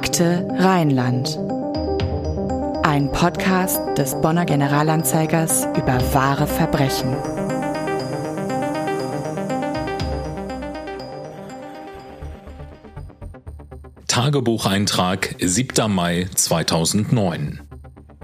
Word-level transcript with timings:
Akte 0.00 0.46
Rheinland. 0.52 1.36
Ein 2.84 3.10
Podcast 3.10 3.80
des 3.98 4.14
Bonner 4.20 4.44
Generalanzeigers 4.44 5.66
über 5.76 6.00
wahre 6.14 6.46
Verbrechen. 6.46 7.16
Tagebucheintrag 14.06 15.34
7. 15.40 15.92
Mai 15.92 16.28
2009. 16.32 17.60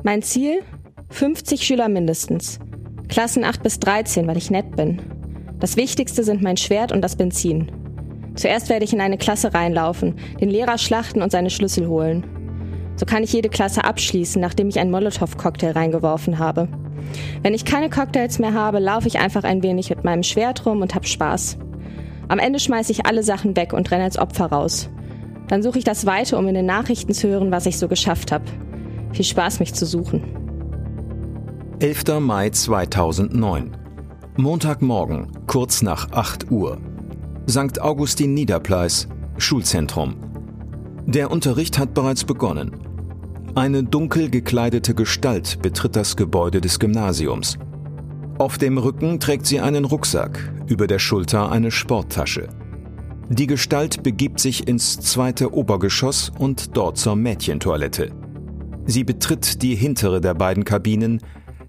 Mein 0.05 0.23
Ziel? 0.23 0.63
50 1.11 1.67
Schüler 1.67 1.89
mindestens. 1.89 2.61
Klassen 3.09 3.43
8 3.43 3.65
bis 3.65 3.81
13, 3.81 4.29
weil 4.29 4.37
ich 4.37 4.53
nett 4.53 4.77
bin. 4.77 5.03
Das 5.59 5.77
Wichtigste 5.77 6.23
sind 6.23 6.41
mein 6.41 6.57
Schwert 6.57 6.93
und 6.93 7.03
das 7.03 7.17
Benzin. 7.17 7.84
Zuerst 8.35 8.69
werde 8.69 8.85
ich 8.85 8.93
in 8.93 9.01
eine 9.01 9.19
Klasse 9.19 9.55
reinlaufen, 9.55 10.17
den 10.41 10.51
Lehrer 10.51 10.79
schlachten 10.79 11.23
und 11.23 11.31
seine 11.31 11.51
Schlüssel 11.51 11.89
holen. 11.89 12.25
So 12.97 13.07
kann 13.07 13.23
ich 13.23 13.33
jede 13.33 13.49
Klasse 13.49 13.85
abschließen, 13.85 14.41
nachdem 14.41 14.69
ich 14.69 14.79
einen 14.79 14.91
Molotow-Cocktail 14.91 15.73
reingeworfen 15.73 16.39
habe. 16.39 16.69
Wenn 17.43 17.55
ich 17.55 17.65
keine 17.65 17.91
Cocktails 17.91 18.39
mehr 18.39 18.55
habe, 18.55 18.79
laufe 18.79 19.09
ich 19.09 19.19
einfach 19.19 19.45
ein 19.45 19.63
wenig 19.63 19.91
mit 19.91 20.05
meinem 20.05 20.23
Schwert 20.23 20.65
rum 20.67 20.81
und 20.81 20.95
hab 20.95 21.07
Spaß. 21.07 21.59
Am 22.29 22.39
Ende 22.39 22.59
schmeiße 22.59 22.93
ich 22.93 23.07
alle 23.07 23.23
Sachen 23.23 23.57
weg 23.57 23.73
und 23.73 23.91
renne 23.91 24.05
als 24.05 24.19
Opfer 24.19 24.47
raus. 24.47 24.89
Dann 25.49 25.63
suche 25.63 25.79
ich 25.79 25.85
das 25.85 26.07
Weite, 26.07 26.39
um 26.39 26.49
in 26.49 26.55
den 26.55 26.67
Nachrichten 26.67 27.13
zu 27.13 27.29
hören, 27.29 27.51
was 27.51 27.67
ich 27.67 27.79
so 27.79 27.89
geschafft 27.89 28.33
habe. 28.33 28.45
Viel 29.13 29.25
Spaß, 29.25 29.61
mich 29.61 29.75
zu 29.75 29.87
suchen. 29.87 30.23
11. 31.81 32.21
Mai 32.21 32.51
2009. 32.51 33.77
Montagmorgen, 34.37 35.29
kurz 35.47 35.83
nach 35.83 36.13
8 36.13 36.51
Uhr. 36.51 36.79
St. 37.49 37.79
Augustin 37.83 38.33
Niederpleis, 38.33 39.07
Schulzentrum. 39.37 40.17
Der 41.05 41.31
Unterricht 41.31 41.79
hat 41.79 41.93
bereits 41.93 42.25
begonnen. 42.25 42.73
Eine 43.55 43.85
dunkel 43.85 44.31
gekleidete 44.31 44.95
Gestalt 44.95 45.61
betritt 45.61 45.95
das 45.95 46.17
Gebäude 46.17 46.63
des 46.63 46.79
Gymnasiums. 46.79 47.59
Auf 48.39 48.57
dem 48.57 48.79
Rücken 48.79 49.21
trägt 49.21 49.45
sie 49.45 49.61
einen 49.61 49.85
Rucksack, 49.85 50.53
über 50.67 50.87
der 50.87 50.99
Schulter 50.99 51.53
eine 51.53 51.71
Sporttasche. 51.71 52.49
Die 53.29 53.47
Gestalt 53.47 54.03
begibt 54.03 54.41
sich 54.41 54.67
ins 54.67 54.99
zweite 54.99 55.53
Obergeschoss 55.53 56.33
und 56.39 56.77
dort 56.77 56.97
zur 56.97 57.15
Mädchentoilette. 57.15 58.11
Sie 58.87 59.05
betritt 59.05 59.61
die 59.63 59.75
hintere 59.75 60.23
der 60.23 60.35
beiden 60.35 60.65
Kabinen, 60.65 61.21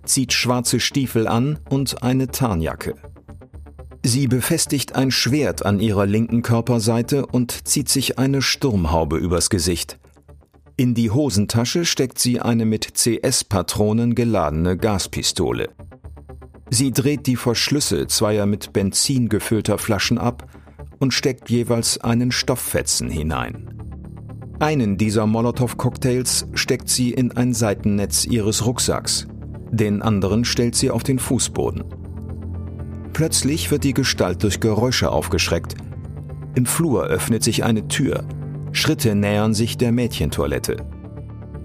zieht 0.05 0.31
schwarze 0.31 0.79
Stiefel 0.79 1.27
an 1.27 1.59
und 1.69 2.01
eine 2.01 2.27
Tarnjacke. 2.27 2.95
Sie 4.07 4.27
befestigt 4.27 4.93
ein 4.93 5.09
Schwert 5.09 5.65
an 5.65 5.79
ihrer 5.79 6.05
linken 6.05 6.43
Körperseite 6.43 7.25
und 7.25 7.67
zieht 7.67 7.89
sich 7.89 8.19
eine 8.19 8.43
Sturmhaube 8.43 9.17
übers 9.17 9.49
Gesicht. 9.49 9.97
In 10.77 10.93
die 10.93 11.09
Hosentasche 11.09 11.85
steckt 11.85 12.19
sie 12.19 12.39
eine 12.39 12.65
mit 12.65 12.93
CS-Patronen 12.93 14.13
geladene 14.13 14.77
Gaspistole. 14.77 15.69
Sie 16.69 16.91
dreht 16.91 17.25
die 17.25 17.35
Verschlüsse 17.35 18.05
zweier 18.05 18.45
mit 18.45 18.73
Benzin 18.73 19.27
gefüllter 19.27 19.79
Flaschen 19.79 20.19
ab 20.19 20.51
und 20.99 21.11
steckt 21.11 21.49
jeweils 21.49 21.97
einen 21.97 22.31
Stofffetzen 22.31 23.09
hinein. 23.09 23.73
Einen 24.59 24.99
dieser 24.99 25.25
Molotow-Cocktails 25.25 26.45
steckt 26.53 26.89
sie 26.89 27.09
in 27.09 27.35
ein 27.35 27.55
Seitennetz 27.55 28.25
ihres 28.25 28.67
Rucksacks, 28.67 29.25
den 29.71 30.03
anderen 30.03 30.45
stellt 30.45 30.75
sie 30.75 30.91
auf 30.91 31.01
den 31.01 31.17
Fußboden. 31.17 32.04
Plötzlich 33.15 33.71
wird 33.71 33.85
die 33.85 33.93
Gestalt 33.93 34.43
durch 34.43 34.59
Geräusche 34.59 35.09
aufgeschreckt. 35.09 35.75
Im 36.53 36.65
Flur 36.65 37.05
öffnet 37.05 37.45
sich 37.45 37.63
eine 37.63 37.87
Tür. 37.87 38.25
Schritte 38.73 39.15
nähern 39.15 39.53
sich 39.53 39.77
der 39.77 39.93
Mädchentoilette. 39.93 40.85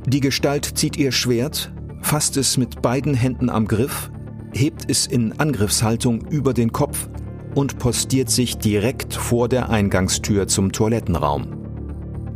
Die 0.07 0.21
Gestalt 0.21 0.65
zieht 0.79 0.97
ihr 0.97 1.11
Schwert, 1.11 1.73
fasst 2.03 2.37
es 2.37 2.57
mit 2.57 2.83
beiden 2.83 3.15
Händen 3.15 3.51
am 3.51 3.67
Griff, 3.67 4.13
hebt 4.53 4.89
es 4.89 5.09
in 5.09 5.41
Angriffshaltung 5.41 6.25
über 6.29 6.55
den 6.55 6.71
Kopf 6.71 7.09
und 7.57 7.81
postiert 7.81 8.31
sich 8.31 8.59
direkt 8.59 9.15
vor 9.15 9.49
der 9.49 9.71
Eingangstür 9.71 10.47
zum 10.47 10.71
Toilettenraum. 10.71 11.49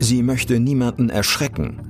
Sie 0.01 0.25
möchte 0.25 0.59
niemanden 0.59 1.09
erschrecken. 1.09 1.83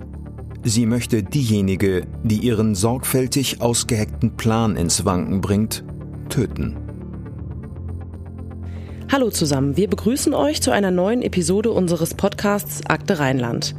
Sie 0.63 0.85
möchte 0.85 1.23
diejenige, 1.23 2.07
die 2.23 2.41
ihren 2.41 2.75
sorgfältig 2.75 3.63
ausgeheckten 3.63 4.37
Plan 4.37 4.77
ins 4.77 5.07
Wanken 5.07 5.41
bringt, 5.41 5.85
töten. 6.29 6.84
Hallo 9.13 9.31
zusammen, 9.31 9.77
wir 9.77 9.89
begrüßen 9.89 10.35
euch 10.35 10.63
zu 10.63 10.71
einer 10.71 10.91
neuen 10.91 11.23
Episode 11.23 11.71
unseres 11.71 12.15
Podcasts 12.15 12.81
Akte 12.87 13.19
Rheinland. 13.19 13.75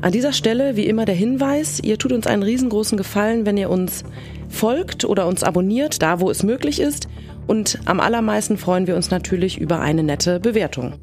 An 0.00 0.12
dieser 0.12 0.32
Stelle 0.32 0.76
wie 0.76 0.86
immer 0.86 1.04
der 1.04 1.14
Hinweis, 1.14 1.80
ihr 1.80 1.98
tut 1.98 2.12
uns 2.12 2.26
einen 2.26 2.42
riesengroßen 2.42 2.96
Gefallen, 2.96 3.44
wenn 3.44 3.56
ihr 3.56 3.68
uns 3.68 4.04
folgt 4.48 5.04
oder 5.04 5.26
uns 5.26 5.42
abonniert, 5.42 6.02
da 6.02 6.20
wo 6.20 6.30
es 6.30 6.42
möglich 6.42 6.80
ist. 6.80 7.08
Und 7.46 7.80
am 7.84 8.00
allermeisten 8.00 8.56
freuen 8.56 8.86
wir 8.86 8.96
uns 8.96 9.10
natürlich 9.10 9.58
über 9.58 9.80
eine 9.80 10.04
nette 10.04 10.40
Bewertung. 10.40 10.94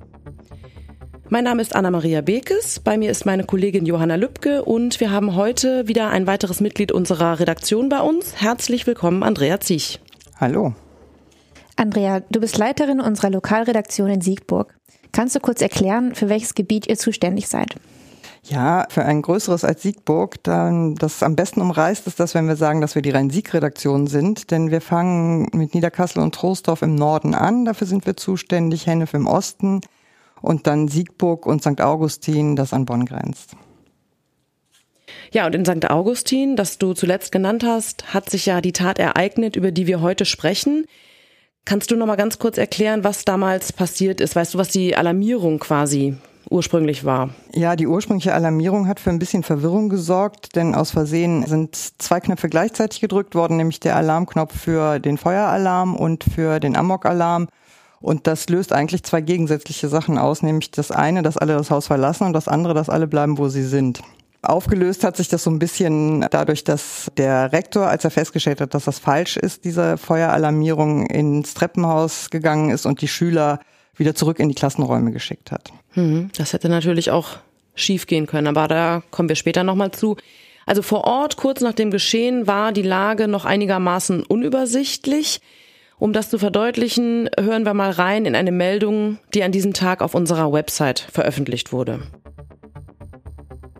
Mein 1.30 1.44
Name 1.44 1.62
ist 1.62 1.76
Anna-Maria 1.76 2.22
Bekes, 2.22 2.80
bei 2.80 2.98
mir 2.98 3.12
ist 3.12 3.26
meine 3.26 3.44
Kollegin 3.44 3.86
Johanna 3.86 4.16
Lübke 4.16 4.64
und 4.64 5.02
wir 5.02 5.12
haben 5.12 5.36
heute 5.36 5.90
wieder 5.90 6.10
ein 6.10 6.26
weiteres 6.26 6.62
Mitglied 6.62 6.94
unserer 6.94 7.40
Redaktion 7.40 7.90
bei 7.90 8.00
uns. 8.00 8.42
Herzlich 8.42 8.88
willkommen, 8.88 9.24
Andrea 9.24 9.60
Ziech. 9.60 10.00
Hallo. 10.40 10.74
Andrea, 11.78 12.22
du 12.32 12.40
bist 12.40 12.58
Leiterin 12.58 13.00
unserer 13.00 13.30
Lokalredaktion 13.30 14.10
in 14.10 14.22
Siegburg. 14.22 14.76
Kannst 15.12 15.36
du 15.36 15.40
kurz 15.40 15.62
erklären, 15.62 16.16
für 16.16 16.28
welches 16.28 16.56
Gebiet 16.56 16.88
ihr 16.88 16.98
zuständig 16.98 17.48
seid? 17.48 17.76
Ja, 18.44 18.86
für 18.90 19.04
ein 19.04 19.22
größeres 19.22 19.64
als 19.64 19.84
Siegburg, 19.84 20.42
dann 20.44 20.96
das 20.96 21.22
am 21.22 21.36
besten 21.36 21.62
umreißt 21.62 22.08
ist 22.08 22.20
das, 22.20 22.34
wenn 22.34 22.48
wir 22.48 22.56
sagen, 22.56 22.82
dass 22.82 22.96
wir 22.96 23.02
die 23.02 23.10
Rhein-Sieg-Redaktion 23.10 24.08
sind, 24.08 24.52
denn 24.52 24.72
wir 24.72 24.82
fangen 24.82 25.50
mit 25.54 25.76
Niederkassel 25.76 26.22
und 26.24 26.34
Troisdorf 26.34 26.82
im 26.82 26.96
Norden 26.96 27.36
an, 27.36 27.66
dafür 27.66 27.88
sind 27.88 28.06
wir 28.06 28.16
zuständig, 28.16 28.88
Hennef 28.88 29.14
im 29.14 29.28
Osten 29.28 29.82
und 30.42 30.66
dann 30.66 30.88
Siegburg 30.88 31.46
und 31.46 31.62
St. 31.62 31.82
Augustin, 31.82 32.56
das 32.56 32.74
an 32.74 32.86
Bonn 32.86 33.06
grenzt. 33.06 33.52
Ja, 35.34 35.46
und 35.46 35.54
in 35.54 35.66
St. 35.66 35.90
Augustin, 35.90 36.56
das 36.56 36.78
du 36.78 36.94
zuletzt 36.94 37.32
genannt 37.32 37.64
hast, 37.66 38.14
hat 38.14 38.30
sich 38.30 38.46
ja 38.46 38.62
die 38.62 38.72
Tat 38.72 38.98
ereignet, 38.98 39.56
über 39.56 39.72
die 39.72 39.88
wir 39.88 40.02
heute 40.02 40.26
sprechen. 40.26 40.86
Kannst 41.68 41.92
du 41.92 41.98
noch 41.98 42.06
mal 42.06 42.16
ganz 42.16 42.40
kurz 42.40 42.58
erklären, 42.58 43.04
was 43.04 43.26
damals 43.26 43.74
passiert 43.74 44.22
ist? 44.22 44.38
Weißt 44.38 44.54
du, 44.54 44.58
was 44.58 44.70
die 44.70 44.96
Alarmierung 44.96 45.60
quasi 45.60 46.16
ursprünglich 46.50 47.04
war? 47.04 47.32
Ja, 47.54 47.76
die 47.76 47.88
ursprüngliche 47.88 48.34
Alarmierung 48.34 48.88
hat 48.88 49.02
für 49.02 49.10
ein 49.10 49.20
bisschen 49.20 49.44
Verwirrung 49.44 49.90
gesorgt, 49.90 50.56
denn 50.56 50.76
aus 50.76 50.92
Versehen 50.92 51.46
sind 51.46 51.76
zwei 51.76 52.22
Knöpfe 52.22 52.48
gleichzeitig 52.48 53.02
gedrückt 53.02 53.36
worden, 53.36 53.58
nämlich 53.58 53.82
der 53.82 53.98
Alarmknopf 53.98 54.58
für 54.58 55.00
den 55.00 55.18
Feueralarm 55.18 55.98
und 55.98 56.24
für 56.24 56.62
den 56.62 56.78
Amok-Alarm. 56.78 57.50
Und 58.00 58.28
das 58.28 58.48
löst 58.48 58.72
eigentlich 58.72 59.04
zwei 59.04 59.20
gegensätzliche 59.20 59.90
Sachen 59.90 60.18
aus, 60.18 60.44
nämlich 60.44 60.72
das 60.72 60.90
eine, 60.92 61.22
dass 61.22 61.36
alle 61.36 61.58
das 61.58 61.70
Haus 61.70 61.88
verlassen 61.88 62.28
und 62.28 62.32
das 62.32 62.48
andere, 62.48 62.76
dass 62.76 62.90
alle 62.90 63.08
bleiben, 63.08 63.38
wo 63.38 63.50
sie 63.50 63.64
sind. 63.64 64.00
Aufgelöst 64.48 65.04
hat 65.04 65.18
sich 65.18 65.28
das 65.28 65.44
so 65.44 65.50
ein 65.50 65.60
bisschen 65.60 66.26
dadurch, 66.32 66.64
dass 66.64 67.12
der 67.18 67.52
Rektor, 67.52 67.88
als 67.88 68.04
er 68.04 68.12
festgestellt 68.12 68.62
hat, 68.62 68.74
dass 68.74 68.86
das 68.86 69.00
falsch 69.00 69.38
ist, 69.38 69.66
diese 69.66 69.98
Feueralarmierung 69.98 71.06
ins 71.08 71.54
Treppenhaus 71.54 72.30
gegangen 72.30 72.70
ist 72.70 72.86
und 72.86 73.02
die 73.02 73.08
Schüler 73.08 73.60
wieder 73.96 74.16
zurück 74.16 74.40
in 74.40 74.48
die 74.48 74.56
Klassenräume 74.56 75.12
geschickt 75.12 75.52
hat. 75.52 75.72
Mhm, 75.96 76.30
das 76.38 76.54
hätte 76.54 76.70
natürlich 76.70 77.12
auch 77.12 77.38
schief 77.76 78.08
gehen 78.08 78.26
können, 78.26 78.48
aber 78.48 78.68
da 78.68 79.04
kommen 79.12 79.30
wir 79.30 79.36
später 79.36 79.64
nochmal 79.64 79.92
zu. 79.92 80.16
Also 80.66 80.82
vor 80.82 81.06
Ort, 81.06 81.38
kurz 81.38 81.62
nach 81.62 81.74
dem 81.74 81.92
Geschehen, 81.92 82.48
war 82.48 82.72
die 82.72 82.82
Lage 82.82 83.28
noch 83.28 83.46
einigermaßen 83.46 84.24
unübersichtlich. 84.24 85.42
Um 86.00 86.14
das 86.14 86.30
zu 86.30 86.38
verdeutlichen, 86.38 87.30
hören 87.40 87.66
wir 87.66 87.74
mal 87.74 87.92
rein 87.92 88.26
in 88.26 88.36
eine 88.36 88.52
Meldung, 88.52 89.18
die 89.34 89.44
an 89.44 89.52
diesem 89.52 89.74
Tag 89.74 90.02
auf 90.02 90.14
unserer 90.14 90.54
Website 90.54 91.00
veröffentlicht 91.00 91.72
wurde. 91.72 92.02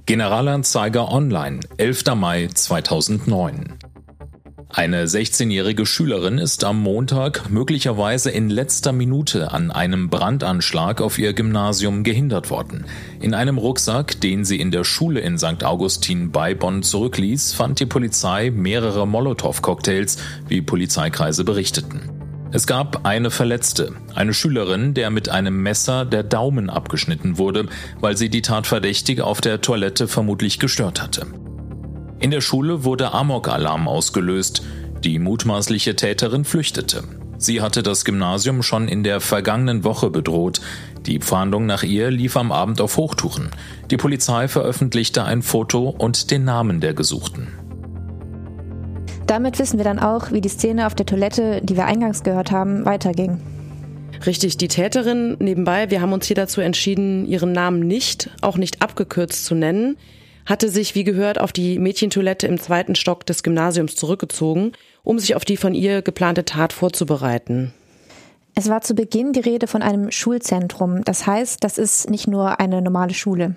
Generalanzeiger 0.08 1.12
Online, 1.12 1.60
11. 1.76 2.16
Mai 2.16 2.48
2009. 2.48 3.78
Eine 4.70 5.06
16-jährige 5.06 5.86
Schülerin 5.86 6.38
ist 6.38 6.64
am 6.64 6.82
Montag 6.82 7.50
möglicherweise 7.50 8.32
in 8.32 8.50
letzter 8.50 8.94
Minute 8.94 9.52
an 9.52 9.70
einem 9.70 10.10
Brandanschlag 10.10 11.02
auf 11.02 11.20
ihr 11.20 11.34
Gymnasium 11.34 12.06
gehindert 12.06 12.50
worden. 12.50 12.86
In 13.20 13.34
einem 13.34 13.58
Rucksack, 13.58 14.22
den 14.22 14.46
sie 14.46 14.62
in 14.62 14.72
der 14.72 14.86
Schule 14.86 15.20
in 15.20 15.38
St. 15.38 15.66
Augustin 15.66 16.32
bei 16.32 16.54
Bonn 16.56 16.84
zurückließ, 16.84 17.52
fand 17.52 17.82
die 17.82 17.86
Polizei 17.86 18.50
mehrere 18.50 19.06
Molotow-Cocktails, 19.06 20.20
wie 20.48 20.62
Polizeikreise 20.62 21.44
berichteten. 21.44 22.17
Es 22.52 22.66
gab 22.66 23.06
eine 23.06 23.30
Verletzte, 23.30 23.94
eine 24.16 24.34
Schülerin, 24.34 24.94
der 24.94 25.10
mit 25.10 25.28
einem 25.28 25.62
Messer 25.62 26.06
der 26.06 26.24
Daumen 26.24 26.70
abgeschnitten 26.70 27.38
wurde, 27.38 27.68
weil 28.00 28.16
sie 28.16 28.30
die 28.30 28.42
Tatverdächtige 28.42 29.26
auf 29.26 29.42
der 29.42 29.60
Toilette 29.60 30.08
vermutlich 30.08 30.58
gestört 30.58 31.02
hatte. 31.02 31.28
In 32.20 32.32
der 32.32 32.42
Schule 32.42 32.86
wurde 32.86 33.14
Amok-Alarm 33.14 33.88
ausgelöst. 33.88 34.64
Die 35.04 35.20
mutmaßliche 35.20 35.96
Täterin 35.96 36.46
flüchtete. 36.46 37.04
Sie 37.38 37.62
hatte 37.62 37.84
das 37.84 38.06
Gymnasium 38.06 38.64
schon 38.64 38.88
in 38.88 39.04
der 39.04 39.20
vergangenen 39.20 39.84
Woche 39.84 40.10
bedroht. 40.10 40.62
Die 41.06 41.20
Fahndung 41.20 41.66
nach 41.66 41.84
ihr 41.84 42.10
lief 42.10 42.38
am 42.38 42.52
Abend 42.52 42.82
auf 42.82 42.98
Hochtouren. 42.98 43.50
Die 43.92 43.98
Polizei 43.98 44.48
veröffentlichte 44.48 45.24
ein 45.24 45.44
Foto 45.44 45.90
und 45.90 46.32
den 46.32 46.46
Namen 46.46 46.80
der 46.80 46.94
Gesuchten. 46.94 47.67
Damit 49.28 49.60
wissen 49.60 49.78
wir 49.78 49.84
dann 49.84 50.00
auch, 50.00 50.32
wie 50.32 50.40
die 50.40 50.50
Szene 50.50 50.88
auf 50.88 50.96
der 50.96 51.06
Toilette, 51.06 51.62
die 51.62 51.76
wir 51.76 51.86
eingangs 51.86 52.24
gehört 52.24 52.52
haben, 52.52 52.86
weiterging. 52.86 53.42
Richtig, 54.26 54.56
die 54.56 54.70
Täterin 54.70 55.36
nebenbei, 55.40 55.92
wir 55.92 56.02
haben 56.02 56.14
uns 56.14 56.26
hier 56.26 56.36
dazu 56.36 56.62
entschieden, 56.62 57.26
ihren 57.26 57.52
Namen 57.52 57.82
nicht, 57.82 58.30
auch 58.42 58.58
nicht 58.58 58.82
abgekürzt 58.82 59.46
zu 59.46 59.54
nennen, 59.54 59.98
hatte 60.46 60.70
sich, 60.70 60.96
wie 60.96 61.04
gehört, 61.04 61.42
auf 61.42 61.52
die 61.52 61.78
Mädchentoilette 61.78 62.48
im 62.48 62.58
zweiten 62.58 62.96
Stock 62.96 63.26
des 63.26 63.44
Gymnasiums 63.44 63.98
zurückgezogen, 63.98 64.72
um 65.04 65.20
sich 65.20 65.36
auf 65.36 65.44
die 65.44 65.58
von 65.58 65.76
ihr 65.76 66.02
geplante 66.02 66.46
Tat 66.46 66.72
vorzubereiten. 66.72 67.74
Es 68.56 68.70
war 68.70 68.82
zu 68.82 68.96
Beginn 68.96 69.34
die 69.34 69.42
Rede 69.42 69.68
von 69.68 69.82
einem 69.82 70.10
Schulzentrum. 70.10 71.04
Das 71.04 71.28
heißt, 71.28 71.64
das 71.64 71.78
ist 71.78 72.10
nicht 72.10 72.28
nur 72.28 72.60
eine 72.62 72.82
normale 72.82 73.14
Schule. 73.14 73.56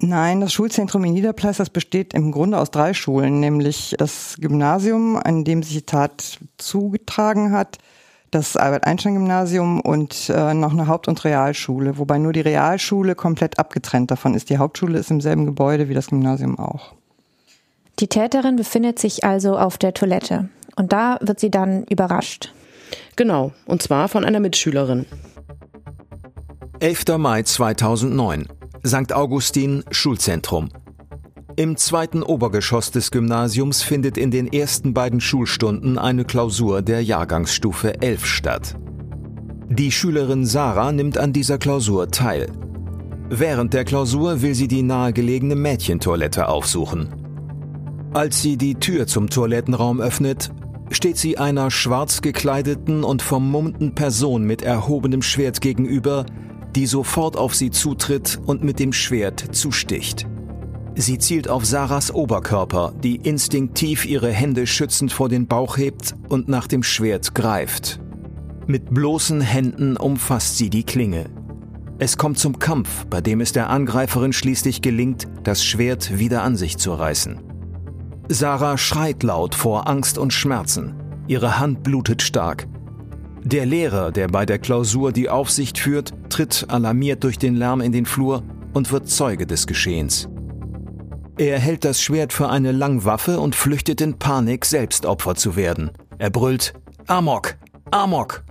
Nein, 0.00 0.40
das 0.40 0.52
Schulzentrum 0.52 1.02
in 1.04 1.14
Niederpleis, 1.14 1.56
das 1.56 1.70
besteht 1.70 2.14
im 2.14 2.30
Grunde 2.30 2.58
aus 2.58 2.70
drei 2.70 2.94
Schulen, 2.94 3.40
nämlich 3.40 3.96
das 3.98 4.36
Gymnasium, 4.38 5.16
an 5.16 5.44
dem 5.44 5.62
sich 5.62 5.74
die 5.74 5.86
Tat 5.86 6.38
zugetragen 6.56 7.50
hat, 7.50 7.78
das 8.30 8.56
Albert-Einstein-Gymnasium 8.56 9.80
und 9.80 10.28
äh, 10.28 10.54
noch 10.54 10.72
eine 10.72 10.86
Haupt- 10.86 11.08
und 11.08 11.24
Realschule, 11.24 11.98
wobei 11.98 12.18
nur 12.18 12.32
die 12.32 12.42
Realschule 12.42 13.16
komplett 13.16 13.58
abgetrennt 13.58 14.10
davon 14.10 14.34
ist. 14.34 14.50
Die 14.50 14.58
Hauptschule 14.58 14.98
ist 14.98 15.10
im 15.10 15.20
selben 15.20 15.46
Gebäude 15.46 15.88
wie 15.88 15.94
das 15.94 16.08
Gymnasium 16.08 16.58
auch. 16.58 16.92
Die 17.98 18.06
Täterin 18.06 18.54
befindet 18.54 19.00
sich 19.00 19.24
also 19.24 19.58
auf 19.58 19.78
der 19.78 19.94
Toilette 19.94 20.48
und 20.76 20.92
da 20.92 21.18
wird 21.20 21.40
sie 21.40 21.50
dann 21.50 21.82
überrascht. 21.84 22.52
Genau, 23.16 23.52
und 23.66 23.82
zwar 23.82 24.08
von 24.08 24.24
einer 24.24 24.40
Mitschülerin. 24.40 25.06
11. 26.78 27.04
Mai 27.18 27.42
2009. 27.42 28.46
St. 28.86 29.12
Augustin 29.12 29.82
Schulzentrum. 29.90 30.68
Im 31.56 31.76
zweiten 31.76 32.22
Obergeschoss 32.22 32.92
des 32.92 33.10
Gymnasiums 33.10 33.82
findet 33.82 34.16
in 34.16 34.30
den 34.30 34.46
ersten 34.52 34.94
beiden 34.94 35.20
Schulstunden 35.20 35.98
eine 35.98 36.24
Klausur 36.24 36.82
der 36.82 37.02
Jahrgangsstufe 37.02 38.00
11 38.00 38.24
statt. 38.24 38.76
Die 39.68 39.90
Schülerin 39.90 40.46
Sarah 40.46 40.92
nimmt 40.92 41.18
an 41.18 41.32
dieser 41.32 41.58
Klausur 41.58 42.10
teil. 42.10 42.52
Während 43.28 43.74
der 43.74 43.84
Klausur 43.84 44.42
will 44.42 44.54
sie 44.54 44.68
die 44.68 44.82
nahegelegene 44.82 45.56
Mädchentoilette 45.56 46.48
aufsuchen. 46.48 47.08
Als 48.14 48.40
sie 48.40 48.56
die 48.56 48.76
Tür 48.76 49.08
zum 49.08 49.28
Toilettenraum 49.28 50.00
öffnet, 50.00 50.50
steht 50.90 51.18
sie 51.18 51.36
einer 51.36 51.72
schwarz 51.72 52.22
gekleideten 52.22 53.02
und 53.02 53.22
vermummten 53.22 53.94
Person 53.96 54.44
mit 54.44 54.62
erhobenem 54.62 55.22
Schwert 55.22 55.60
gegenüber, 55.60 56.24
die 56.74 56.86
sofort 56.86 57.36
auf 57.36 57.54
sie 57.54 57.70
zutritt 57.70 58.38
und 58.46 58.62
mit 58.62 58.78
dem 58.78 58.92
Schwert 58.92 59.54
zusticht. 59.54 60.26
Sie 60.94 61.18
zielt 61.18 61.48
auf 61.48 61.64
Sarahs 61.64 62.12
Oberkörper, 62.12 62.92
die 63.02 63.16
instinktiv 63.16 64.04
ihre 64.04 64.32
Hände 64.32 64.66
schützend 64.66 65.12
vor 65.12 65.28
den 65.28 65.46
Bauch 65.46 65.76
hebt 65.76 66.14
und 66.28 66.48
nach 66.48 66.66
dem 66.66 66.82
Schwert 66.82 67.34
greift. 67.34 68.00
Mit 68.66 68.92
bloßen 68.92 69.40
Händen 69.40 69.96
umfasst 69.96 70.58
sie 70.58 70.70
die 70.70 70.82
Klinge. 70.82 71.26
Es 72.00 72.16
kommt 72.16 72.38
zum 72.38 72.58
Kampf, 72.58 73.06
bei 73.06 73.20
dem 73.20 73.40
es 73.40 73.52
der 73.52 73.70
Angreiferin 73.70 74.32
schließlich 74.32 74.82
gelingt, 74.82 75.26
das 75.42 75.64
Schwert 75.64 76.18
wieder 76.18 76.42
an 76.42 76.56
sich 76.56 76.78
zu 76.78 76.92
reißen. 76.92 77.40
Sarah 78.28 78.76
schreit 78.76 79.22
laut 79.22 79.54
vor 79.54 79.88
Angst 79.88 80.18
und 80.18 80.32
Schmerzen. 80.32 80.94
Ihre 81.28 81.58
Hand 81.58 81.82
blutet 81.82 82.22
stark. 82.22 82.66
Der 83.50 83.64
Lehrer, 83.64 84.12
der 84.12 84.28
bei 84.28 84.44
der 84.44 84.58
Klausur 84.58 85.10
die 85.10 85.30
Aufsicht 85.30 85.78
führt, 85.78 86.12
tritt 86.28 86.66
alarmiert 86.68 87.24
durch 87.24 87.38
den 87.38 87.56
Lärm 87.56 87.80
in 87.80 87.92
den 87.92 88.04
Flur 88.04 88.42
und 88.74 88.92
wird 88.92 89.08
Zeuge 89.08 89.46
des 89.46 89.66
Geschehens. 89.66 90.28
Er 91.38 91.58
hält 91.58 91.86
das 91.86 92.02
Schwert 92.02 92.34
für 92.34 92.50
eine 92.50 92.72
Langwaffe 92.72 93.40
und 93.40 93.54
flüchtet 93.54 94.02
in 94.02 94.18
Panik, 94.18 94.66
selbst 94.66 95.06
Opfer 95.06 95.34
zu 95.34 95.56
werden. 95.56 95.92
Er 96.18 96.28
brüllt 96.28 96.74
Amok, 97.06 97.56
Amok. 97.90 98.44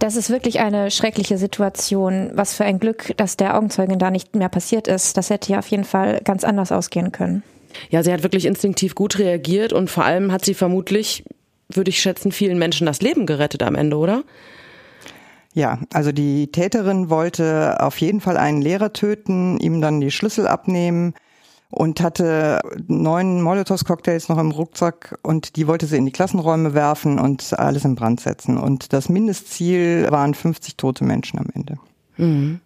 Das 0.00 0.16
ist 0.16 0.28
wirklich 0.28 0.58
eine 0.58 0.90
schreckliche 0.90 1.38
Situation. 1.38 2.32
Was 2.34 2.54
für 2.54 2.64
ein 2.64 2.80
Glück, 2.80 3.16
dass 3.18 3.36
der 3.36 3.56
Augenzeugin 3.56 4.00
da 4.00 4.10
nicht 4.10 4.34
mehr 4.34 4.48
passiert 4.48 4.88
ist. 4.88 5.16
Das 5.16 5.30
hätte 5.30 5.52
ja 5.52 5.60
auf 5.60 5.68
jeden 5.68 5.84
Fall 5.84 6.22
ganz 6.24 6.42
anders 6.42 6.72
ausgehen 6.72 7.12
können. 7.12 7.44
Ja, 7.90 8.02
sie 8.02 8.12
hat 8.12 8.24
wirklich 8.24 8.46
instinktiv 8.46 8.96
gut 8.96 9.20
reagiert 9.20 9.72
und 9.72 9.90
vor 9.90 10.04
allem 10.04 10.32
hat 10.32 10.44
sie 10.44 10.54
vermutlich, 10.54 11.22
würde 11.76 11.90
ich 11.90 12.00
schätzen, 12.00 12.32
vielen 12.32 12.58
Menschen 12.58 12.86
das 12.86 13.00
Leben 13.00 13.26
gerettet 13.26 13.62
am 13.62 13.74
Ende, 13.74 13.96
oder? 13.96 14.24
Ja, 15.54 15.78
also 15.92 16.10
die 16.10 16.50
Täterin 16.50 17.10
wollte 17.10 17.80
auf 17.80 17.98
jeden 17.98 18.20
Fall 18.20 18.36
einen 18.36 18.60
Lehrer 18.60 18.92
töten, 18.92 19.58
ihm 19.60 19.80
dann 19.80 20.00
die 20.00 20.10
Schlüssel 20.10 20.48
abnehmen 20.48 21.14
und 21.70 22.00
hatte 22.00 22.60
neun 22.88 23.40
Molotow-Cocktails 23.40 24.28
noch 24.28 24.38
im 24.38 24.50
Rucksack 24.50 25.18
und 25.22 25.56
die 25.56 25.66
wollte 25.66 25.86
sie 25.86 25.96
in 25.96 26.06
die 26.06 26.12
Klassenräume 26.12 26.74
werfen 26.74 27.18
und 27.18 27.56
alles 27.58 27.84
in 27.84 27.94
Brand 27.94 28.20
setzen. 28.20 28.58
Und 28.58 28.92
das 28.92 29.08
Mindestziel 29.08 30.08
waren 30.10 30.34
50 30.34 30.76
tote 30.76 31.04
Menschen 31.04 31.38
am 31.38 31.46
Ende. 31.54 31.78
Mhm. 32.16 32.60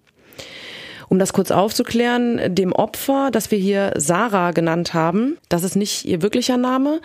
Um 1.09 1.19
das 1.19 1.33
kurz 1.33 1.51
aufzuklären, 1.51 2.55
dem 2.55 2.73
Opfer, 2.73 3.31
das 3.31 3.51
wir 3.51 3.59
hier 3.59 3.93
Sarah 3.97 4.51
genannt 4.51 4.93
haben, 4.93 5.39
das 5.49 5.63
ist 5.63 5.75
nicht 5.75 6.05
ihr 6.05 6.21
wirklicher 6.21 6.59
Name. 6.59 7.01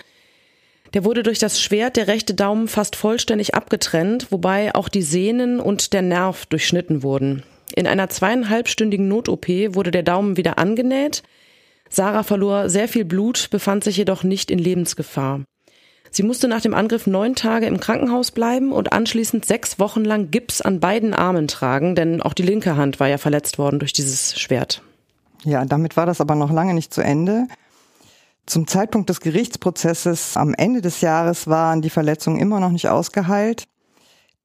Der 0.94 1.04
wurde 1.04 1.24
durch 1.24 1.40
das 1.40 1.60
Schwert 1.60 1.98
der 1.98 2.07
rechte 2.07 2.36
Daumen 2.36 2.68
fast 2.68 2.95
vollständig 2.95 3.56
abgetrennt, 3.56 4.31
wobei 4.31 4.75
auch 4.75 4.90
die 4.90 5.01
Sehnen 5.01 5.60
und 5.60 5.94
der 5.94 6.04
Nerv 6.04 6.45
durchschnitten 6.45 7.01
wurden. 7.01 7.44
In 7.75 7.88
einer 7.88 8.10
zweieinhalbstündigen 8.10 9.07
Not-OP 9.07 9.48
wurde 9.74 9.90
der 9.90 10.04
Daumen 10.04 10.38
wieder 10.38 10.60
angenäht. 10.60 11.24
Sarah 11.90 12.24
verlor 12.24 12.69
sehr 12.69 12.88
viel 12.88 13.06
Blut, 13.06 13.50
befand 13.50 13.84
sich 13.84 13.98
jedoch 13.98 14.24
nicht 14.24 14.51
in 14.51 14.60
Lebensgefahr. 14.60 15.42
Sie 16.12 16.22
musste 16.22 16.48
nach 16.48 16.62
dem 16.62 16.75
Angriff 16.75 17.07
neun 17.07 17.34
Tage 17.34 17.66
im 17.66 17.80
Krankenhaus 17.80 18.30
bleiben 18.30 18.72
und 18.72 18.94
anschließend 18.94 19.45
sechs 19.45 19.80
Wochen 19.80 20.06
lang 20.06 20.30
Gips 20.30 20.62
an 20.62 20.80
beiden 20.80 21.16
Armen 21.16 21.48
tragen, 21.48 21.95
denn 21.95 22.22
auch 22.22 22.34
die 22.34 22.44
linke 22.44 22.75
Hand 22.75 23.00
war 23.00 23.07
ja 23.07 23.18
verletzt 23.18 23.57
worden 23.57 23.80
durch 23.80 23.94
dieses 23.94 24.40
Schwert. 24.40 24.84
Ja, 25.44 25.66
damit 25.66 25.98
war 25.98 26.06
das 26.06 26.22
aber 26.22 26.36
noch 26.36 26.51
lange 26.51 26.75
nicht 26.75 26.94
zu 26.94 27.01
Ende. 27.01 27.48
Zum 28.45 28.68
Zeitpunkt 28.68 29.10
des 29.10 29.22
Gerichtsprozesses 29.22 30.36
am 30.36 30.54
Ende 30.54 30.81
des 30.81 31.01
Jahres 31.01 31.48
waren 31.48 31.81
die 31.81 31.90
Verletzungen 31.90 32.40
immer 32.40 32.60
noch 32.60 32.72
nicht 32.72 32.90
ausgeheilt. 32.90 33.66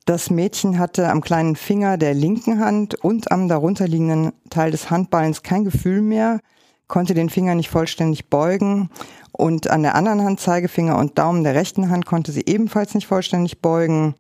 Das 0.04 0.30
Mädchen 0.30 0.78
hatte 0.78 1.10
am 1.10 1.20
kleinen 1.20 1.56
Finger 1.56 1.98
der 1.98 2.14
linken 2.14 2.60
Hand 2.60 2.94
und 2.94 3.30
am 3.30 3.48
darunterliegenden 3.48 4.32
Teil 4.48 4.70
des 4.70 4.90
Handballens 4.90 5.42
kein 5.42 5.64
Gefühl 5.64 6.00
mehr, 6.00 6.40
konnte 6.86 7.12
den 7.12 7.28
Finger 7.28 7.54
nicht 7.54 7.68
vollständig 7.68 8.30
beugen 8.30 8.88
und 9.32 9.68
an 9.68 9.82
der 9.82 9.94
anderen 9.94 10.24
Hand 10.24 10.40
Zeigefinger 10.40 10.96
und 10.96 11.18
Daumen 11.18 11.44
der 11.44 11.54
rechten 11.54 11.90
Hand 11.90 12.06
konnte 12.06 12.32
sie 12.32 12.44
ebenfalls 12.46 12.94
nicht 12.94 13.06
vollständig 13.06 13.60
beugen. 13.60 14.14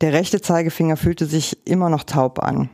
Der 0.00 0.12
rechte 0.12 0.40
Zeigefinger 0.40 0.96
fühlte 0.96 1.26
sich 1.26 1.66
immer 1.66 1.90
noch 1.90 2.04
taub 2.04 2.38
an. 2.42 2.70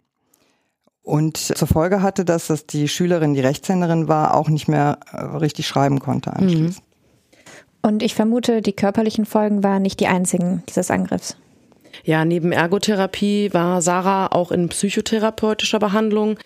Und 1.05 1.37
zur 1.37 1.69
Folge 1.69 2.01
hatte 2.01 2.25
das, 2.25 2.47
dass 2.47 2.67
die 2.67 2.89
Schülerin, 2.89 3.35
die 3.35 3.41
Rechtshänderin 3.41 4.09
war, 4.09 4.35
auch 4.35 4.49
nicht 4.49 4.69
mehr 4.69 4.99
äh, 5.13 5.21
richtig 5.21 5.69
schreiben 5.69 6.01
konnte 6.01 6.33
anschließend. 6.33 6.83
Und 7.83 8.03
ich 8.03 8.15
vermute, 8.15 8.63
die 8.63 8.73
körperlichen 8.73 9.27
Folgen 9.27 9.63
waren 9.63 9.83
nicht 9.83 10.01
die 10.01 10.07
einzigen 10.07 10.63
dieses 10.71 10.91
Angriffs. 10.91 11.37
Ja, 12.03 12.25
neben 12.25 12.51
Ergotherapie 12.51 13.53
war 13.53 13.83
Sarah 13.83 14.29
auch 14.29 14.51
in 14.51 14.71
psychotherapeutischer 14.71 15.79
Behandlung. 15.79 16.39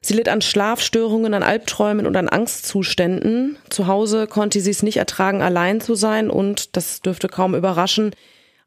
Sie 0.00 0.14
litt 0.14 0.30
an 0.30 0.40
Schlafstörungen, 0.40 1.34
an 1.34 1.42
Albträumen 1.42 2.06
und 2.06 2.16
an 2.16 2.30
Angstzuständen. 2.30 3.58
Zu 3.68 3.86
Hause 3.86 4.26
konnte 4.26 4.62
sie 4.62 4.70
es 4.70 4.82
nicht 4.82 4.96
ertragen, 4.96 5.42
allein 5.42 5.82
zu 5.82 5.94
sein 5.94 6.30
und, 6.30 6.74
das 6.76 7.02
dürfte 7.02 7.28
kaum 7.28 7.54
überraschen, 7.54 8.14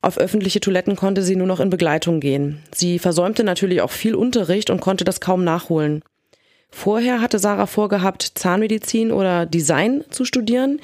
auf 0.01 0.17
öffentliche 0.17 0.59
Toiletten 0.59 0.95
konnte 0.95 1.23
sie 1.23 1.35
nur 1.35 1.47
noch 1.47 1.59
in 1.59 1.69
Begleitung 1.69 2.19
gehen. 2.19 2.61
Sie 2.73 2.99
versäumte 2.99 3.43
natürlich 3.43 3.81
auch 3.81 3.91
viel 3.91 4.15
Unterricht 4.15 4.69
und 4.69 4.79
konnte 4.79 5.03
das 5.03 5.19
kaum 5.19 5.43
nachholen. 5.43 6.03
Vorher 6.69 7.21
hatte 7.21 7.39
Sarah 7.39 7.65
vorgehabt, 7.65 8.33
Zahnmedizin 8.35 9.11
oder 9.11 9.45
Design 9.45 10.03
zu 10.09 10.25
studieren. 10.25 10.79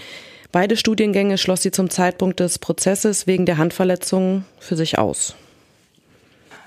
Beide 0.51 0.77
Studiengänge 0.77 1.38
schloss 1.38 1.62
sie 1.62 1.72
zum 1.72 1.89
Zeitpunkt 1.89 2.39
des 2.39 2.60
Prozesses 2.60 3.27
wegen 3.27 3.46
der 3.46 3.58
Handverletzung 3.58 4.46
für 4.60 4.75
sich 4.75 4.98
aus. 4.98 5.36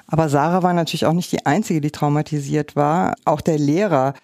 Aber 0.06 0.28
Sarah 0.28 0.62
war 0.62 0.72
natürlich 0.72 1.06
auch 1.06 1.12
nicht 1.12 1.32
die 1.32 1.46
Einzige, 1.46 1.80
die 1.80 1.90
traumatisiert 1.90 2.76
war. 2.76 3.14
Auch 3.24 3.40
der 3.40 3.58
Lehrer, 3.58 4.14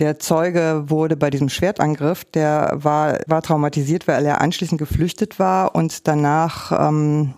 der 0.00 0.18
Zeuge 0.18 0.84
wurde 0.86 1.16
bei 1.16 1.30
diesem 1.30 1.48
Schwertangriff, 1.48 2.24
der 2.24 2.72
war, 2.74 3.20
war 3.26 3.42
traumatisiert, 3.42 4.08
weil 4.08 4.26
er 4.26 4.40
anschließend 4.40 4.78
geflüchtet 4.78 5.38
war 5.38 5.74
und 5.74 6.08
danach 6.08 6.88
ähm, 6.88 7.34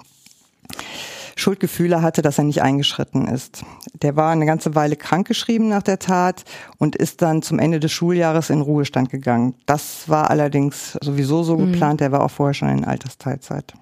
Schuldgefühle 1.37 2.02
hatte, 2.02 2.23
dass 2.23 2.38
er 2.38 2.45
nicht 2.45 2.62
eingeschritten 2.62 3.26
ist. 3.26 3.64
Der 3.95 4.16
war 4.16 4.31
eine 4.31 4.47
ganze 4.47 4.75
Weile 4.75 4.97
krankgeschrieben 4.97 5.69
nach 5.69 5.83
der 5.83 5.99
Tat 5.99 6.45
und 6.78 6.97
ist 6.97 7.23
dann 7.23 7.42
zum 7.42 7.59
Ende 7.59 7.81
des 7.81 7.92
Schuljahres 7.92 8.50
in 8.50 8.61
Ruhestand 8.61 9.11
gegangen. 9.11 9.54
Das 9.66 10.09
war 10.09 10.31
allerdings 10.31 10.99
sowieso 11.02 11.42
so 11.42 11.57
mhm. 11.57 11.73
geplant, 11.73 12.00
der 12.00 12.12
war 12.12 12.23
auch 12.23 12.31
vorher 12.31 12.54
schon 12.54 12.69
in 12.69 12.85
Altersteilzeit. 12.85 13.73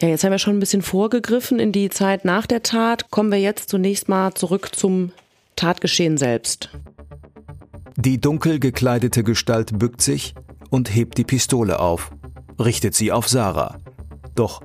Ja, 0.00 0.08
jetzt 0.08 0.24
haben 0.24 0.30
wir 0.30 0.38
schon 0.38 0.56
ein 0.56 0.60
bisschen 0.60 0.80
vorgegriffen 0.80 1.58
in 1.58 1.72
die 1.72 1.90
Zeit 1.90 2.24
nach 2.24 2.46
der 2.46 2.62
Tat. 2.62 3.10
Kommen 3.10 3.30
wir 3.30 3.40
jetzt 3.40 3.68
zunächst 3.68 4.08
mal 4.08 4.32
zurück 4.32 4.74
zum 4.74 5.12
Tatgeschehen 5.56 6.16
selbst. 6.16 6.70
Die 7.96 8.18
dunkel 8.18 8.60
gekleidete 8.60 9.22
Gestalt 9.22 9.78
bückt 9.78 10.00
sich 10.00 10.34
und 10.70 10.94
hebt 10.94 11.18
die 11.18 11.24
Pistole 11.24 11.80
auf, 11.80 12.12
richtet 12.58 12.94
sie 12.94 13.12
auf 13.12 13.28
Sarah. 13.28 13.76
Doch 14.34 14.62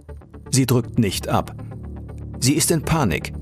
sie 0.52 0.66
drückt 0.66 1.00
nicht 1.00 1.28
ab. 1.28 1.56
Sie 2.40 2.54
ist 2.54 2.72
in 2.72 2.82
Panik. 2.84 3.34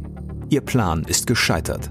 Ihr 0.50 0.62
Plan 0.62 1.03
ist 1.03 1.27
gescheitert. 1.27 1.89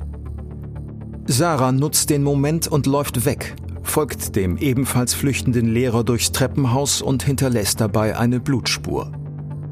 Sarah 1.26 1.72
nutzt 1.72 2.10
den 2.10 2.22
Moment 2.22 2.66
und 2.68 2.86
läuft 2.86 3.24
weg, 3.24 3.54
folgt 3.82 4.34
dem 4.34 4.56
ebenfalls 4.56 5.14
flüchtenden 5.14 5.72
Lehrer 5.72 6.04
durchs 6.04 6.32
Treppenhaus 6.32 7.00
und 7.00 7.22
hinterlässt 7.22 7.80
dabei 7.80 8.16
eine 8.18 8.40
Blutspur. 8.40 9.12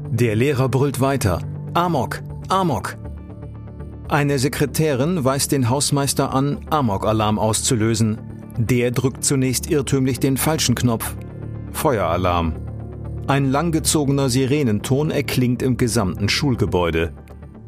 Der 0.09 0.35
Lehrer 0.35 0.69
brüllt 0.69 0.99
weiter. 0.99 1.41
Amok, 1.73 2.21
Amok. 2.49 2.97
Eine 4.09 4.39
Sekretärin 4.39 5.23
weist 5.23 5.53
den 5.53 5.69
Hausmeister 5.69 6.33
an, 6.33 6.57
Amok-Alarm 6.69 7.39
auszulösen. 7.39 8.17
Der 8.57 8.91
drückt 8.91 9.23
zunächst 9.23 9.69
irrtümlich 9.69 10.19
den 10.19 10.35
falschen 10.35 10.75
Knopf. 10.75 11.15
Feueralarm. 11.71 12.53
Ein 13.27 13.51
langgezogener 13.51 14.29
Sirenenton 14.29 15.11
erklingt 15.11 15.61
im 15.61 15.77
gesamten 15.77 16.27
Schulgebäude. 16.27 17.13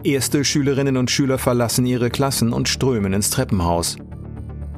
Erste 0.03 0.43
Schülerinnen 0.43 0.98
und 0.98 1.12
Schüler 1.12 1.38
verlassen 1.38 1.86
ihre 1.86 2.10
Klassen 2.10 2.51
und 2.51 2.67
strömen 2.67 3.13
ins 3.13 3.29
Treppenhaus. 3.29 3.98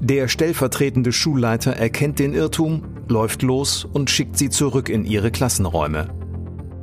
Der 0.02 0.28
stellvertretende 0.28 1.12
Schulleiter 1.12 1.72
erkennt 1.72 2.20
den 2.20 2.34
Irrtum, 2.34 2.84
läuft 3.08 3.42
los 3.42 3.86
und 3.86 4.10
schickt 4.10 4.38
sie 4.38 4.50
zurück 4.50 4.90
in 4.90 5.06
ihre 5.06 5.32
Klassenräume. 5.32 6.10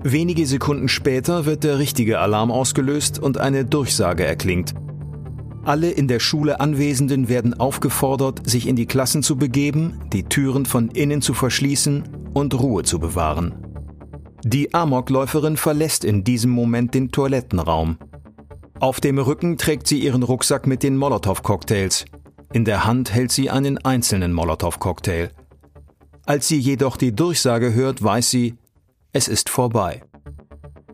Wenige 0.02 0.46
Sekunden 0.46 0.88
später 0.88 1.44
wird 1.44 1.62
der 1.62 1.78
richtige 1.78 2.18
Alarm 2.18 2.50
ausgelöst 2.50 3.20
und 3.20 3.38
eine 3.38 3.64
Durchsage 3.64 4.24
erklingt. 4.24 4.74
Alle 5.64 5.90
in 5.90 6.08
der 6.08 6.18
Schule 6.18 6.58
Anwesenden 6.58 7.28
werden 7.28 7.54
aufgefordert, 7.54 8.48
sich 8.48 8.66
in 8.66 8.74
die 8.74 8.86
Klassen 8.86 9.22
zu 9.22 9.36
begeben, 9.36 10.00
die 10.12 10.24
Türen 10.24 10.66
von 10.66 10.88
innen 10.88 11.22
zu 11.22 11.34
verschließen 11.34 12.02
und 12.32 12.58
Ruhe 12.58 12.82
zu 12.82 12.98
bewahren. 12.98 13.54
Die 14.44 14.74
Amokläuferin 14.74 15.56
verlässt 15.56 16.04
in 16.04 16.24
diesem 16.24 16.50
Moment 16.50 16.94
den 16.94 17.12
Toilettenraum. 17.12 17.96
Auf 18.80 19.00
dem 19.00 19.18
Rücken 19.18 19.56
trägt 19.56 19.86
sie 19.86 20.00
ihren 20.00 20.24
Rucksack 20.24 20.66
mit 20.66 20.82
den 20.82 20.96
Molotow-Cocktails. 20.96 22.04
In 22.52 22.64
der 22.64 22.84
Hand 22.84 23.14
hält 23.14 23.30
sie 23.30 23.50
einen 23.50 23.78
einzelnen 23.78 24.32
Molotow-Cocktail. 24.32 25.30
Als 26.26 26.48
sie 26.48 26.58
jedoch 26.58 26.96
die 26.96 27.14
Durchsage 27.14 27.72
hört, 27.72 28.02
weiß 28.02 28.30
sie, 28.30 28.54
es 29.12 29.28
ist 29.28 29.48
vorbei. 29.48 30.02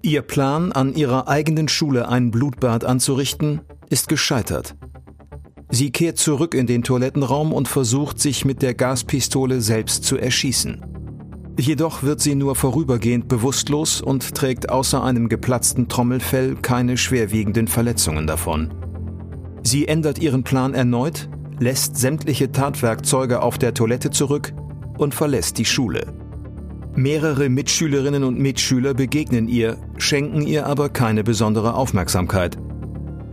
Ihr 0.03 0.23
Plan, 0.23 0.73
an 0.73 0.95
ihrer 0.95 1.29
eigenen 1.29 1.69
Schule 1.69 2.09
ein 2.09 2.31
Blutbad 2.31 2.85
anzurichten, 2.85 3.63
ist 3.89 4.09
gescheitert. 4.09 4.77
Sie 5.71 5.91
kehrt 5.91 6.19
zurück 6.19 6.55
in 6.55 6.67
den 6.67 6.83
Toilettenraum 6.83 7.53
und 7.53 7.69
versucht, 7.69 8.21
sich 8.21 8.45
mit 8.45 8.61
der 8.61 8.75
Gaspistole 8.75 9.61
selbst 9.61 10.05
zu 10.05 10.19
erschießen. 10.19 10.98
Jedoch 11.61 12.05
wird 12.05 12.21
sie 12.21 12.37
nur 12.37 12.55
vorübergehend 12.55 13.27
bewusstlos 13.27 14.01
und 14.01 14.37
trägt 14.37 14.71
außer 14.71 15.03
einem 15.03 15.29
geplatzten 15.29 15.89
Trommelfell 15.89 16.55
keine 16.55 16.97
schwerwiegenden 16.97 17.67
Verletzungen 17.67 18.29
davon. 18.29 18.73
Sie 19.65 19.89
ändert 19.89 20.21
ihren 20.21 20.45
Plan 20.45 20.73
erneut, 20.73 21.29
lässt 21.59 21.97
sämtliche 21.97 22.53
Tatwerkzeuge 22.53 23.43
auf 23.43 23.59
der 23.59 23.75
Toilette 23.75 24.11
zurück 24.11 24.53
und 24.99 25.17
verlässt 25.17 25.59
die 25.59 25.65
Schule. 25.65 26.07
Mehrere 26.95 27.49
Mitschülerinnen 27.49 28.23
und 28.23 28.39
Mitschüler 28.39 28.95
begegnen 28.95 29.49
ihr, 29.49 29.79
schenken 29.99 30.43
ihr 30.43 30.65
aber 30.65 30.89
keine 30.89 31.25
besondere 31.25 31.75
Aufmerksamkeit. 31.75 32.57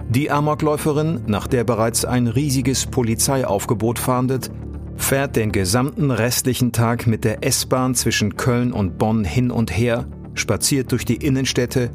Die 0.10 0.32
Amokläuferin, 0.32 1.22
nach 1.28 1.46
der 1.46 1.64
bereits 1.64 2.06
ein 2.06 2.26
riesiges 2.26 2.88
Polizeiaufgebot 2.88 4.00
fahndet, 4.00 4.50
fährt 4.96 5.36
den 5.36 5.52
gesamten 5.52 6.12
restlichen 6.12 6.72
Tag 6.72 7.08
mit 7.08 7.24
der 7.24 7.46
S-Bahn 7.46 7.96
zwischen 7.96 8.36
Köln 8.36 8.72
und 8.72 8.98
Bonn 8.98 9.24
hin 9.24 9.52
und 9.52 9.76
her, 9.76 10.08
spaziert 10.34 10.92
durch 10.92 11.06
die 11.06 11.18
Innenstädte, 11.18 11.92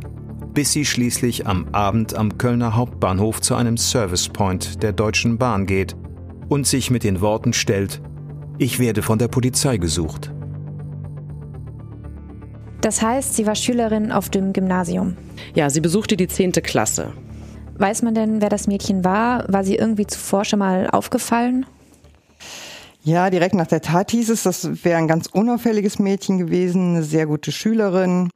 bis 0.54 0.72
sie 0.72 0.84
schließlich 0.84 1.46
am 1.46 1.68
Abend 1.72 2.14
am 2.14 2.38
Kölner 2.38 2.76
Hauptbahnhof 2.76 3.40
zu 3.40 3.54
einem 3.54 3.76
Service 3.76 4.28
Point 4.28 4.82
der 4.82 4.92
Deutschen 4.92 5.38
Bahn 5.38 5.66
geht 5.66 5.96
und 6.48 6.66
sich 6.66 6.90
mit 6.90 7.04
den 7.04 7.20
Worten 7.20 7.52
stellt, 7.52 8.00
ich 8.58 8.78
werde 8.78 9.02
von 9.02 9.18
der 9.18 9.28
Polizei 9.28 9.78
gesucht. 9.78 10.32
Das 12.80 13.02
heißt, 13.02 13.34
sie 13.34 13.46
war 13.46 13.54
Schülerin 13.54 14.10
auf 14.10 14.30
dem 14.30 14.52
Gymnasium. 14.52 15.16
Ja, 15.54 15.70
sie 15.70 15.80
besuchte 15.80 16.16
die 16.16 16.28
10. 16.28 16.52
Klasse. 16.52 17.12
Weiß 17.78 18.02
man 18.02 18.14
denn, 18.14 18.40
wer 18.40 18.48
das 18.48 18.66
Mädchen 18.66 19.04
war? 19.04 19.44
War 19.48 19.64
sie 19.64 19.76
irgendwie 19.76 20.06
zuvor 20.06 20.44
schon 20.44 20.58
mal 20.58 20.88
aufgefallen? 20.90 21.66
Ja, 23.02 23.30
direkt 23.30 23.54
nach 23.54 23.66
der 23.66 23.80
Tat 23.80 24.10
hieß 24.10 24.28
es, 24.30 24.42
das 24.42 24.84
wäre 24.84 24.98
ein 24.98 25.08
ganz 25.08 25.26
unauffälliges 25.26 25.98
Mädchen 25.98 26.38
gewesen, 26.38 26.96
eine 26.96 27.02
sehr 27.02 27.26
gute 27.26 27.50
Schülerin. 27.50 28.30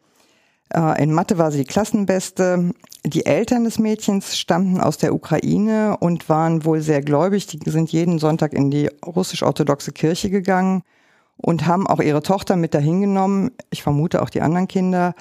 Äh, 0.73 1.03
in 1.03 1.13
Mathe 1.13 1.37
war 1.37 1.51
sie 1.51 1.59
die 1.59 1.65
Klassenbeste. 1.65 2.73
Die 3.05 3.27
Eltern 3.27 3.65
des 3.65 3.79
Mädchens 3.79 4.39
stammten 4.39 4.81
aus 4.81 4.97
der 4.97 5.15
Ukraine 5.15 5.99
und 6.01 6.31
waren 6.31 6.65
wohl 6.65 6.81
sehr 6.81 7.03
gläubig. 7.03 7.47
Die 7.47 7.71
sind 7.71 7.93
jeden 7.93 8.19
Sonntag 8.19 8.55
in 8.55 8.71
die 8.71 8.89
russisch-orthodoxe 9.05 9.93
Kirche 9.93 10.31
gegangen 10.31 10.83
und 11.37 11.67
haben 11.67 11.87
auch 11.87 12.01
ihre 12.01 12.23
Tochter 12.23 12.57
mit 12.57 12.73
dahin 12.73 13.03
genommen, 13.03 13.51
ich 13.71 13.83
vermute 13.83 14.23
auch 14.23 14.31
die 14.31 14.41
anderen 14.41 14.69
Kinder, 14.69 15.15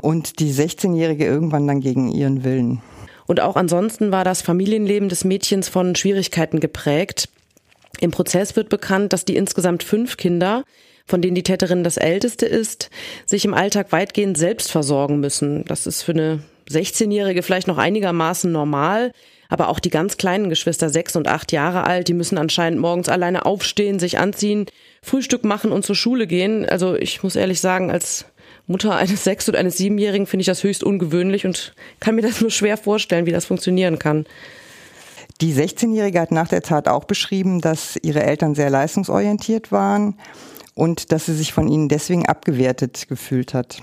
und 0.00 0.40
die 0.40 0.52
16-Jährige 0.52 1.24
irgendwann 1.24 1.66
dann 1.68 1.80
gegen 1.80 2.10
ihren 2.10 2.42
Willen. 2.42 2.82
Und 3.26 3.40
auch 3.40 3.54
ansonsten 3.54 4.10
war 4.10 4.24
das 4.24 4.42
Familienleben 4.42 5.08
des 5.08 5.24
Mädchens 5.24 5.68
von 5.68 5.94
Schwierigkeiten 5.94 6.58
geprägt. 6.58 7.28
Im 8.00 8.10
Prozess 8.10 8.56
wird 8.56 8.68
bekannt, 8.68 9.12
dass 9.12 9.24
die 9.24 9.36
insgesamt 9.36 9.82
fünf 9.82 10.16
Kinder, 10.16 10.64
von 11.06 11.22
denen 11.22 11.34
die 11.34 11.42
Täterin 11.42 11.84
das 11.84 11.96
älteste 11.96 12.46
ist, 12.46 12.90
sich 13.26 13.44
im 13.44 13.54
Alltag 13.54 13.92
weitgehend 13.92 14.38
selbst 14.38 14.70
versorgen 14.70 15.20
müssen. 15.20 15.64
Das 15.66 15.86
ist 15.86 16.02
für 16.02 16.12
eine 16.12 16.40
16-Jährige 16.70 17.42
vielleicht 17.42 17.68
noch 17.68 17.78
einigermaßen 17.78 18.50
normal. 18.50 19.12
Aber 19.48 19.68
auch 19.68 19.80
die 19.80 19.90
ganz 19.90 20.16
kleinen 20.16 20.48
Geschwister, 20.48 20.88
sechs 20.88 21.14
und 21.14 21.28
acht 21.28 21.52
Jahre 21.52 21.84
alt, 21.84 22.08
die 22.08 22.14
müssen 22.14 22.38
anscheinend 22.38 22.80
morgens 22.80 23.10
alleine 23.10 23.44
aufstehen, 23.44 23.98
sich 23.98 24.18
anziehen, 24.18 24.64
Frühstück 25.02 25.44
machen 25.44 25.72
und 25.72 25.84
zur 25.84 25.94
Schule 25.94 26.26
gehen. 26.26 26.64
Also 26.66 26.94
ich 26.94 27.22
muss 27.22 27.36
ehrlich 27.36 27.60
sagen, 27.60 27.90
als 27.90 28.24
Mutter 28.66 28.96
eines 28.96 29.24
sechs- 29.24 29.48
und 29.50 29.56
eines 29.56 29.76
siebenjährigen 29.76 30.26
finde 30.26 30.42
ich 30.42 30.46
das 30.46 30.62
höchst 30.64 30.82
ungewöhnlich 30.82 31.44
und 31.44 31.74
kann 32.00 32.14
mir 32.14 32.22
das 32.22 32.40
nur 32.40 32.50
schwer 32.50 32.78
vorstellen, 32.78 33.26
wie 33.26 33.32
das 33.32 33.44
funktionieren 33.44 33.98
kann. 33.98 34.24
Die 35.40 35.54
16-Jährige 35.54 36.20
hat 36.20 36.30
nach 36.30 36.48
der 36.48 36.62
Tat 36.62 36.88
auch 36.88 37.04
beschrieben, 37.04 37.60
dass 37.60 37.96
ihre 38.02 38.22
Eltern 38.22 38.54
sehr 38.54 38.70
leistungsorientiert 38.70 39.72
waren 39.72 40.14
und 40.74 41.12
dass 41.12 41.26
sie 41.26 41.34
sich 41.34 41.52
von 41.52 41.68
ihnen 41.68 41.88
deswegen 41.88 42.26
abgewertet 42.26 43.06
gefühlt 43.08 43.54
hat 43.54 43.82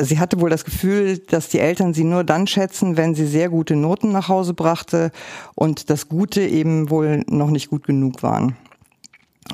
sie 0.00 0.18
hatte 0.18 0.40
wohl 0.40 0.50
das 0.50 0.64
Gefühl, 0.64 1.18
dass 1.18 1.48
die 1.48 1.58
Eltern 1.58 1.94
sie 1.94 2.04
nur 2.04 2.24
dann 2.24 2.46
schätzen, 2.46 2.96
wenn 2.96 3.14
sie 3.14 3.26
sehr 3.26 3.48
gute 3.48 3.76
Noten 3.76 4.12
nach 4.12 4.28
Hause 4.28 4.54
brachte 4.54 5.10
und 5.54 5.90
das 5.90 6.08
Gute 6.08 6.42
eben 6.42 6.90
wohl 6.90 7.24
noch 7.28 7.50
nicht 7.50 7.70
gut 7.70 7.84
genug 7.86 8.22
waren. 8.22 8.56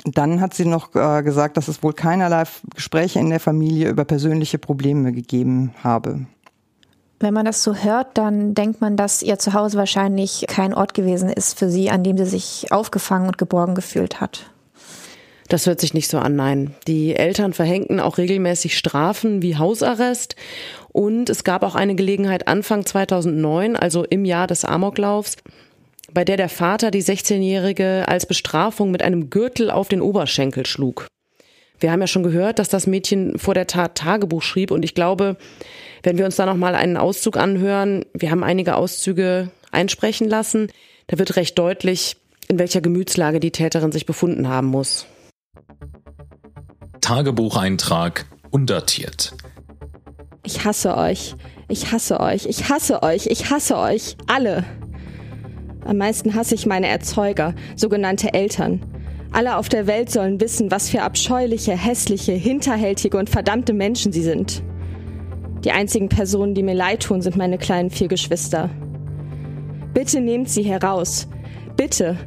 Dann 0.05 0.39
hat 0.39 0.53
sie 0.53 0.65
noch 0.65 0.95
äh, 0.95 1.21
gesagt, 1.21 1.57
dass 1.57 1.67
es 1.67 1.83
wohl 1.83 1.93
keinerlei 1.93 2.43
Gespräche 2.75 3.19
in 3.19 3.29
der 3.29 3.41
Familie 3.41 3.89
über 3.89 4.05
persönliche 4.05 4.57
Probleme 4.57 5.11
gegeben 5.11 5.73
habe. 5.83 6.25
Wenn 7.21 7.35
man 7.35 7.45
das 7.45 7.63
so 7.63 7.75
hört, 7.75 8.17
dann 8.17 8.55
denkt 8.55 8.81
man, 8.81 8.97
dass 8.97 9.21
ihr 9.21 9.37
Zuhause 9.37 9.77
wahrscheinlich 9.77 10.45
kein 10.47 10.73
Ort 10.73 10.95
gewesen 10.95 11.29
ist 11.29 11.57
für 11.57 11.69
sie, 11.69 11.91
an 11.91 12.03
dem 12.03 12.17
sie 12.17 12.25
sich 12.25 12.71
aufgefangen 12.71 13.27
und 13.27 13.37
geborgen 13.37 13.75
gefühlt 13.75 14.19
hat. 14.19 14.49
Das 15.47 15.67
hört 15.67 15.79
sich 15.79 15.93
nicht 15.93 16.09
so 16.09 16.17
an, 16.17 16.35
nein. 16.35 16.73
Die 16.87 17.15
Eltern 17.15 17.53
verhängten 17.53 17.99
auch 17.99 18.17
regelmäßig 18.17 18.75
Strafen 18.75 19.43
wie 19.43 19.57
Hausarrest. 19.57 20.35
Und 20.93 21.29
es 21.29 21.43
gab 21.43 21.61
auch 21.61 21.75
eine 21.75 21.93
Gelegenheit 21.93 22.47
Anfang 22.47 22.85
2009, 22.85 23.75
also 23.75 24.03
im 24.03 24.25
Jahr 24.25 24.47
des 24.47 24.65
Amoklaufs, 24.65 25.35
bei 26.11 26.25
der 26.25 26.37
der 26.37 26.49
Vater 26.49 26.89
die 26.89 27.03
16-Jährige 27.03 28.05
als 28.07 28.25
Bestrafung 28.25 28.89
mit 28.89 29.03
einem 29.03 29.29
Gürtel 29.29 29.69
auf 29.69 29.89
den 29.89 30.01
Oberschenkel 30.01 30.65
schlug. 30.65 31.05
Wir 31.79 31.91
haben 31.91 32.01
ja 32.01 32.07
schon 32.07 32.23
gehört, 32.23 32.57
dass 32.57 32.69
das 32.69 32.87
Mädchen 32.87 33.37
vor 33.37 33.53
der 33.53 33.67
Tat 33.67 33.95
Tagebuch 33.95 34.41
schrieb 34.41 34.71
und 34.71 34.83
ich 34.83 34.95
glaube, 34.95 35.35
wenn 36.03 36.17
wir 36.17 36.25
uns 36.25 36.35
da 36.35 36.45
nochmal 36.45 36.75
einen 36.75 36.97
Auszug 36.97 37.37
anhören, 37.37 38.05
wir 38.13 38.31
haben 38.31 38.43
einige 38.43 38.75
Auszüge 38.75 39.51
einsprechen 39.71 40.27
lassen, 40.27 40.67
da 41.07 41.19
wird 41.19 41.35
recht 41.35 41.57
deutlich, 41.57 42.17
in 42.47 42.59
welcher 42.59 42.81
Gemütslage 42.81 43.39
die 43.39 43.51
Täterin 43.51 43.91
sich 43.91 44.05
befunden 44.05 44.47
haben 44.47 44.67
muss. 44.67 45.05
Tagebucheintrag 47.01 48.25
undatiert. 48.51 49.33
Ich 50.43 50.65
hasse 50.65 50.97
euch. 50.97 51.35
Ich 51.67 51.91
hasse 51.91 52.19
euch. 52.19 52.45
Ich 52.45 52.69
hasse 52.69 53.03
euch. 53.03 53.27
Ich 53.27 53.49
hasse 53.49 53.77
euch. 53.77 54.17
Alle. 54.27 54.63
Am 55.85 55.97
meisten 55.97 56.35
hasse 56.35 56.55
ich 56.55 56.65
meine 56.65 56.87
Erzeuger, 56.87 57.55
sogenannte 57.75 58.33
Eltern. 58.33 58.81
Alle 59.31 59.57
auf 59.57 59.69
der 59.69 59.87
Welt 59.87 60.11
sollen 60.11 60.41
wissen, 60.41 60.71
was 60.71 60.89
für 60.89 61.01
abscheuliche, 61.03 61.75
hässliche, 61.75 62.33
hinterhältige 62.33 63.17
und 63.17 63.29
verdammte 63.29 63.73
Menschen 63.73 64.11
sie 64.11 64.23
sind. 64.23 64.61
Die 65.63 65.71
einzigen 65.71 66.09
Personen, 66.09 66.55
die 66.55 66.63
mir 66.63 66.73
leid 66.73 67.03
tun, 67.03 67.21
sind 67.21 67.37
meine 67.37 67.57
kleinen 67.57 67.89
vier 67.89 68.07
Geschwister. 68.07 68.69
Bitte 69.93 70.21
nehmt 70.21 70.49
sie 70.49 70.63
heraus. 70.63 71.27
Bitte. 71.77 72.17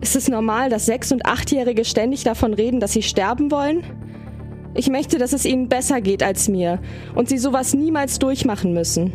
Ist 0.00 0.16
es 0.16 0.28
normal, 0.28 0.70
dass 0.70 0.86
Sechs- 0.86 1.12
und 1.12 1.26
Achtjährige 1.26 1.84
ständig 1.84 2.24
davon 2.24 2.54
reden, 2.54 2.80
dass 2.80 2.92
sie 2.92 3.02
sterben 3.02 3.50
wollen? 3.50 3.82
Ich 4.74 4.88
möchte, 4.88 5.18
dass 5.18 5.32
es 5.32 5.44
ihnen 5.44 5.68
besser 5.68 6.00
geht 6.00 6.22
als 6.22 6.48
mir 6.48 6.78
und 7.14 7.28
sie 7.28 7.38
sowas 7.38 7.74
niemals 7.74 8.18
durchmachen 8.18 8.72
müssen. 8.72 9.12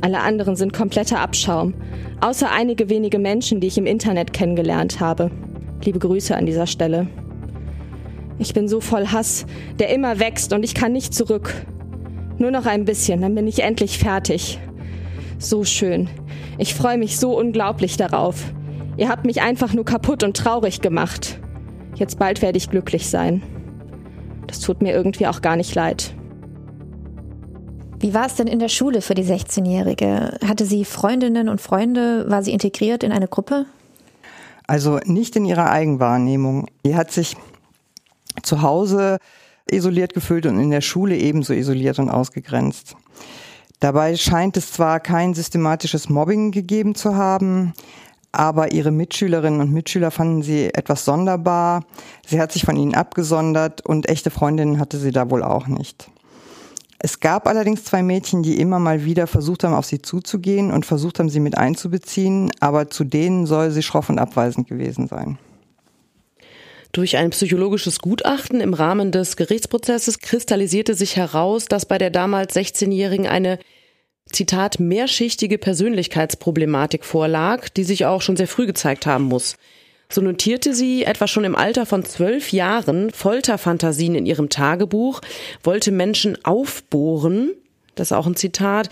Alle 0.00 0.20
anderen 0.20 0.56
sind 0.56 0.72
kompletter 0.72 1.20
Abschaum, 1.20 1.74
außer 2.20 2.50
einige 2.50 2.88
wenige 2.88 3.20
Menschen, 3.20 3.60
die 3.60 3.68
ich 3.68 3.78
im 3.78 3.86
Internet 3.86 4.32
kennengelernt 4.32 4.98
habe. 4.98 5.30
Liebe 5.84 6.00
Grüße 6.00 6.36
an 6.36 6.46
dieser 6.46 6.66
Stelle. 6.66 7.06
Ich 8.38 8.52
bin 8.52 8.66
so 8.66 8.80
voll 8.80 9.06
Hass, 9.06 9.46
der 9.78 9.90
immer 9.94 10.18
wächst 10.18 10.52
und 10.52 10.64
ich 10.64 10.74
kann 10.74 10.92
nicht 10.92 11.14
zurück. 11.14 11.54
Nur 12.42 12.50
noch 12.50 12.66
ein 12.66 12.84
bisschen, 12.84 13.20
dann 13.20 13.36
bin 13.36 13.46
ich 13.46 13.62
endlich 13.62 14.00
fertig. 14.00 14.58
So 15.38 15.62
schön. 15.62 16.10
Ich 16.58 16.74
freue 16.74 16.98
mich 16.98 17.16
so 17.16 17.38
unglaublich 17.38 17.96
darauf. 17.96 18.52
Ihr 18.96 19.08
habt 19.08 19.24
mich 19.24 19.42
einfach 19.42 19.74
nur 19.74 19.84
kaputt 19.84 20.24
und 20.24 20.36
traurig 20.36 20.80
gemacht. 20.80 21.38
Jetzt 21.94 22.18
bald 22.18 22.42
werde 22.42 22.58
ich 22.58 22.68
glücklich 22.68 23.08
sein. 23.08 23.44
Das 24.48 24.58
tut 24.58 24.82
mir 24.82 24.92
irgendwie 24.92 25.28
auch 25.28 25.40
gar 25.40 25.54
nicht 25.54 25.72
leid. 25.76 26.14
Wie 28.00 28.12
war 28.12 28.26
es 28.26 28.34
denn 28.34 28.48
in 28.48 28.58
der 28.58 28.68
Schule 28.68 29.02
für 29.02 29.14
die 29.14 29.22
16-Jährige? 29.22 30.36
Hatte 30.44 30.66
sie 30.66 30.84
Freundinnen 30.84 31.48
und 31.48 31.60
Freunde? 31.60 32.28
War 32.28 32.42
sie 32.42 32.50
integriert 32.50 33.04
in 33.04 33.12
eine 33.12 33.28
Gruppe? 33.28 33.66
Also 34.66 34.98
nicht 35.04 35.36
in 35.36 35.44
ihrer 35.44 35.70
Eigenwahrnehmung. 35.70 36.66
Sie 36.82 36.96
hat 36.96 37.12
sich 37.12 37.36
zu 38.42 38.62
Hause 38.62 39.18
isoliert 39.72 40.14
gefühlt 40.14 40.46
und 40.46 40.60
in 40.60 40.70
der 40.70 40.80
Schule 40.80 41.16
ebenso 41.16 41.52
isoliert 41.52 41.98
und 41.98 42.10
ausgegrenzt. 42.10 42.96
Dabei 43.80 44.16
scheint 44.16 44.56
es 44.56 44.72
zwar 44.72 45.00
kein 45.00 45.34
systematisches 45.34 46.08
Mobbing 46.08 46.52
gegeben 46.52 46.94
zu 46.94 47.16
haben, 47.16 47.72
aber 48.30 48.72
ihre 48.72 48.90
Mitschülerinnen 48.90 49.60
und 49.60 49.72
Mitschüler 49.72 50.10
fanden 50.10 50.42
sie 50.42 50.72
etwas 50.72 51.04
sonderbar. 51.04 51.84
Sie 52.26 52.40
hat 52.40 52.52
sich 52.52 52.64
von 52.64 52.76
ihnen 52.76 52.94
abgesondert 52.94 53.84
und 53.84 54.08
echte 54.08 54.30
Freundinnen 54.30 54.78
hatte 54.78 54.98
sie 54.98 55.10
da 55.10 55.30
wohl 55.30 55.42
auch 55.42 55.66
nicht. 55.66 56.08
Es 57.04 57.18
gab 57.18 57.48
allerdings 57.48 57.82
zwei 57.82 58.04
Mädchen, 58.04 58.44
die 58.44 58.60
immer 58.60 58.78
mal 58.78 59.04
wieder 59.04 59.26
versucht 59.26 59.64
haben, 59.64 59.74
auf 59.74 59.86
sie 59.86 60.00
zuzugehen 60.00 60.70
und 60.70 60.86
versucht 60.86 61.18
haben, 61.18 61.28
sie 61.28 61.40
mit 61.40 61.58
einzubeziehen, 61.58 62.52
aber 62.60 62.88
zu 62.88 63.02
denen 63.02 63.46
soll 63.46 63.72
sie 63.72 63.82
schroff 63.82 64.08
und 64.08 64.20
abweisend 64.20 64.68
gewesen 64.68 65.08
sein. 65.08 65.38
Durch 66.92 67.16
ein 67.16 67.30
psychologisches 67.30 68.00
Gutachten 68.00 68.60
im 68.60 68.74
Rahmen 68.74 69.12
des 69.12 69.36
Gerichtsprozesses 69.36 70.18
kristallisierte 70.18 70.94
sich 70.94 71.16
heraus, 71.16 71.64
dass 71.64 71.86
bei 71.86 71.96
der 71.96 72.10
damals 72.10 72.54
16-Jährigen 72.54 73.26
eine 73.26 73.58
Zitat, 74.30 74.78
mehrschichtige 74.78 75.58
Persönlichkeitsproblematik 75.58 77.04
vorlag, 77.04 77.70
die 77.70 77.84
sich 77.84 78.04
auch 78.04 78.20
schon 78.20 78.36
sehr 78.36 78.46
früh 78.46 78.66
gezeigt 78.66 79.06
haben 79.06 79.24
muss. 79.24 79.56
So 80.10 80.20
notierte 80.20 80.74
sie 80.74 81.04
etwa 81.04 81.26
schon 81.26 81.44
im 81.44 81.56
Alter 81.56 81.86
von 81.86 82.04
zwölf 82.04 82.52
Jahren 82.52 83.10
Folterfantasien 83.10 84.14
in 84.14 84.26
ihrem 84.26 84.50
Tagebuch, 84.50 85.22
wollte 85.62 85.90
Menschen 85.90 86.44
aufbohren, 86.44 87.52
das 87.94 88.08
ist 88.08 88.12
auch 88.12 88.26
ein 88.26 88.36
Zitat, 88.36 88.90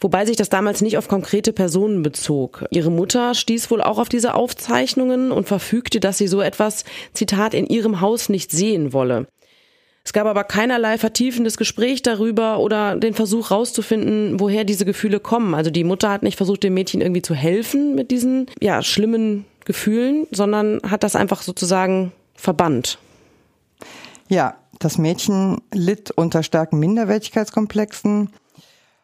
wobei 0.00 0.26
sich 0.26 0.36
das 0.36 0.48
damals 0.48 0.80
nicht 0.80 0.98
auf 0.98 1.08
konkrete 1.08 1.52
Personen 1.52 2.02
bezog. 2.02 2.64
Ihre 2.70 2.90
Mutter 2.90 3.34
stieß 3.34 3.70
wohl 3.70 3.82
auch 3.82 3.98
auf 3.98 4.08
diese 4.08 4.34
Aufzeichnungen 4.34 5.32
und 5.32 5.48
verfügte, 5.48 6.00
dass 6.00 6.18
sie 6.18 6.26
so 6.26 6.40
etwas, 6.40 6.84
Zitat, 7.12 7.54
in 7.54 7.66
ihrem 7.66 8.00
Haus 8.00 8.28
nicht 8.28 8.50
sehen 8.50 8.92
wolle. 8.92 9.26
Es 10.04 10.12
gab 10.12 10.26
aber 10.26 10.44
keinerlei 10.44 10.96
vertiefendes 10.98 11.56
Gespräch 11.56 12.02
darüber 12.02 12.58
oder 12.58 12.96
den 12.96 13.14
Versuch 13.14 13.50
rauszufinden, 13.50 14.40
woher 14.40 14.64
diese 14.64 14.84
Gefühle 14.84 15.20
kommen. 15.20 15.54
Also 15.54 15.70
die 15.70 15.84
Mutter 15.84 16.10
hat 16.10 16.22
nicht 16.22 16.36
versucht, 16.36 16.62
dem 16.62 16.74
Mädchen 16.74 17.00
irgendwie 17.00 17.22
zu 17.22 17.34
helfen 17.34 17.94
mit 17.94 18.10
diesen 18.10 18.46
ja, 18.60 18.82
schlimmen 18.82 19.44
Gefühlen, 19.64 20.26
sondern 20.30 20.80
hat 20.88 21.02
das 21.02 21.16
einfach 21.16 21.42
sozusagen 21.42 22.12
verbannt. 22.34 22.98
Ja, 24.28 24.56
das 24.78 24.96
Mädchen 24.96 25.60
litt 25.72 26.10
unter 26.10 26.42
starken 26.42 26.78
Minderwertigkeitskomplexen. 26.78 28.30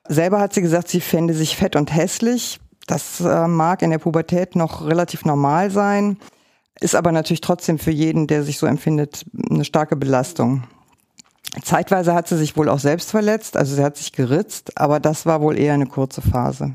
Selber 0.09 0.41
hat 0.41 0.55
sie 0.55 0.63
gesagt, 0.63 0.89
sie 0.89 1.01
fände 1.01 1.35
sich 1.35 1.57
fett 1.57 1.77
und 1.77 1.95
hässlich. 1.95 2.61
Das 2.87 3.21
äh, 3.21 3.49
mag 3.49 3.83
in 3.83 3.91
der 3.91 3.99
Pubertät 3.99 4.55
noch 4.55 4.87
relativ 4.87 5.25
normal 5.25 5.71
sein, 5.71 6.19
ist 6.81 6.95
aber 6.95 7.11
natürlich 7.11 7.41
trotzdem 7.41 7.79
für 7.79 7.91
jeden, 7.91 8.27
der 8.27 8.45
sich 8.45 8.59
so 8.59 8.67
empfindet, 8.67 9.25
eine 9.51 9.65
starke 9.65 9.97
Belastung. 9.97 10.65
Zeitweise 11.63 12.15
hat 12.15 12.29
sie 12.29 12.37
sich 12.37 12.57
wohl 12.57 12.69
auch 12.69 12.79
selbst 12.79 13.11
verletzt, 13.11 13.57
also 13.57 13.75
sie 13.75 13.83
hat 13.83 13.97
sich 13.97 14.13
geritzt, 14.13 14.79
aber 14.79 15.01
das 15.01 15.27
war 15.27 15.41
wohl 15.41 15.59
eher 15.59 15.75
eine 15.75 15.87
kurze 15.87 16.21
Phase. 16.21 16.73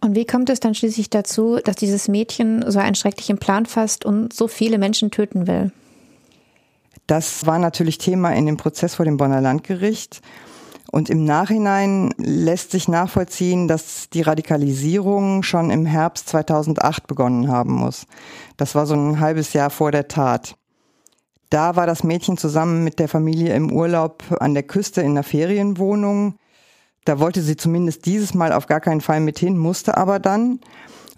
Und 0.00 0.16
wie 0.16 0.24
kommt 0.24 0.48
es 0.48 0.60
dann 0.60 0.74
schließlich 0.74 1.10
dazu, 1.10 1.58
dass 1.62 1.76
dieses 1.76 2.08
Mädchen 2.08 2.64
so 2.70 2.78
einen 2.78 2.94
schrecklichen 2.94 3.38
Plan 3.38 3.66
fasst 3.66 4.04
und 4.04 4.32
so 4.32 4.48
viele 4.48 4.78
Menschen 4.78 5.10
töten 5.10 5.46
will? 5.46 5.72
Das 7.06 7.44
war 7.44 7.58
natürlich 7.58 7.98
Thema 7.98 8.30
in 8.30 8.46
dem 8.46 8.56
Prozess 8.56 8.94
vor 8.94 9.04
dem 9.04 9.18
Bonner 9.18 9.40
Landgericht. 9.42 10.22
Und 10.90 11.08
im 11.08 11.24
Nachhinein 11.24 12.12
lässt 12.16 12.72
sich 12.72 12.88
nachvollziehen, 12.88 13.68
dass 13.68 14.08
die 14.10 14.22
Radikalisierung 14.22 15.44
schon 15.44 15.70
im 15.70 15.86
Herbst 15.86 16.28
2008 16.28 17.06
begonnen 17.06 17.48
haben 17.48 17.72
muss. 17.72 18.06
Das 18.56 18.74
war 18.74 18.86
so 18.86 18.94
ein 18.94 19.20
halbes 19.20 19.52
Jahr 19.52 19.70
vor 19.70 19.92
der 19.92 20.08
Tat. 20.08 20.56
Da 21.48 21.76
war 21.76 21.86
das 21.86 22.02
Mädchen 22.02 22.36
zusammen 22.36 22.82
mit 22.82 22.98
der 22.98 23.08
Familie 23.08 23.54
im 23.54 23.72
Urlaub 23.72 24.24
an 24.40 24.54
der 24.54 24.64
Küste 24.64 25.00
in 25.00 25.12
einer 25.12 25.22
Ferienwohnung. 25.22 26.34
Da 27.04 27.20
wollte 27.20 27.42
sie 27.42 27.56
zumindest 27.56 28.06
dieses 28.06 28.34
Mal 28.34 28.52
auf 28.52 28.66
gar 28.66 28.80
keinen 28.80 29.00
Fall 29.00 29.20
mit 29.20 29.38
hin, 29.38 29.56
musste 29.56 29.96
aber 29.96 30.18
dann 30.18 30.60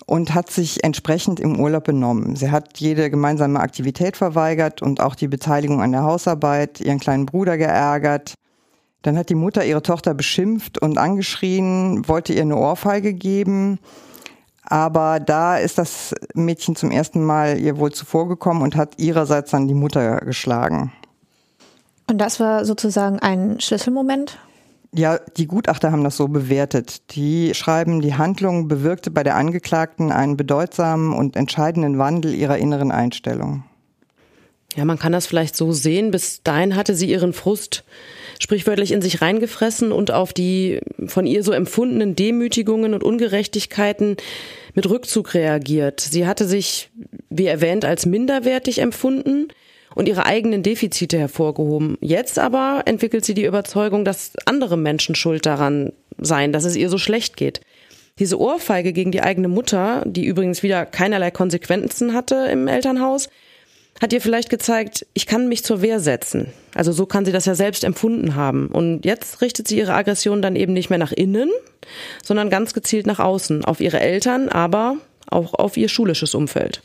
und 0.07 0.35
hat 0.35 0.51
sich 0.51 0.85
entsprechend 0.85 1.41
im 1.41 1.59
Urlaub 1.59 1.85
benommen. 1.85 2.37
Sie 2.37 2.51
hat 2.51 2.79
jede 2.79 3.09
gemeinsame 3.09 3.61
Aktivität 3.61 4.17
verweigert 4.17 4.83
und 4.83 5.01
auch 5.01 5.15
die 5.15 5.29
Beteiligung 5.29 5.81
an 5.81 5.93
der 5.93 6.03
Hausarbeit, 6.03 6.81
ihren 6.81 7.01
kleinen 7.01 7.27
Bruder 7.27 7.57
geärgert. 7.57 8.35
Dann 9.03 9.19
hat 9.19 9.29
die 9.29 9.35
Mutter 9.35 9.65
ihre 9.65 9.83
Tochter 9.83 10.15
beschimpft 10.15 10.79
und 10.79 10.97
angeschrien, 10.97 12.07
wollte 12.09 12.33
ihr 12.33 12.43
eine 12.43 12.57
Ohrfeige 12.57 13.15
geben. 13.15 13.79
Aber 14.65 15.21
da 15.21 15.59
ist 15.59 15.79
das 15.79 16.15
Mädchen 16.35 16.77
zum 16.77 16.91
ersten 16.91 17.25
Mal 17.25 17.59
ihr 17.59 17.79
wohl 17.79 17.93
zuvorgekommen 17.93 18.63
und 18.63 18.77
hat 18.77 18.99
ihrerseits 18.99 19.51
dann 19.51 19.69
die 19.69 19.75
Mutter 19.75 20.19
geschlagen. 20.21 20.93
Und 22.07 22.19
das 22.19 22.41
war 22.41 22.65
sozusagen 22.65 23.19
ein 23.19 23.61
Schlüsselmoment? 23.61 24.39
Ja, 24.95 25.19
die 25.37 25.47
Gutachter 25.47 25.91
haben 25.91 26.05
das 26.05 26.17
so 26.17 26.29
bewertet. 26.29 27.15
Die 27.15 27.55
schreiben, 27.55 28.03
die 28.03 28.15
Handlung 28.15 28.69
bewirkte 28.69 29.11
bei 29.11 29.23
der 29.23 29.37
Angeklagten 29.37 30.13
einen 30.13 30.37
bedeutsamen 30.37 31.15
und 31.15 31.35
entscheidenden 31.35 31.99
Wandel 31.99 32.35
ihrer 32.35 32.59
inneren 32.59 32.93
Einstellung. 32.93 33.65
Ja, 34.77 34.85
man 34.85 34.99
kann 34.99 35.13
das 35.13 35.27
vielleicht 35.27 35.57
so 35.57 35.73
sehen. 35.73 36.11
Bis 36.11 36.43
dahin 36.43 36.77
hatte 36.77 36.95
sie 36.95 37.11
ihren 37.11 37.33
Frust 37.33 37.85
sprichwörtlich 38.43 38.91
in 38.91 39.01
sich 39.01 39.23
reingefressen 39.23 39.93
und 39.93 40.11
auf 40.11 40.33
die 40.33 40.81
von 41.07 41.27
ihr 41.27 41.45
so 41.45 41.53
empfundenen 41.53 42.17
Demütigungen 42.17 42.93
und 42.93 43.05
Ungerechtigkeiten 43.05 44.17
mit 44.75 44.91
Rückzug 44.91 45.35
reagiert. 45.35 46.01
Sie 46.01 46.27
hatte 46.27 46.45
sich, 46.45 46.91
wie 47.31 47.47
erwähnt, 47.47 47.85
als 47.85 48.05
minderwertig 48.05 48.81
empfunden 48.81 49.47
und 49.95 50.09
ihre 50.09 50.27
eigenen 50.27 50.65
Defizite 50.65 51.19
hervorgehoben. 51.19 51.97
Jetzt 52.01 52.41
aber 52.41 52.83
entwickelt 52.87 53.25
sie 53.25 53.35
die 53.35 53.45
Überzeugung, 53.45 54.05
dass 54.05 54.33
andere 54.45 54.77
Menschen 54.77 55.15
schuld 55.15 55.47
daran 55.47 55.93
seien, 56.19 56.53
dass 56.53 56.65
es 56.65 56.75
ihr 56.75 56.89
so 56.89 56.99
schlecht 56.99 57.37
geht. 57.37 57.61
Diese 58.19 58.41
Ohrfeige 58.41 58.93
gegen 58.93 59.13
die 59.13 59.23
eigene 59.23 59.49
Mutter, 59.49 60.03
die 60.05 60.27
übrigens 60.27 60.65
wieder 60.65 60.85
keinerlei 60.85 61.31
Konsequenzen 61.31 62.13
hatte 62.13 62.49
im 62.51 62.67
Elternhaus, 62.67 63.29
hat 64.03 64.13
ihr 64.13 64.21
vielleicht 64.21 64.51
gezeigt, 64.51 65.07
ich 65.15 65.27
kann 65.27 65.49
mich 65.49 65.65
zur 65.65 65.81
Wehr 65.81 66.01
setzen. 66.01 66.53
Also 66.75 66.91
so 66.91 67.07
kann 67.07 67.25
sie 67.25 67.31
das 67.31 67.47
ja 67.47 67.55
selbst 67.55 67.85
empfunden 67.85 68.35
haben. 68.35 68.67
Und 68.67 69.05
jetzt 69.05 69.41
richtet 69.41 69.69
sie 69.69 69.79
ihre 69.79 69.95
Aggression 69.95 70.43
dann 70.43 70.57
eben 70.57 70.73
nicht 70.73 70.91
mehr 70.91 70.99
nach 70.99 71.13
innen, 71.13 71.49
sondern 72.25 72.51
ganz 72.51 72.75
gezielt 72.75 73.07
nach 73.07 73.21
außen, 73.21 73.65
auf 73.65 73.81
ihre 73.81 74.01
Eltern, 74.01 74.49
aber 74.49 74.97
auch 75.31 75.55
auf 75.55 75.77
ihr 75.77 75.89
schulisches 75.89 76.35
Umfeld. 76.35 76.83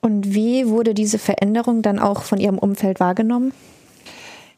Und 0.00 0.34
wie 0.34 0.66
wurde 0.66 0.94
diese 0.94 1.18
Veränderung 1.18 1.82
dann 1.82 1.98
auch 1.98 2.22
von 2.22 2.40
ihrem 2.40 2.58
Umfeld 2.58 2.98
wahrgenommen? 2.98 3.52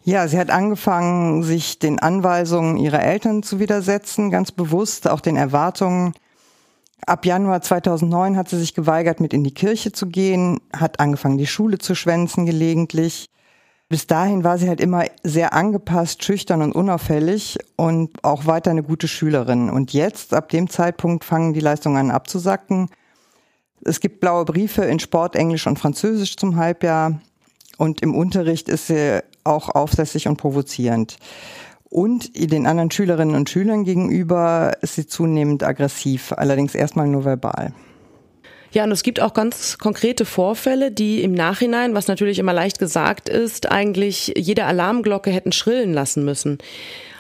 Ja, 0.05 0.29
sie 0.29 0.38
hat 0.38 0.51
angefangen, 0.51 1.42
sich 1.42 1.81
den 1.81 1.99
Anweisungen 1.99 2.77
ihrer 2.77 3.03
Eltern 3.03 3.42
zu 3.42 3.59
widersetzen, 3.59 4.31
ganz 4.31 4.53
bewusst, 4.53 5.09
auch 5.09 5.20
den 5.20 5.37
Erwartungen 5.37 6.14
Ab 7.07 7.27
Januar 7.27 7.61
2009 7.61 8.37
hat 8.37 8.49
sie 8.49 8.59
sich 8.59 8.75
geweigert, 8.75 9.21
mit 9.21 9.35
in 9.35 9.45
die 9.45 9.53
Kirche 9.53 9.93
zu 9.93 10.07
gehen, 10.07 10.61
hat 10.75 11.01
angefangen, 11.01 11.37
die 11.37 11.47
Schule 11.47 11.79
zu 11.79 11.95
schwänzen 11.95 12.47
gelegentlich. 12.47 13.27
Bis 13.90 14.07
dahin 14.07 14.43
war 14.43 14.57
sie 14.57 14.69
halt 14.69 14.81
immer 14.81 15.05
sehr 15.23 15.53
angepasst, 15.53 16.25
schüchtern 16.25 16.62
und 16.62 16.75
unauffällig 16.75 17.59
und 17.77 18.25
auch 18.25 18.47
weiter 18.47 18.71
eine 18.71 18.83
gute 18.83 19.09
Schülerin. 19.09 19.69
Und 19.69 19.93
jetzt, 19.93 20.33
ab 20.33 20.49
dem 20.49 20.71
Zeitpunkt, 20.71 21.25
fangen 21.25 21.53
die 21.53 21.61
Leistungen 21.61 21.97
an 21.99 22.11
abzusacken. 22.11 22.88
Es 23.85 24.01
gibt 24.01 24.21
blaue 24.21 24.47
Briefe 24.47 24.83
in 24.85 24.99
Sport, 24.99 25.37
Englisch 25.37 25.67
und 25.67 25.79
Französisch 25.79 26.37
zum 26.37 26.57
Halbjahr. 26.57 27.21
Und 27.77 28.01
im 28.01 28.14
Unterricht 28.14 28.69
ist 28.71 28.87
sie 28.87 29.21
auch 29.45 29.69
aufsässig 29.69 30.27
und 30.27 30.38
provozierend. 30.38 31.19
Und 31.95 32.33
den 32.35 32.67
anderen 32.67 32.91
Schülerinnen 32.91 33.37
und 33.37 33.49
Schülern 33.49 33.85
gegenüber 33.85 34.73
ist 34.81 34.97
sie 34.97 35.07
zunehmend 35.07 35.63
aggressiv, 35.63 36.33
allerdings 36.33 36.75
erstmal 36.75 37.07
nur 37.07 37.25
verbal. 37.25 37.73
Ja, 38.73 38.83
und 38.83 38.91
es 38.91 39.05
gibt 39.05 39.21
auch 39.21 39.33
ganz 39.33 39.79
konkrete 39.79 40.25
Vorfälle, 40.25 40.91
die 40.91 41.23
im 41.23 41.35
Nachhinein, 41.35 41.95
was 41.95 42.09
natürlich 42.09 42.41
immer 42.41 42.53
leicht 42.53 42.81
gesagt 42.81 43.29
ist, 43.29 43.71
eigentlich 43.71 44.35
jede 44.37 44.65
Alarmglocke 44.65 45.31
hätten 45.31 45.53
schrillen 45.53 45.93
lassen 45.93 46.25
müssen. 46.25 46.59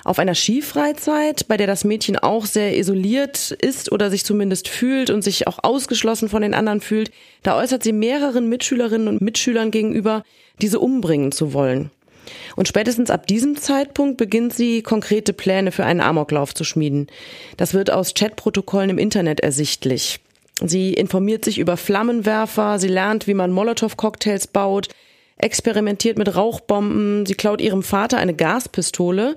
Auf 0.02 0.18
einer 0.18 0.34
Skifreizeit, 0.34 1.46
bei 1.46 1.56
der 1.56 1.68
das 1.68 1.84
Mädchen 1.84 2.18
auch 2.18 2.44
sehr 2.44 2.76
isoliert 2.76 3.52
ist 3.52 3.92
oder 3.92 4.10
sich 4.10 4.24
zumindest 4.24 4.66
fühlt 4.66 5.08
und 5.08 5.22
sich 5.22 5.46
auch 5.46 5.60
ausgeschlossen 5.62 6.28
von 6.28 6.42
den 6.42 6.52
anderen 6.52 6.80
fühlt, 6.80 7.12
da 7.44 7.56
äußert 7.56 7.84
sie 7.84 7.92
mehreren 7.92 8.48
Mitschülerinnen 8.48 9.06
und 9.06 9.22
Mitschülern 9.22 9.70
gegenüber, 9.70 10.24
diese 10.60 10.80
umbringen 10.80 11.30
zu 11.30 11.52
wollen. 11.52 11.92
Und 12.56 12.68
spätestens 12.68 13.10
ab 13.10 13.26
diesem 13.26 13.56
Zeitpunkt 13.56 14.16
beginnt 14.16 14.54
sie, 14.54 14.82
konkrete 14.82 15.32
Pläne 15.32 15.72
für 15.72 15.84
einen 15.84 16.00
Amoklauf 16.00 16.54
zu 16.54 16.64
schmieden. 16.64 17.08
Das 17.56 17.74
wird 17.74 17.90
aus 17.90 18.14
Chatprotokollen 18.14 18.90
im 18.90 18.98
Internet 18.98 19.40
ersichtlich. 19.40 20.20
Sie 20.62 20.94
informiert 20.94 21.44
sich 21.44 21.58
über 21.58 21.76
Flammenwerfer, 21.76 22.78
sie 22.78 22.88
lernt, 22.88 23.26
wie 23.26 23.34
man 23.34 23.50
Molotow-Cocktails 23.50 24.46
baut, 24.48 24.88
experimentiert 25.36 26.16
mit 26.16 26.36
Rauchbomben, 26.36 27.26
sie 27.26 27.34
klaut 27.34 27.60
ihrem 27.60 27.82
Vater 27.82 28.18
eine 28.18 28.34
Gaspistole 28.34 29.34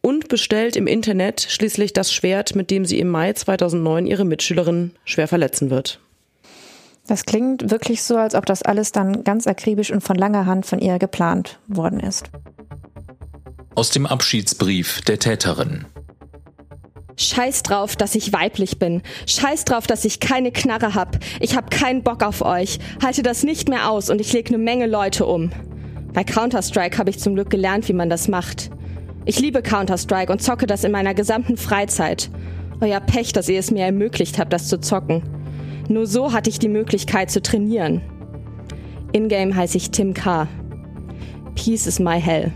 und 0.00 0.28
bestellt 0.28 0.76
im 0.76 0.86
Internet 0.86 1.46
schließlich 1.48 1.92
das 1.92 2.12
Schwert, 2.12 2.54
mit 2.54 2.70
dem 2.70 2.84
sie 2.84 2.98
im 2.98 3.08
Mai 3.08 3.32
2009 3.32 4.06
ihre 4.06 4.24
Mitschülerin 4.24 4.92
schwer 5.04 5.28
verletzen 5.28 5.70
wird. 5.70 6.00
Das 7.06 7.26
klingt 7.26 7.70
wirklich 7.70 8.02
so, 8.02 8.16
als 8.16 8.34
ob 8.34 8.46
das 8.46 8.62
alles 8.62 8.92
dann 8.92 9.24
ganz 9.24 9.46
akribisch 9.46 9.90
und 9.90 10.02
von 10.02 10.16
langer 10.16 10.46
Hand 10.46 10.64
von 10.64 10.78
ihr 10.78 10.98
geplant 10.98 11.58
worden 11.68 12.00
ist. 12.00 12.30
Aus 13.74 13.90
dem 13.90 14.06
Abschiedsbrief 14.06 15.02
der 15.02 15.18
Täterin. 15.18 15.84
Scheiß 17.16 17.62
drauf, 17.62 17.94
dass 17.94 18.14
ich 18.14 18.32
weiblich 18.32 18.78
bin. 18.78 19.02
Scheiß 19.26 19.64
drauf, 19.64 19.86
dass 19.86 20.04
ich 20.04 20.18
keine 20.18 20.50
Knarre 20.50 20.94
hab. 20.94 21.18
Ich 21.40 21.56
hab 21.56 21.70
keinen 21.70 22.02
Bock 22.02 22.22
auf 22.24 22.42
euch. 22.42 22.78
Halte 23.02 23.22
das 23.22 23.44
nicht 23.44 23.68
mehr 23.68 23.90
aus 23.90 24.10
und 24.10 24.20
ich 24.20 24.32
leg 24.32 24.50
ne 24.50 24.58
Menge 24.58 24.86
Leute 24.86 25.26
um. 25.26 25.52
Bei 26.12 26.24
Counter-Strike 26.24 26.98
habe 26.98 27.10
ich 27.10 27.18
zum 27.18 27.34
Glück 27.34 27.50
gelernt, 27.50 27.88
wie 27.88 27.92
man 27.92 28.10
das 28.10 28.28
macht. 28.28 28.70
Ich 29.26 29.40
liebe 29.40 29.62
Counter-Strike 29.62 30.32
und 30.32 30.42
zocke 30.42 30.66
das 30.66 30.84
in 30.84 30.92
meiner 30.92 31.14
gesamten 31.14 31.56
Freizeit. 31.56 32.30
Euer 32.80 33.00
Pech, 33.00 33.32
dass 33.32 33.48
ihr 33.48 33.58
es 33.58 33.70
mir 33.70 33.84
ermöglicht 33.84 34.38
habt, 34.38 34.52
das 34.52 34.68
zu 34.68 34.78
zocken. 34.78 35.22
Nur 35.88 36.06
so 36.06 36.32
hatte 36.32 36.50
ich 36.50 36.58
die 36.58 36.68
Möglichkeit 36.68 37.30
zu 37.30 37.42
trainieren. 37.42 38.00
Ingame 39.12 39.54
heiße 39.54 39.76
ich 39.76 39.90
Tim 39.90 40.14
K. 40.14 40.48
Peace 41.54 41.86
is 41.86 42.00
my 42.00 42.20
hell. 42.20 42.52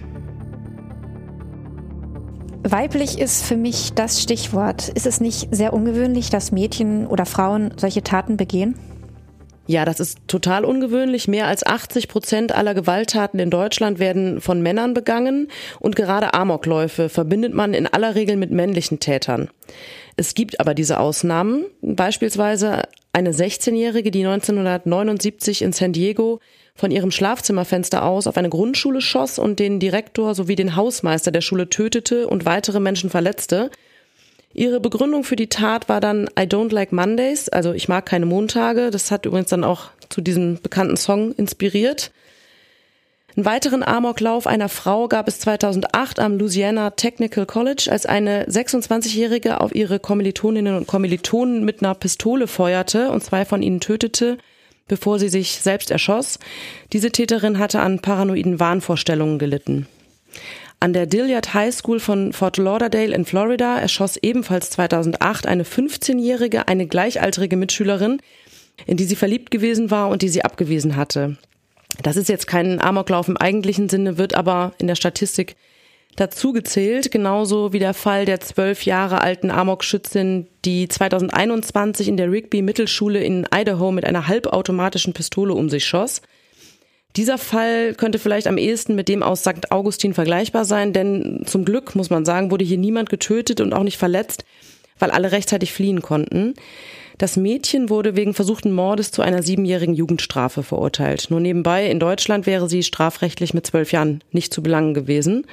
Weiblich 2.64 3.18
ist 3.18 3.44
für 3.44 3.56
mich 3.56 3.92
das 3.94 4.22
Stichwort. 4.22 4.88
Ist 4.88 5.06
es 5.06 5.20
nicht 5.20 5.48
sehr 5.54 5.72
ungewöhnlich, 5.72 6.30
dass 6.30 6.52
Mädchen 6.52 7.06
oder 7.06 7.24
Frauen 7.24 7.72
solche 7.76 8.02
Taten 8.02 8.36
begehen? 8.36 8.74
Ja, 9.66 9.84
das 9.84 10.00
ist 10.00 10.18
total 10.26 10.64
ungewöhnlich. 10.64 11.28
Mehr 11.28 11.46
als 11.46 11.64
80 11.64 12.08
Prozent 12.08 12.52
aller 12.54 12.72
Gewalttaten 12.72 13.38
in 13.38 13.50
Deutschland 13.50 13.98
werden 13.98 14.40
von 14.40 14.62
Männern 14.62 14.94
begangen 14.94 15.48
und 15.78 15.94
gerade 15.94 16.32
Amokläufe 16.32 17.10
verbindet 17.10 17.52
man 17.52 17.74
in 17.74 17.86
aller 17.86 18.14
Regel 18.14 18.36
mit 18.36 18.50
männlichen 18.50 18.98
Tätern. 18.98 19.50
Es 20.16 20.34
gibt 20.34 20.58
aber 20.58 20.72
diese 20.72 20.98
Ausnahmen, 20.98 21.66
beispielsweise 21.82 22.82
eine 23.18 23.32
16-Jährige, 23.32 24.10
die 24.10 24.24
1979 24.24 25.62
in 25.62 25.72
San 25.72 25.92
Diego 25.92 26.40
von 26.76 26.92
ihrem 26.92 27.10
Schlafzimmerfenster 27.10 28.04
aus 28.04 28.28
auf 28.28 28.36
eine 28.36 28.48
Grundschule 28.48 29.00
schoss 29.00 29.40
und 29.40 29.58
den 29.58 29.80
Direktor 29.80 30.34
sowie 30.36 30.54
den 30.54 30.76
Hausmeister 30.76 31.32
der 31.32 31.40
Schule 31.40 31.68
tötete 31.68 32.28
und 32.28 32.44
weitere 32.44 32.78
Menschen 32.78 33.10
verletzte. 33.10 33.70
Ihre 34.54 34.78
Begründung 34.80 35.24
für 35.24 35.36
die 35.36 35.48
Tat 35.48 35.88
war 35.88 36.00
dann 36.00 36.28
I 36.38 36.44
don't 36.44 36.72
like 36.72 36.92
Mondays, 36.92 37.48
also 37.48 37.72
ich 37.72 37.88
mag 37.88 38.06
keine 38.06 38.26
Montage. 38.26 38.90
Das 38.90 39.10
hat 39.10 39.26
übrigens 39.26 39.50
dann 39.50 39.64
auch 39.64 39.90
zu 40.08 40.20
diesem 40.20 40.60
bekannten 40.62 40.96
Song 40.96 41.32
inspiriert. 41.32 42.12
Einen 43.38 43.44
weiteren 43.44 43.84
Amoklauf 43.84 44.48
einer 44.48 44.68
Frau 44.68 45.06
gab 45.06 45.28
es 45.28 45.38
2008 45.38 46.18
am 46.18 46.38
Louisiana 46.38 46.90
Technical 46.90 47.46
College, 47.46 47.86
als 47.88 48.04
eine 48.04 48.48
26-Jährige 48.48 49.60
auf 49.60 49.72
ihre 49.72 50.00
Kommilitoninnen 50.00 50.74
und 50.76 50.88
Kommilitonen 50.88 51.64
mit 51.64 51.80
einer 51.80 51.94
Pistole 51.94 52.48
feuerte 52.48 53.12
und 53.12 53.22
zwei 53.22 53.44
von 53.44 53.62
ihnen 53.62 53.78
tötete 53.78 54.38
bevor 54.88 55.20
sie 55.20 55.28
sich 55.28 55.52
selbst 55.52 55.92
erschoss. 55.92 56.40
Diese 56.92 57.12
Täterin 57.12 57.60
hatte 57.60 57.78
an 57.78 58.00
paranoiden 58.00 58.58
Wahnvorstellungen 58.58 59.38
gelitten. 59.38 59.86
An 60.80 60.92
der 60.92 61.06
Dilliard 61.06 61.54
High 61.54 61.72
School 61.72 62.00
von 62.00 62.32
Fort 62.32 62.56
Lauderdale 62.56 63.14
in 63.14 63.24
Florida 63.24 63.78
erschoss 63.78 64.16
ebenfalls 64.16 64.70
2008 64.70 65.46
eine 65.46 65.62
15-jährige, 65.62 66.66
eine 66.66 66.88
gleichaltrige 66.88 67.56
Mitschülerin, 67.56 68.20
in 68.86 68.96
die 68.96 69.04
sie 69.04 69.14
verliebt 69.14 69.52
gewesen 69.52 69.92
war 69.92 70.08
und 70.08 70.22
die 70.22 70.28
sie 70.28 70.44
abgewiesen 70.44 70.96
hatte. 70.96 71.36
Das 72.02 72.16
ist 72.16 72.28
jetzt 72.28 72.46
kein 72.46 72.80
Amoklauf 72.80 73.28
im 73.28 73.36
eigentlichen 73.36 73.88
Sinne, 73.88 74.18
wird 74.18 74.34
aber 74.34 74.72
in 74.78 74.86
der 74.86 74.94
Statistik 74.94 75.56
dazugezählt, 76.16 77.10
genauso 77.10 77.72
wie 77.72 77.78
der 77.78 77.94
Fall 77.94 78.24
der 78.24 78.40
zwölf 78.40 78.84
Jahre 78.84 79.20
alten 79.20 79.50
Amok-Schützin, 79.50 80.48
die 80.64 80.88
2021 80.88 82.08
in 82.08 82.16
der 82.16 82.30
Rigby-Mittelschule 82.30 83.22
in 83.22 83.46
Idaho 83.54 83.92
mit 83.92 84.04
einer 84.04 84.26
halbautomatischen 84.26 85.12
Pistole 85.12 85.54
um 85.54 85.68
sich 85.68 85.84
schoss. 85.84 86.22
Dieser 87.16 87.38
Fall 87.38 87.94
könnte 87.94 88.18
vielleicht 88.18 88.46
am 88.46 88.58
ehesten 88.58 88.94
mit 88.94 89.08
dem 89.08 89.22
aus 89.22 89.40
St. 89.40 89.72
Augustin 89.72 90.14
vergleichbar 90.14 90.64
sein, 90.64 90.92
denn 90.92 91.42
zum 91.46 91.64
Glück, 91.64 91.94
muss 91.94 92.10
man 92.10 92.24
sagen, 92.24 92.50
wurde 92.50 92.64
hier 92.64 92.78
niemand 92.78 93.10
getötet 93.10 93.60
und 93.60 93.72
auch 93.72 93.82
nicht 93.82 93.98
verletzt, 93.98 94.44
weil 94.98 95.10
alle 95.10 95.32
rechtzeitig 95.32 95.72
fliehen 95.72 96.02
konnten. 96.02 96.54
Das 97.18 97.36
Mädchen 97.36 97.90
wurde 97.90 98.16
wegen 98.16 98.32
versuchten 98.32 98.72
Mordes 98.72 99.10
zu 99.10 99.22
einer 99.22 99.42
siebenjährigen 99.42 99.94
Jugendstrafe 99.94 100.62
verurteilt. 100.62 101.26
Nur 101.30 101.40
nebenbei, 101.40 101.90
in 101.90 101.98
Deutschland 101.98 102.46
wäre 102.46 102.68
sie 102.68 102.84
strafrechtlich 102.84 103.54
mit 103.54 103.66
zwölf 103.66 103.90
Jahren 103.90 104.22
nicht 104.30 104.54
zu 104.54 104.62
belangen 104.62 104.94
gewesen. 104.94 105.44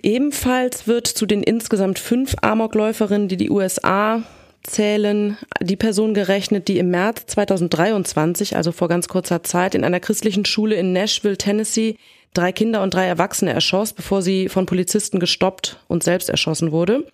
Ebenfalls 0.00 0.86
wird 0.86 1.06
zu 1.08 1.26
den 1.26 1.42
insgesamt 1.42 1.98
fünf 1.98 2.36
Amokläuferinnen, 2.40 3.26
die 3.26 3.36
die 3.36 3.50
USA 3.50 4.22
zählen, 4.62 5.38
die 5.60 5.76
Person 5.76 6.14
gerechnet, 6.14 6.68
die 6.68 6.78
im 6.78 6.90
März 6.90 7.26
2023, 7.26 8.56
also 8.56 8.70
vor 8.70 8.88
ganz 8.88 9.08
kurzer 9.08 9.42
Zeit, 9.42 9.74
in 9.74 9.84
einer 9.84 10.00
christlichen 10.00 10.44
Schule 10.44 10.76
in 10.76 10.92
Nashville, 10.92 11.36
Tennessee, 11.36 11.96
drei 12.32 12.52
Kinder 12.52 12.82
und 12.82 12.94
drei 12.94 13.06
Erwachsene 13.06 13.52
erschoss, 13.52 13.92
bevor 13.92 14.22
sie 14.22 14.48
von 14.48 14.66
Polizisten 14.66 15.20
gestoppt 15.20 15.78
und 15.88 16.02
selbst 16.02 16.28
erschossen 16.28 16.72
wurde. 16.72 17.04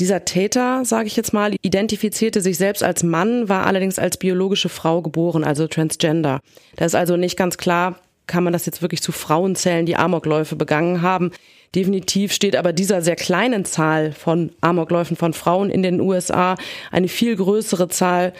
Dieser 0.00 0.24
Täter, 0.24 0.82
sage 0.86 1.08
ich 1.08 1.16
jetzt 1.16 1.34
mal, 1.34 1.54
identifizierte 1.60 2.40
sich 2.40 2.56
selbst 2.56 2.82
als 2.82 3.02
Mann, 3.02 3.50
war 3.50 3.66
allerdings 3.66 3.98
als 3.98 4.16
biologische 4.16 4.70
Frau 4.70 5.02
geboren, 5.02 5.44
also 5.44 5.66
transgender. 5.66 6.40
Da 6.76 6.86
ist 6.86 6.94
also 6.94 7.18
nicht 7.18 7.36
ganz 7.36 7.58
klar, 7.58 8.00
kann 8.26 8.42
man 8.42 8.54
das 8.54 8.64
jetzt 8.64 8.80
wirklich 8.80 9.02
zu 9.02 9.12
Frauen 9.12 9.56
zählen, 9.56 9.84
die 9.84 9.96
Amokläufe 9.96 10.56
begangen 10.56 11.02
haben. 11.02 11.32
Definitiv 11.74 12.32
steht 12.32 12.56
aber 12.56 12.72
dieser 12.72 13.02
sehr 13.02 13.14
kleinen 13.14 13.66
Zahl 13.66 14.12
von 14.12 14.52
Amokläufen 14.62 15.18
von 15.18 15.34
Frauen 15.34 15.68
in 15.68 15.82
den 15.82 16.00
USA 16.00 16.56
eine 16.90 17.08
viel 17.08 17.36
größere 17.36 17.88
Zahl 17.88 18.32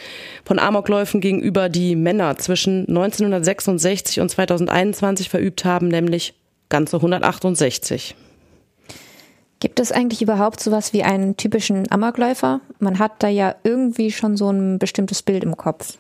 von 0.47 0.59
Amokläufen 0.59 1.21
gegenüber, 1.21 1.69
die 1.69 1.95
Männer 1.95 2.39
zwischen 2.39 2.89
1966 2.89 4.21
und 4.21 4.31
2021 4.31 5.29
verübt 5.29 5.67
haben, 5.67 5.89
nämlich 5.89 6.33
ganze 6.71 6.97
168. 6.97 8.15
Gibt 9.61 9.79
es 9.79 9.93
eigentlich 9.93 10.23
überhaupt 10.23 10.61
sowas 10.61 10.95
wie 10.95 11.03
einen 11.03 11.37
typischen 11.37 11.91
Amokläufer? 11.93 12.61
Man 12.79 12.99
hat 12.99 13.23
da 13.23 13.29
ja 13.29 13.55
irgendwie 13.63 14.11
schon 14.11 14.39
so 14.39 14.51
ein 14.51 14.79
bestimmtes 14.79 15.23
Bild 15.23 15.45
im 15.45 15.57
Kopf. 15.57 15.99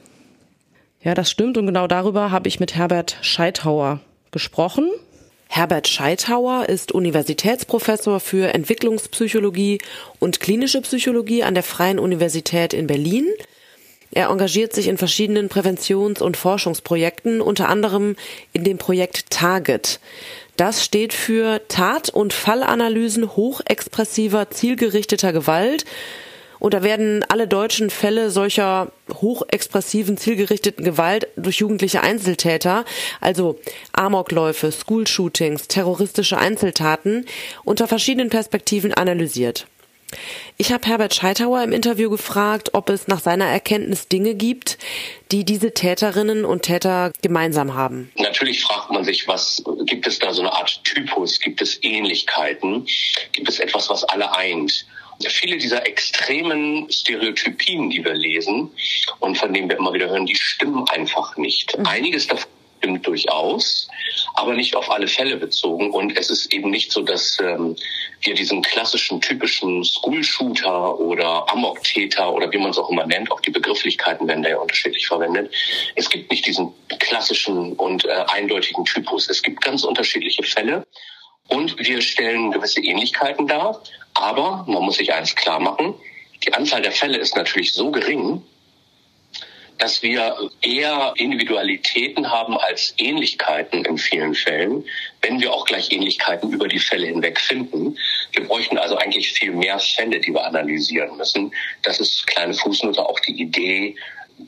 Ja, 1.02 1.14
das 1.14 1.30
stimmt 1.30 1.58
und 1.58 1.66
genau 1.66 1.86
darüber 1.86 2.30
habe 2.30 2.48
ich 2.48 2.58
mit 2.58 2.74
Herbert 2.74 3.18
Scheithauer 3.20 4.00
gesprochen. 4.30 4.88
Herbert 5.48 5.88
Scheithauer 5.88 6.68
ist 6.68 6.92
Universitätsprofessor 6.92 8.20
für 8.20 8.54
Entwicklungspsychologie 8.54 9.78
und 10.18 10.40
klinische 10.40 10.80
Psychologie 10.80 11.42
an 11.42 11.54
der 11.54 11.62
Freien 11.62 11.98
Universität 11.98 12.72
in 12.72 12.86
Berlin. 12.86 13.26
Er 14.12 14.28
engagiert 14.28 14.72
sich 14.72 14.88
in 14.88 14.98
verschiedenen 14.98 15.48
Präventions- 15.48 16.20
und 16.20 16.36
Forschungsprojekten, 16.36 17.40
unter 17.40 17.68
anderem 17.68 18.16
in 18.52 18.64
dem 18.64 18.78
Projekt 18.78 19.30
Target. 19.30 20.00
Das 20.56 20.84
steht 20.84 21.14
für 21.14 21.60
Tat- 21.68 22.10
und 22.10 22.32
Fallanalysen 22.32 23.36
hochexpressiver, 23.36 24.50
zielgerichteter 24.50 25.32
Gewalt 25.32 25.84
und 26.60 26.74
da 26.74 26.82
werden 26.82 27.24
alle 27.28 27.48
deutschen 27.48 27.90
Fälle 27.90 28.30
solcher 28.30 28.92
hochexpressiven, 29.10 30.18
zielgerichteten 30.18 30.84
Gewalt 30.84 31.26
durch 31.36 31.56
jugendliche 31.56 32.02
Einzeltäter, 32.02 32.84
also 33.20 33.58
Amokläufe, 33.92 34.70
School-Shootings, 34.70 35.66
terroristische 35.66 36.36
Einzeltaten, 36.36 37.24
unter 37.64 37.88
verschiedenen 37.88 38.28
Perspektiven 38.28 38.92
analysiert. 38.92 39.66
Ich 40.56 40.72
habe 40.72 40.86
Herbert 40.86 41.14
Scheithauer 41.14 41.62
im 41.62 41.72
Interview 41.72 42.10
gefragt, 42.10 42.70
ob 42.74 42.90
es 42.90 43.08
nach 43.08 43.20
seiner 43.20 43.46
Erkenntnis 43.46 44.08
Dinge 44.08 44.34
gibt, 44.34 44.78
die 45.32 45.44
diese 45.44 45.72
Täterinnen 45.72 46.44
und 46.44 46.62
Täter 46.62 47.12
gemeinsam 47.22 47.74
haben. 47.74 48.10
Natürlich 48.16 48.62
fragt 48.62 48.90
man 48.90 49.04
sich, 49.04 49.26
was 49.28 49.62
gibt 49.84 50.06
es 50.06 50.18
da 50.18 50.32
so 50.32 50.42
eine 50.42 50.52
Art 50.52 50.82
Typus, 50.84 51.40
gibt 51.40 51.62
es 51.62 51.82
Ähnlichkeiten, 51.82 52.86
gibt 53.32 53.48
es 53.48 53.58
etwas, 53.58 53.88
was 53.88 54.04
alle 54.04 54.34
eint? 54.36 54.86
Viele 55.28 55.58
dieser 55.58 55.86
extremen 55.86 56.90
Stereotypien, 56.90 57.90
die 57.90 58.02
wir 58.02 58.14
lesen 58.14 58.70
und 59.18 59.36
von 59.36 59.52
denen 59.52 59.68
wir 59.68 59.76
immer 59.76 59.92
wieder 59.92 60.08
hören, 60.08 60.24
die 60.24 60.34
stimmen 60.34 60.88
einfach 60.88 61.36
nicht. 61.36 61.76
Mhm. 61.78 61.86
Einiges 61.86 62.26
davon 62.26 62.48
stimmt 62.80 63.06
durchaus, 63.06 63.88
aber 64.34 64.54
nicht 64.54 64.74
auf 64.74 64.90
alle 64.90 65.06
Fälle 65.06 65.36
bezogen. 65.36 65.90
Und 65.90 66.16
es 66.16 66.30
ist 66.30 66.52
eben 66.52 66.70
nicht 66.70 66.90
so, 66.90 67.02
dass 67.02 67.38
ähm, 67.40 67.76
wir 68.22 68.34
diesen 68.34 68.62
klassischen, 68.62 69.20
typischen 69.20 69.84
School-Shooter 69.84 70.98
oder 70.98 71.48
Amok-Täter 71.52 72.32
oder 72.32 72.50
wie 72.50 72.58
man 72.58 72.70
es 72.70 72.78
auch 72.78 72.90
immer 72.90 73.06
nennt, 73.06 73.30
auch 73.30 73.40
die 73.40 73.50
Begrifflichkeiten 73.50 74.26
werden 74.26 74.42
da 74.42 74.50
ja 74.50 74.58
unterschiedlich 74.58 75.06
verwendet. 75.06 75.54
Es 75.94 76.08
gibt 76.08 76.30
nicht 76.30 76.46
diesen 76.46 76.72
klassischen 76.98 77.74
und 77.74 78.06
äh, 78.06 78.24
eindeutigen 78.28 78.84
Typus. 78.86 79.28
Es 79.28 79.42
gibt 79.42 79.60
ganz 79.60 79.84
unterschiedliche 79.84 80.42
Fälle. 80.42 80.86
Und 81.48 81.78
wir 81.78 82.00
stellen 82.00 82.50
gewisse 82.52 82.80
Ähnlichkeiten 82.80 83.46
dar. 83.46 83.82
Aber 84.14 84.64
man 84.66 84.82
muss 84.82 84.96
sich 84.96 85.12
eins 85.12 85.34
klar 85.34 85.60
machen, 85.60 85.94
die 86.44 86.54
Anzahl 86.54 86.80
der 86.80 86.92
Fälle 86.92 87.18
ist 87.18 87.36
natürlich 87.36 87.74
so 87.74 87.90
gering, 87.90 88.42
dass 89.80 90.02
wir 90.02 90.36
eher 90.60 91.14
Individualitäten 91.16 92.30
haben 92.30 92.56
als 92.58 92.94
Ähnlichkeiten 92.98 93.84
in 93.86 93.96
vielen 93.96 94.34
Fällen, 94.34 94.84
wenn 95.22 95.40
wir 95.40 95.52
auch 95.52 95.64
gleich 95.64 95.90
Ähnlichkeiten 95.90 96.52
über 96.52 96.68
die 96.68 96.78
Fälle 96.78 97.06
hinweg 97.06 97.40
finden. 97.40 97.96
Wir 98.32 98.46
bräuchten 98.46 98.76
also 98.76 98.96
eigentlich 98.96 99.32
viel 99.32 99.52
mehr 99.52 99.78
Fälle, 99.78 100.20
die 100.20 100.32
wir 100.32 100.44
analysieren 100.44 101.16
müssen. 101.16 101.52
Das 101.82 101.98
ist 101.98 102.26
kleine 102.26 102.52
Fußnote 102.52 103.00
auch 103.00 103.18
die 103.20 103.40
Idee, 103.40 103.96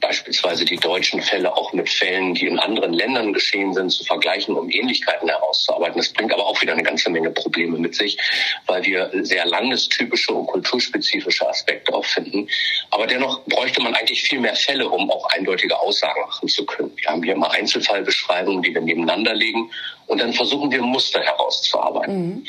beispielsweise 0.00 0.64
die 0.64 0.76
deutschen 0.76 1.22
Fälle 1.22 1.54
auch 1.56 1.72
mit 1.72 1.88
Fällen, 1.88 2.34
die 2.34 2.46
in 2.46 2.58
anderen 2.58 2.92
Ländern 2.92 3.32
geschehen 3.32 3.72
sind, 3.74 3.90
zu 3.90 4.04
vergleichen, 4.04 4.56
um 4.56 4.70
Ähnlichkeiten 4.70 5.28
herauszuarbeiten. 5.28 5.98
Das 5.98 6.12
bringt 6.12 6.32
aber 6.32 6.46
auch 6.46 6.60
wieder 6.60 6.72
eine 6.72 6.82
ganze 6.82 7.10
Menge 7.10 7.30
Probleme 7.30 7.78
mit 7.78 7.94
sich, 7.94 8.18
weil 8.66 8.84
wir 8.84 9.10
sehr 9.22 9.46
landestypische 9.46 10.32
und 10.32 10.46
kulturspezifische 10.46 11.48
Aspekte 11.48 11.94
auch 11.94 12.04
finden. 12.04 12.48
Aber 12.90 13.06
dennoch 13.06 13.40
bräuchte 13.44 13.82
man 13.82 13.94
eigentlich 13.94 14.22
viel 14.22 14.40
mehr 14.40 14.56
Fälle, 14.56 14.88
um 14.88 15.10
auch 15.10 15.26
eindeutige 15.30 15.78
Aussagen 15.78 16.20
machen 16.20 16.48
zu 16.48 16.64
können. 16.66 16.92
Wir 16.96 17.10
haben 17.10 17.22
hier 17.22 17.34
immer 17.34 17.50
Einzelfallbeschreibungen, 17.50 18.62
die 18.62 18.74
wir 18.74 18.80
nebeneinander 18.80 19.34
legen 19.34 19.70
und 20.06 20.20
dann 20.20 20.32
versuchen 20.32 20.70
wir 20.70 20.82
Muster 20.82 21.20
herauszuarbeiten. 21.20 22.26
Mhm. 22.28 22.46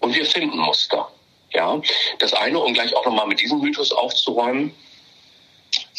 Und 0.00 0.14
wir 0.14 0.24
finden 0.24 0.58
Muster. 0.58 1.10
Ja, 1.52 1.80
das 2.20 2.32
eine, 2.32 2.60
um 2.60 2.72
gleich 2.74 2.94
auch 2.94 3.04
nochmal 3.04 3.26
mit 3.26 3.40
diesem 3.40 3.60
Mythos 3.60 3.90
aufzuräumen, 3.90 4.72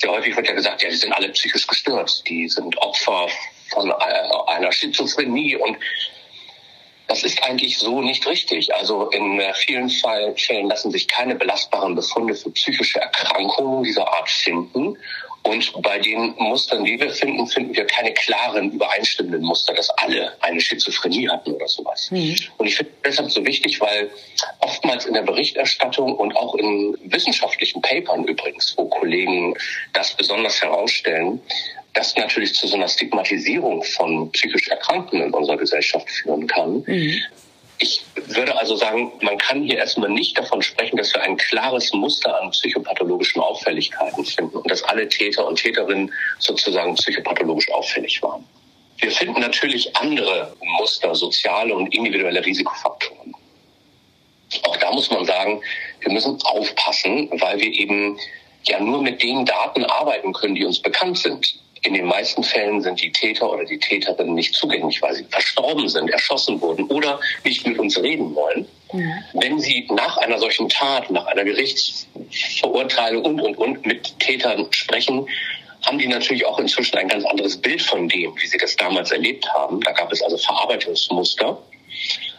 sehr 0.02 0.12
häufig 0.12 0.36
wird 0.36 0.48
ja 0.48 0.54
gesagt, 0.54 0.82
ja, 0.82 0.90
die 0.90 0.96
sind 0.96 1.14
alle 1.14 1.30
psychisch 1.30 1.68
gestört, 1.68 2.24
die 2.28 2.50
sind 2.50 2.78
Opfer 2.80 3.28
von 3.72 3.92
einer 3.92 4.72
Schizophrenie 4.72 5.56
und 5.56 5.78
das 7.12 7.24
ist 7.24 7.44
eigentlich 7.44 7.78
so 7.78 8.02
nicht 8.02 8.26
richtig. 8.26 8.74
Also 8.74 9.10
in 9.10 9.38
äh, 9.38 9.54
vielen 9.54 9.90
Fällen 9.90 10.70
lassen 10.70 10.92
sich 10.92 11.10
keine 11.10 11.36
belastbaren 11.36 11.94
Befunde 11.94 12.34
für 12.34 12.50
psychische 12.52 13.02
Erkrankungen 13.02 13.84
dieser 13.84 14.08
Art 14.08 14.30
finden. 14.30 14.98
Und 15.44 15.82
bei 15.82 16.00
den 16.00 16.34
Mustern, 16.38 16.86
die 16.86 16.98
wir 16.98 17.10
finden, 17.10 17.46
finden 17.48 17.76
wir 17.76 17.86
keine 17.86 18.14
klaren, 18.14 18.72
übereinstimmenden 18.72 19.42
Muster, 19.42 19.74
dass 19.74 19.90
alle 19.90 20.32
eine 20.42 20.62
Schizophrenie 20.62 21.28
hatten 21.28 21.52
oder 21.52 21.68
sowas. 21.68 22.10
Mhm. 22.12 22.38
Und 22.58 22.68
ich 22.68 22.78
finde 22.78 22.94
deshalb 23.04 23.30
so 23.30 23.44
wichtig, 23.46 23.82
weil 23.82 24.10
oftmals 24.60 25.06
in 25.06 25.14
der 25.14 25.24
Berichterstattung 25.24 26.16
und 26.16 26.34
auch 26.38 26.56
in 26.56 26.96
wissenschaftlichen 27.04 27.82
Papern 27.82 28.24
übrigens, 28.24 28.74
wo 28.78 28.86
Kollegen 28.86 29.54
das 29.92 30.14
besonders 30.14 30.62
herausstellen, 30.62 31.42
das 31.94 32.16
natürlich 32.16 32.54
zu 32.54 32.68
so 32.68 32.76
einer 32.76 32.88
Stigmatisierung 32.88 33.84
von 33.84 34.32
psychisch 34.32 34.68
Erkrankten 34.70 35.22
in 35.22 35.34
unserer 35.34 35.58
Gesellschaft 35.58 36.10
führen 36.10 36.48
kann. 36.48 36.84
Mhm. 36.86 37.22
Ich 37.80 38.06
würde 38.28 38.58
also 38.60 38.76
sagen, 38.76 39.12
man 39.22 39.40
kann 39.40 39.64
hier 39.64 39.78
erstmal 39.78 40.10
nicht 40.10 40.38
davon 40.38 40.62
sprechen, 40.62 40.98
dass 40.98 41.14
wir 41.16 41.24
ein 41.24 41.36
klares 41.36 41.92
Muster 41.94 42.40
an 42.40 42.52
psychopathologischen 42.52 43.42
Auffälligkeiten 43.42 44.24
finden 44.24 44.58
und 44.58 44.70
dass 44.70 44.84
alle 44.84 45.10
Täter 45.10 45.48
und 45.48 45.56
Täterinnen 45.56 46.14
sozusagen 46.38 46.94
psychopathologisch 46.94 47.72
auffällig 47.72 48.22
waren. 48.22 48.46
Wir 49.00 49.12
finden 49.12 49.42
natürlich 49.42 49.96
andere 49.96 50.56
Muster, 50.78 51.16
soziale 51.16 51.74
und 51.74 51.94
individuelle 51.94 52.46
Risikofaktoren. 52.46 53.34
Auch 54.64 54.78
da 54.78 54.92
muss 54.92 55.10
man 55.10 55.26
sagen, 55.26 55.62
wir 56.02 56.12
müssen 56.12 56.40
aufpassen, 56.44 57.30
weil 57.42 57.60
wir 57.60 57.74
eben 57.74 58.20
ja 58.64 58.80
nur 58.80 59.02
mit 59.02 59.24
den 59.24 59.44
Daten 59.44 59.86
arbeiten 59.86 60.34
können, 60.34 60.54
die 60.54 60.66
uns 60.66 60.80
bekannt 60.80 61.18
sind. 61.18 61.60
In 61.84 61.96
den 61.96 62.06
meisten 62.06 62.44
Fällen 62.44 62.82
sind 62.82 63.02
die 63.02 63.12
Täter 63.12 63.52
oder 63.52 63.66
die 63.66 63.80
Täterinnen 63.80 64.36
nicht 64.36 64.54
zugänglich, 64.54 65.02
weil 65.02 65.16
sie 65.16 65.26
verstorben 65.26 65.90
sind, 65.90 66.12
erschossen 66.12 66.62
wurden 66.62 66.86
oder 66.88 67.20
nicht 67.44 67.66
mit 67.66 67.80
uns 67.80 67.98
reden 67.98 68.36
wollen. 68.36 68.68
Mhm. 68.94 69.14
Wenn 69.34 69.60
sie 69.60 69.88
nach 69.90 70.18
einer 70.18 70.38
solchen 70.38 70.70
Tat, 70.70 71.10
nach 71.10 71.26
einer 71.26 71.44
Gerichtsverurteilung 71.44 73.26
und, 73.26 73.40
und, 73.40 73.58
und 73.58 73.86
mit 73.86 74.20
Tätern 74.20 74.68
sprechen, 74.72 75.28
haben 75.84 75.98
die 75.98 76.08
natürlich 76.08 76.46
auch 76.46 76.60
inzwischen 76.60 76.98
ein 76.98 77.08
ganz 77.08 77.26
anderes 77.26 77.58
Bild 77.58 77.82
von 77.82 78.08
dem, 78.08 78.36
wie 78.40 78.46
sie 78.46 78.58
das 78.58 78.76
damals 78.76 79.12
erlebt 79.12 79.52
haben. 79.54 79.82
Da 79.82 79.92
gab 79.92 80.12
es 80.12 80.22
also 80.22 80.38
Verarbeitungsmuster. 80.38 81.58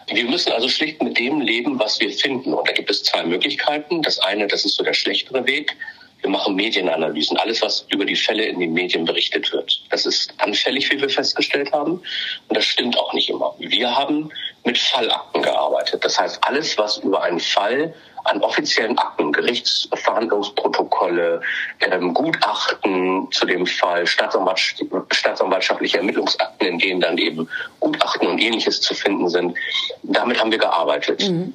Wir 0.07 0.25
müssen 0.25 0.53
also 0.53 0.69
schlicht 0.69 1.03
mit 1.03 1.19
dem 1.19 1.41
leben, 1.41 1.79
was 1.79 1.99
wir 2.01 2.11
finden. 2.11 2.55
Und 2.55 2.69
da 2.69 2.73
gibt 2.73 2.91
es 2.91 3.03
zwei 3.03 3.25
Möglichkeiten. 3.25 4.03
Das 4.03 4.19
eine, 4.21 4.47
das 4.47 4.65
ist 4.65 4.77
so 4.77 4.85
der 4.85 4.95
schlechtere 4.95 5.45
Weg. 5.47 5.77
Wir 6.23 6.31
machen 6.31 6.55
Medienanalysen, 6.55 7.37
alles, 7.37 7.61
was 7.63 7.85
über 7.93 8.05
die 8.05 8.17
Fälle 8.17 8.45
in 8.45 8.61
den 8.61 8.73
Medien 8.73 9.05
berichtet 9.05 9.53
wird. 9.53 9.83
Das 9.91 10.07
ist 10.07 10.33
anfällig, 10.39 10.89
wie 10.91 11.01
wir 11.01 11.11
festgestellt 11.11 11.73
haben. 11.73 12.01
Und 12.49 12.57
das 12.57 12.65
stimmt 12.65 12.97
auch 12.97 13.13
nicht 13.13 13.29
immer. 13.29 13.55
Wir 13.59 13.93
haben 13.95 14.31
mit 14.65 14.79
Fallakten 14.79 15.43
gearbeitet. 15.43 16.05
Das 16.05 16.21
heißt, 16.21 16.39
alles, 16.43 16.79
was 16.79 16.99
über 16.99 17.25
einen 17.25 17.41
Fall 17.41 17.93
an 18.25 18.41
offiziellen 18.41 18.97
Akten, 18.99 19.33
Gerichtsverhandlungsprotokolle, 19.33 21.41
ähm, 21.81 22.15
Gutachten 22.15 23.27
zu 23.33 23.47
dem 23.47 23.67
Fall, 23.67 24.07
staatsanwaltschaftliche 24.07 25.99
Ermittlungsakten, 25.99 26.69
in 26.69 26.79
denen 26.79 27.01
dann 27.01 27.19
eben 27.19 27.49
Gutachten 27.81 28.29
und 28.29 28.39
ähnliches 28.39 28.81
zu 28.81 28.95
finden 28.95 29.29
sind, 29.29 29.59
damit 30.05 30.41
haben 30.41 30.53
wir 30.53 30.59
gearbeitet. 30.59 31.29
Mhm 31.29 31.53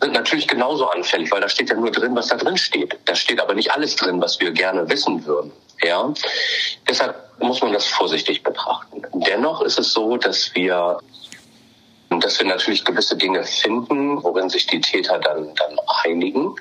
sind 0.00 0.12
natürlich 0.12 0.46
genauso 0.46 0.88
anfällig, 0.88 1.30
weil 1.30 1.40
da 1.40 1.48
steht 1.48 1.70
ja 1.70 1.76
nur 1.76 1.90
drin, 1.90 2.14
was 2.14 2.28
da 2.28 2.36
drin 2.36 2.56
steht. 2.56 2.96
Da 3.04 3.14
steht 3.14 3.40
aber 3.40 3.54
nicht 3.54 3.72
alles 3.72 3.96
drin, 3.96 4.20
was 4.20 4.38
wir 4.40 4.50
gerne 4.52 4.88
wissen 4.88 5.24
würden. 5.26 5.52
Ja, 5.82 6.12
deshalb 6.88 7.16
muss 7.40 7.60
man 7.60 7.72
das 7.72 7.86
vorsichtig 7.86 8.42
betrachten. 8.42 9.02
Dennoch 9.12 9.62
ist 9.62 9.78
es 9.78 9.92
so, 9.92 10.16
dass 10.16 10.54
wir 10.54 10.98
dass 12.10 12.38
wir 12.40 12.46
natürlich 12.46 12.84
gewisse 12.84 13.16
Dinge 13.16 13.44
finden, 13.44 14.22
worin 14.22 14.48
sich 14.48 14.66
die 14.66 14.80
Täter 14.80 15.18
dann, 15.18 15.54
dann 15.54 15.78
einigen. 16.04 16.54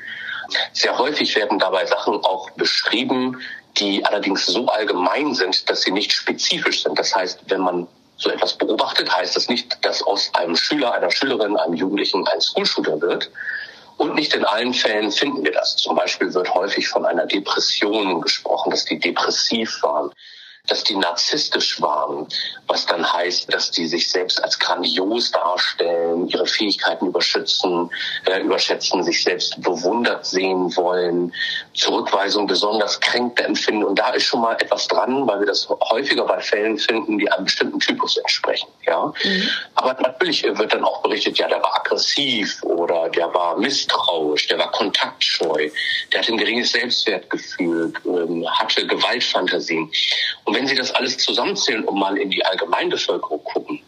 Sehr 0.73 0.97
häufig 0.97 1.35
werden 1.35 1.57
dabei 1.57 1.85
Sachen 1.85 2.15
auch 2.25 2.49
beschrieben, 2.51 3.39
die 3.77 4.05
allerdings 4.05 4.45
so 4.45 4.67
allgemein 4.67 5.33
sind, 5.33 5.69
dass 5.69 5.81
sie 5.81 5.91
nicht 5.91 6.11
spezifisch 6.11 6.83
sind. 6.83 6.97
Das 6.97 7.15
heißt, 7.15 7.41
wenn 7.47 7.61
man 7.61 7.87
so 8.17 8.29
etwas 8.29 8.53
beobachtet, 8.53 9.15
heißt 9.15 9.35
das 9.35 9.47
nicht, 9.47 9.77
dass 9.85 10.01
aus 10.01 10.31
einem 10.33 10.55
Schüler, 10.55 10.93
einer 10.93 11.11
Schülerin, 11.11 11.55
einem 11.57 11.75
Jugendlichen 11.75 12.27
ein 12.27 12.41
Schoolshooter 12.41 12.99
wird. 13.01 13.29
Und 13.97 14.13
nicht 14.13 14.35
in 14.35 14.45
allen 14.45 14.73
Fällen 14.73 15.11
finden 15.11 15.43
wir 15.43 15.51
das. 15.51 15.75
Zum 15.75 15.95
Beispiel 15.95 16.31
wird 16.33 16.53
häufig 16.53 16.87
von 16.87 17.05
einer 17.05 17.25
Depression 17.25 18.21
gesprochen, 18.21 18.69
dass 18.69 18.85
die 18.85 18.99
depressiv 18.99 19.81
waren 19.81 20.11
dass 20.67 20.83
die 20.83 20.95
narzisstisch 20.95 21.81
waren, 21.81 22.27
was 22.67 22.85
dann 22.85 23.11
heißt, 23.11 23.51
dass 23.53 23.71
die 23.71 23.87
sich 23.87 24.11
selbst 24.11 24.43
als 24.43 24.59
grandios 24.59 25.31
darstellen, 25.31 26.27
ihre 26.27 26.45
Fähigkeiten 26.45 27.07
überschätzen, 27.07 27.89
äh, 28.25 28.41
überschätzen, 28.41 29.03
sich 29.03 29.23
selbst 29.23 29.61
bewundert 29.61 30.25
sehen 30.25 30.75
wollen, 30.75 31.33
Zurückweisung 31.73 32.47
besonders 32.47 32.99
kränkte 32.99 33.43
empfinden. 33.43 33.83
Und 33.83 33.99
da 33.99 34.09
ist 34.09 34.23
schon 34.23 34.41
mal 34.41 34.53
etwas 34.53 34.87
dran, 34.87 35.25
weil 35.27 35.39
wir 35.39 35.47
das 35.47 35.69
häufiger 35.69 36.25
bei 36.25 36.39
Fällen 36.41 36.77
finden, 36.77 37.17
die 37.17 37.31
einem 37.31 37.45
bestimmten 37.45 37.79
Typus 37.79 38.17
entsprechen. 38.17 38.67
Ja, 38.85 39.13
mhm. 39.23 39.49
aber 39.75 39.93
natürlich 40.01 40.43
wird 40.43 40.73
dann 40.73 40.83
auch 40.83 41.01
berichtet, 41.01 41.37
ja, 41.37 41.47
der 41.47 41.61
war 41.61 41.75
aggressiv 41.75 42.61
oder 42.63 43.09
der 43.09 43.33
war 43.33 43.57
misstrauisch, 43.57 44.47
der 44.47 44.59
war 44.59 44.71
kontaktscheu, 44.71 45.69
der 46.11 46.21
hatte 46.21 46.33
ein 46.33 46.37
geringes 46.37 46.71
Selbstwertgefühl, 46.71 47.93
ähm, 48.05 48.45
hatte 48.49 48.85
Gewaltfantasien. 48.85 49.89
Und 50.45 50.56
wenn 50.57 50.65
Sie 50.65 50.73
das 50.73 50.91
alles 50.95 51.19
zusammenzählen 51.19 51.83
und 51.83 51.99
mal 51.99 52.17
in 52.17 52.31
die 52.31 52.43
Allgemeinbevölkerung 52.43 53.43
gucken, 53.43 53.79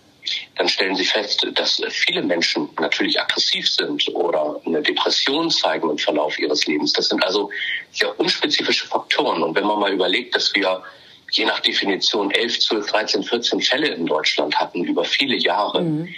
dann 0.56 0.70
stellen 0.70 0.96
Sie 0.96 1.06
fest, 1.06 1.48
dass 1.56 1.82
viele 1.90 2.22
Menschen 2.22 2.70
natürlich 2.80 3.20
aggressiv 3.20 3.68
sind 3.68 4.08
oder 4.14 4.62
eine 4.68 4.84
Depression 4.84 5.50
zeigen 5.50 5.90
im 5.90 5.98
Verlauf 5.98 6.38
ihres 6.38 6.68
Lebens. 6.68 6.94
Das 6.94 7.08
sind 7.08 7.24
also 7.26 7.50
sehr 7.92 8.20
unspezifische 8.20 8.86
Faktoren. 8.86 9.42
Und 9.42 9.56
wenn 9.56 9.66
man 9.66 9.80
mal 9.80 9.92
überlegt, 9.92 10.36
dass 10.36 10.54
wir 10.54 10.84
je 11.32 11.46
nach 11.46 11.60
Definition 11.62 12.30
11, 12.30 12.60
12, 12.60 12.86
13, 12.86 13.24
14 13.24 13.62
Fälle 13.62 13.88
in 13.88 14.06
Deutschland 14.06 14.56
hatten 14.56 14.84
über 14.84 15.04
viele 15.04 15.38
Jahre, 15.38 15.82
mhm 15.82 16.14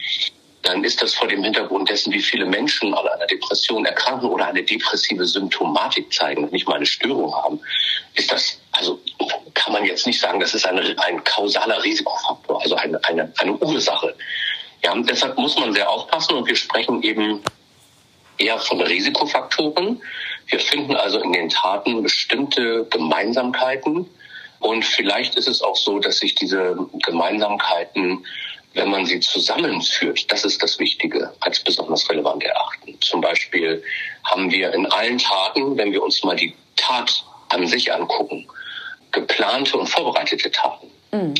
dann 0.63 0.83
ist 0.83 1.01
das 1.01 1.13
vor 1.13 1.27
dem 1.27 1.43
Hintergrund 1.43 1.89
dessen, 1.89 2.13
wie 2.13 2.21
viele 2.21 2.45
Menschen 2.45 2.93
an 2.93 3.07
einer 3.07 3.25
Depression 3.25 3.85
erkranken 3.85 4.29
oder 4.29 4.47
eine 4.47 4.63
depressive 4.63 5.25
Symptomatik 5.25 6.11
zeigen, 6.13 6.49
nicht 6.51 6.67
mal 6.67 6.75
eine 6.75 6.85
Störung 6.85 7.33
haben, 7.33 7.59
ist 8.15 8.31
das, 8.31 8.59
also 8.73 8.99
kann 9.53 9.73
man 9.73 9.85
jetzt 9.85 10.05
nicht 10.05 10.19
sagen, 10.19 10.39
das 10.39 10.53
ist 10.53 10.67
eine, 10.67 10.95
ein 10.97 11.23
kausaler 11.23 11.83
Risikofaktor, 11.83 12.61
also 12.61 12.75
eine, 12.75 13.03
eine, 13.05 13.31
eine 13.37 13.53
Ursache. 13.53 14.15
Ja, 14.83 14.93
und 14.93 15.09
deshalb 15.09 15.37
muss 15.37 15.57
man 15.57 15.73
sehr 15.73 15.89
aufpassen 15.89 16.35
und 16.35 16.47
wir 16.47 16.55
sprechen 16.55 17.01
eben 17.03 17.41
eher 18.37 18.59
von 18.59 18.81
Risikofaktoren. 18.81 20.01
Wir 20.47 20.59
finden 20.59 20.95
also 20.95 21.19
in 21.19 21.33
den 21.33 21.49
Taten 21.49 22.03
bestimmte 22.03 22.85
Gemeinsamkeiten 22.89 24.07
und 24.61 24.85
vielleicht 24.85 25.35
ist 25.35 25.47
es 25.47 25.61
auch 25.61 25.75
so, 25.75 25.99
dass 25.99 26.19
sich 26.19 26.35
diese 26.35 26.77
Gemeinsamkeiten 27.03 28.25
wenn 28.73 28.89
man 28.89 29.05
sie 29.05 29.19
zusammenführt, 29.19 30.31
das 30.31 30.45
ist 30.45 30.61
das 30.63 30.79
Wichtige, 30.79 31.33
als 31.41 31.59
besonders 31.59 32.09
relevant 32.09 32.43
erachten. 32.43 32.97
Zum 33.01 33.21
Beispiel 33.21 33.83
haben 34.23 34.49
wir 34.51 34.73
in 34.73 34.85
allen 34.87 35.17
Taten, 35.17 35.77
wenn 35.77 35.91
wir 35.91 36.01
uns 36.01 36.23
mal 36.23 36.35
die 36.35 36.55
Tat 36.77 37.23
an 37.49 37.67
sich 37.67 37.91
angucken, 37.91 38.47
geplante 39.11 39.77
und 39.77 39.87
vorbereitete 39.87 40.51
Taten. 40.51 40.87
Mhm. 41.11 41.35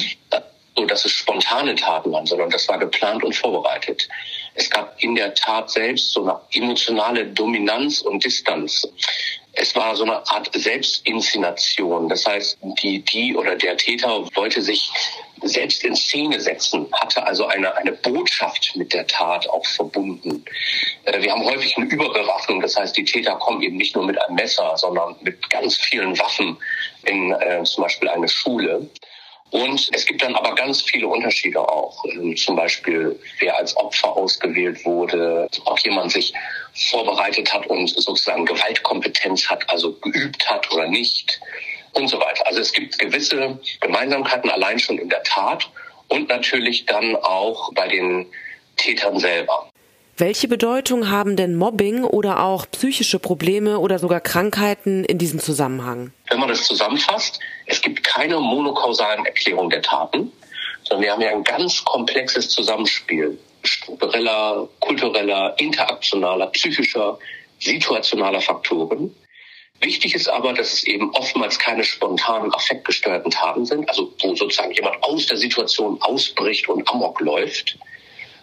So, 0.76 0.86
dass 0.86 1.04
es 1.04 1.12
spontane 1.12 1.76
Taten 1.76 2.12
waren, 2.13 2.26
sondern 2.26 2.50
das 2.50 2.67
war 2.70 2.78
geplant 2.78 3.24
und 3.24 3.36
vorbereitet. 3.36 4.08
Es 4.56 4.70
gab 4.70 4.96
in 5.04 5.15
der 5.15 5.34
Tat 5.34 5.70
selbst 5.70 6.12
so 6.12 6.24
eine 6.24 6.39
emotionale 6.54 7.26
Dominanz 7.26 8.02
und 8.02 8.24
Distanz. 8.24 8.88
Es 9.54 9.76
war 9.76 9.96
so 9.98 10.04
eine 10.04 10.26
Art 10.28 10.50
Selbstinszenation. 10.54 12.08
Das 12.08 12.26
heißt, 12.26 12.58
die, 12.82 13.02
die 13.02 13.36
oder 13.36 13.56
der 13.56 13.76
Täter 13.76 14.26
wollte 14.34 14.62
sich 14.62 14.89
selbst 15.41 15.84
in 15.84 15.95
Szene 15.95 16.39
setzen, 16.39 16.88
hatte 16.93 17.25
also 17.25 17.45
eine, 17.47 17.75
eine 17.75 17.93
Botschaft 17.93 18.75
mit 18.75 18.93
der 18.93 19.08
Tat 19.08 19.49
auch 19.49 19.65
verbunden. 19.65 20.43
Äh, 21.06 21.21
wir 21.21 21.32
haben 21.32 21.43
häufig 21.43 21.77
eine 21.77 21.88
Überbewaffnung. 21.88 22.62
Das 22.62 22.75
heißt, 22.75 22.95
die 22.95 23.06
Täter 23.06 23.36
kommen 23.36 23.62
eben 23.62 23.77
nicht 23.77 23.95
nur 23.95 24.06
mit 24.06 24.21
einem 24.21 24.36
Messer, 24.36 24.73
sondern 24.77 25.15
mit 25.21 25.49
ganz 25.49 25.77
vielen 25.77 26.17
Waffen 26.19 26.58
in 27.04 27.32
äh, 27.32 27.63
zum 27.63 27.84
Beispiel 27.84 28.10
eine 28.10 28.27
Schule. 28.27 28.89
Und 29.51 29.89
es 29.91 30.06
gibt 30.06 30.23
dann 30.23 30.36
aber 30.36 30.56
ganz 30.56 30.82
viele 30.82 31.08
Unterschiede 31.08 31.60
auch. 31.60 32.04
Ähm, 32.06 32.36
zum 32.38 32.56
Beispiel, 32.56 33.19
wer 33.39 33.58
als 33.58 33.75
Opfer 33.75 34.15
ausgewählt 34.15 34.86
wurde, 34.86 35.49
ob 35.65 35.80
jemand 35.80 36.12
sich 36.12 36.34
vorbereitet 36.73 37.54
hat 37.54 37.67
und 37.67 37.89
sozusagen 37.89 38.45
Gewaltkompetenz 38.45 39.49
hat, 39.49 39.69
also 39.69 39.93
geübt 39.99 40.49
hat 40.49 40.71
oder 40.71 40.88
nicht 40.88 41.41
und 41.93 42.08
so 42.08 42.19
weiter. 42.19 42.45
Also 42.47 42.60
es 42.60 42.71
gibt 42.71 42.97
gewisse 42.99 43.60
Gemeinsamkeiten 43.80 44.49
allein 44.49 44.80
schon 44.80 44.97
in 44.97 45.10
der 45.10 45.23
Tat 45.23 45.69
und 46.08 46.30
natürlich 46.30 46.86
dann 46.86 47.15
auch 47.15 47.73
bei 47.73 47.88
den 47.88 48.27
Tätern 48.77 49.19
selber. 49.19 49.69
Welche 50.17 50.47
Bedeutung 50.47 51.10
haben 51.10 51.36
denn 51.36 51.56
Mobbing 51.56 52.04
oder 52.04 52.43
auch 52.43 52.65
psychische 52.71 53.17
Probleme 53.17 53.80
oder 53.80 53.97
sogar 53.97 54.19
Krankheiten 54.19 55.04
in 55.06 55.17
diesem 55.17 55.39
Zusammenhang? 55.39 56.12
Wenn 56.30 56.39
man 56.39 56.49
das 56.49 56.63
zusammenfasst, 56.65 57.39
es 57.65 57.82
gibt 57.82 58.04
keine 58.04 58.39
monokausalen 58.39 59.25
Erklärungen 59.25 59.69
der 59.69 59.82
Taten, 59.82 60.32
sondern 60.84 61.04
wir 61.04 61.12
haben 61.13 61.21
ja 61.21 61.30
ein 61.30 61.43
ganz 61.43 61.84
komplexes 61.84 62.49
Zusammenspiel 62.49 63.39
struktureller, 63.63 64.67
kultureller, 64.80 65.56
interaktionaler, 65.60 66.47
psychischer, 66.47 67.17
situationaler 67.60 68.41
Faktoren. 68.41 69.15
Wichtig 69.82 70.13
ist 70.13 70.28
aber, 70.28 70.54
dass 70.54 70.74
es 70.74 70.84
eben 70.84 71.10
oftmals 71.15 71.58
keine 71.58 71.84
spontanen, 71.84 72.54
affektgesteuerten 72.54 73.32
Taten 73.32 73.65
sind, 73.65 73.89
also 73.89 74.13
wo 74.22 74.36
sozusagen 74.36 74.72
jemand 74.74 75.04
aus 75.04 75.26
der 75.26 75.38
Situation 75.38 76.00
ausbricht 76.02 76.70
und 76.70 76.88
amok 76.89 77.20
läuft, 77.20 77.78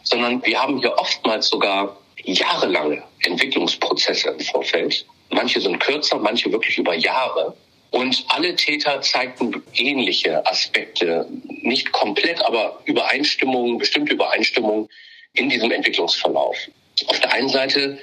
sondern 0.02 0.44
wir 0.44 0.60
haben 0.60 0.80
hier 0.80 0.98
oftmals 0.98 1.48
sogar 1.48 1.96
jahrelange 2.24 3.02
Entwicklungsprozesse 3.22 4.30
im 4.30 4.40
Vorfeld. 4.40 5.06
Manche 5.30 5.60
sind 5.60 5.78
kürzer, 5.78 6.18
manche 6.18 6.50
wirklich 6.50 6.76
über 6.76 6.94
Jahre. 6.94 7.54
Und 7.90 8.24
alle 8.28 8.54
Täter 8.54 9.00
zeigten 9.00 9.62
ähnliche 9.74 10.44
Aspekte, 10.46 11.26
nicht 11.62 11.90
komplett, 11.92 12.44
aber 12.44 12.80
Übereinstimmungen, 12.84 13.78
bestimmte 13.78 14.14
Übereinstimmungen 14.14 14.88
in 15.34 15.48
diesem 15.48 15.70
Entwicklungsverlauf. 15.70 16.56
Auf 17.06 17.20
der 17.20 17.32
einen 17.32 17.48
Seite 17.48 17.98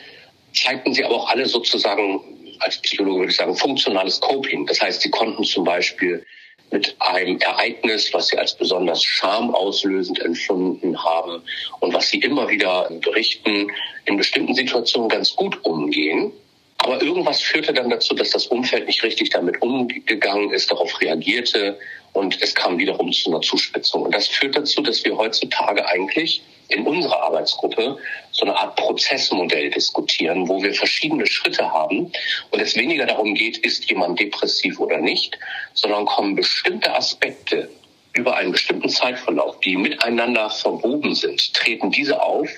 zeigten 0.53 0.93
sie 0.93 1.03
aber 1.03 1.15
auch 1.15 1.29
alle 1.29 1.45
sozusagen, 1.45 2.21
als 2.59 2.81
Psychologe 2.81 3.19
würde 3.19 3.31
ich 3.31 3.37
sagen, 3.37 3.55
funktionales 3.55 4.19
Coping. 4.19 4.65
Das 4.65 4.81
heißt, 4.81 5.01
sie 5.01 5.09
konnten 5.09 5.43
zum 5.43 5.63
Beispiel 5.63 6.25
mit 6.71 6.95
einem 6.99 7.37
Ereignis, 7.39 8.13
was 8.13 8.27
sie 8.27 8.37
als 8.37 8.55
besonders 8.55 9.03
schamauslösend 9.03 10.19
empfunden 10.19 11.01
haben 11.03 11.41
und 11.79 11.93
was 11.93 12.09
sie 12.09 12.19
immer 12.19 12.49
wieder 12.49 12.89
berichten, 13.01 13.71
in 14.05 14.17
bestimmten 14.17 14.55
Situationen 14.55 15.09
ganz 15.09 15.35
gut 15.35 15.63
umgehen. 15.63 16.31
Aber 16.79 17.01
irgendwas 17.01 17.41
führte 17.41 17.73
dann 17.73 17.89
dazu, 17.89 18.13
dass 18.13 18.31
das 18.31 18.47
Umfeld 18.47 18.87
nicht 18.87 19.03
richtig 19.03 19.29
damit 19.29 19.61
umgegangen 19.61 20.51
ist, 20.51 20.71
darauf 20.71 20.99
reagierte 21.01 21.79
und 22.13 22.41
es 22.41 22.53
kam 22.53 22.77
wiederum 22.77 23.11
zu 23.11 23.29
einer 23.29 23.41
Zuspitzung. 23.41 24.03
Und 24.03 24.13
das 24.13 24.27
führt 24.27 24.55
dazu, 24.55 24.81
dass 24.81 25.03
wir 25.03 25.17
heutzutage 25.17 25.87
eigentlich 25.87 26.41
in 26.69 26.85
unserer 26.85 27.23
Arbeitsgruppe 27.23 27.97
so 28.31 28.45
eine 28.45 28.57
Art 28.57 28.75
Prozessmodell 28.75 29.69
diskutieren, 29.69 30.47
wo 30.47 30.61
wir 30.61 30.73
verschiedene 30.73 31.25
Schritte 31.27 31.71
haben. 31.71 32.11
Und 32.51 32.61
es 32.61 32.75
weniger 32.75 33.05
darum 33.05 33.33
geht, 33.33 33.57
ist 33.59 33.89
jemand 33.89 34.19
depressiv 34.19 34.79
oder 34.79 34.97
nicht, 34.97 35.37
sondern 35.73 36.05
kommen 36.05 36.35
bestimmte 36.35 36.93
Aspekte 36.95 37.69
über 38.13 38.35
einen 38.35 38.51
bestimmten 38.51 38.89
Zeitverlauf, 38.89 39.59
die 39.59 39.75
miteinander 39.75 40.49
verwoben 40.49 41.15
sind, 41.15 41.53
treten 41.53 41.91
diese 41.91 42.21
auf 42.21 42.49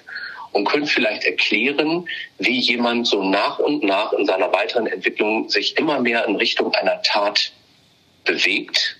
und 0.52 0.65
können 0.65 0.86
vielleicht 0.86 1.24
erklären, 1.26 2.08
wie 2.38 2.60
jemand 2.60 3.08
so 3.08 3.24
nach 3.24 3.60
und 3.60 3.84
nach 3.84 4.13
in 4.13 4.26
seiner 4.26 4.52
weiteren 4.54 4.88
Entwicklung 4.88 5.50
sich 5.50 5.78
immer 5.78 6.00
mehr 6.00 6.26
in 6.26 6.36
Richtung 6.36 6.74
einer 6.74 7.02
Tat 7.02 7.52
bewegt 8.24 8.97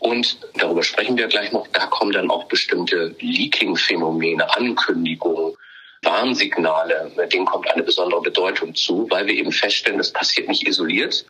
und 0.00 0.38
darüber 0.54 0.82
sprechen 0.82 1.16
wir 1.16 1.28
gleich 1.28 1.52
noch, 1.52 1.66
da 1.68 1.86
kommen 1.86 2.12
dann 2.12 2.30
auch 2.30 2.44
bestimmte 2.44 3.14
Leaking-Phänomene, 3.20 4.56
Ankündigungen, 4.56 5.54
Warnsignale, 6.02 7.12
denen 7.30 7.44
kommt 7.44 7.70
eine 7.70 7.82
besondere 7.82 8.22
Bedeutung 8.22 8.74
zu, 8.74 9.06
weil 9.10 9.26
wir 9.26 9.34
eben 9.34 9.52
feststellen, 9.52 9.98
das 9.98 10.10
passiert 10.10 10.48
nicht 10.48 10.66
isoliert, 10.66 11.26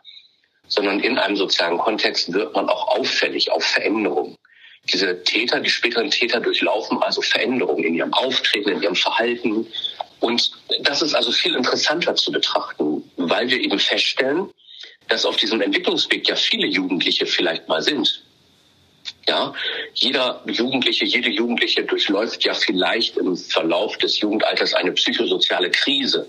sondern 0.69 1.01
in 1.01 1.19
einem 1.19 1.37
sozialen 1.37 1.79
Kontext 1.79 2.33
wird 2.33 2.55
man 2.55 2.69
auch 2.69 2.97
auffällig 2.97 3.51
auf 3.51 3.65
Veränderungen. 3.65 4.37
Diese 4.93 5.21
Täter, 5.25 5.59
die 5.59 5.69
späteren 5.69 6.11
Täter 6.11 6.39
durchlaufen 6.41 7.03
also 7.03 7.21
Veränderungen 7.23 7.83
in 7.83 7.95
ihrem 7.97 8.15
Auftreten, 8.15 8.71
in 8.71 8.83
ihrem 8.83 8.95
Verhalten. 8.95 9.67
Und 10.21 10.53
das 10.83 11.03
ist 11.03 11.15
also 11.15 11.33
viel 11.33 11.57
interessanter 11.57 12.15
zu 12.15 12.31
betrachten, 12.31 13.11
weil 13.17 13.51
wir 13.51 13.59
eben 13.61 13.81
feststellen, 13.81 14.49
dass 15.09 15.27
auf 15.27 15.37
diesem 15.37 15.61
Entwicklungsweg 15.61 16.29
ja 16.29 16.37
viele 16.37 16.69
Jugendliche 16.69 17.27
vielleicht 17.27 17.69
mal 17.69 17.83
sind, 17.83 18.23
ja, 19.29 19.53
jeder 19.95 20.43
Jugendliche, 20.47 21.05
jede 21.05 21.31
Jugendliche 21.31 21.85
durchläuft 21.85 22.45
ja 22.45 22.55
vielleicht 22.55 23.17
im 23.17 23.37
Verlauf 23.37 23.97
des 23.99 24.21
Jugendalters 24.21 24.75
eine 24.75 24.93
psychosoziale 24.93 25.71
Krise. 25.71 26.27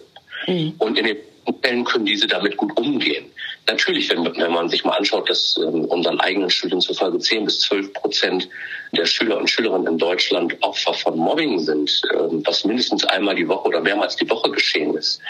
Mhm. 0.47 0.73
Und 0.77 0.97
in 0.97 1.05
den 1.05 1.17
Fällen 1.61 1.83
können 1.83 2.05
diese 2.05 2.27
damit 2.27 2.57
gut 2.57 2.77
umgehen. 2.77 3.25
Natürlich, 3.67 4.09
wenn, 4.09 4.25
wenn 4.25 4.51
man 4.51 4.69
sich 4.69 4.83
mal 4.83 4.97
anschaut, 4.97 5.29
dass 5.29 5.55
ähm, 5.57 5.85
unseren 5.85 6.19
eigenen 6.19 6.49
Studien 6.49 6.81
zufolge 6.81 7.19
10 7.19 7.45
bis 7.45 7.59
12 7.61 7.93
Prozent 7.93 8.49
der 8.91 9.05
Schüler 9.05 9.37
und 9.37 9.49
Schülerinnen 9.49 9.87
in 9.87 9.97
Deutschland 9.97 10.55
Opfer 10.61 10.93
von 10.93 11.17
Mobbing 11.17 11.59
sind, 11.59 12.01
ähm, 12.13 12.43
was 12.45 12.65
mindestens 12.65 13.05
einmal 13.05 13.35
die 13.35 13.47
Woche 13.47 13.67
oder 13.67 13.81
mehrmals 13.81 14.15
die 14.15 14.29
Woche 14.29 14.49
geschehen 14.51 14.95
ist, 14.95 15.21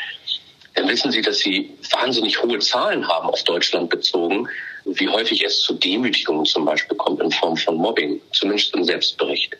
dann 0.75 0.88
wissen 0.88 1.12
Sie, 1.12 1.21
dass 1.21 1.39
Sie 1.39 1.71
wahnsinnig 1.91 2.41
hohe 2.41 2.60
Zahlen 2.60 3.08
haben 3.08 3.30
auf 3.30 3.43
Deutschland 3.43 3.89
bezogen, 3.89 4.47
wie 4.85 5.09
häufig 5.09 5.43
es 5.43 5.61
zu 5.61 5.73
Demütigungen 5.73 6.45
zum 6.45 6.65
Beispiel 6.65 6.97
kommt 6.97 7.21
in 7.21 7.31
Form 7.31 7.57
von 7.57 7.75
Mobbing, 7.75 8.21
zumindest 8.33 8.75
im 8.75 8.83
Selbstbericht. 8.83 9.55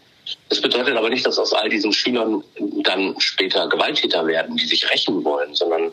Das 0.50 0.62
bedeutet 0.62 0.96
aber 0.96 1.10
nicht, 1.10 1.26
dass 1.26 1.40
aus 1.40 1.54
all 1.54 1.70
diesen 1.70 1.92
Schülern 1.92 2.44
dann 2.84 3.16
später 3.20 3.68
Gewalttäter 3.68 4.26
werden, 4.28 4.56
die 4.56 4.66
sich 4.66 4.90
rächen 4.90 5.24
wollen, 5.24 5.56
sondern 5.56 5.92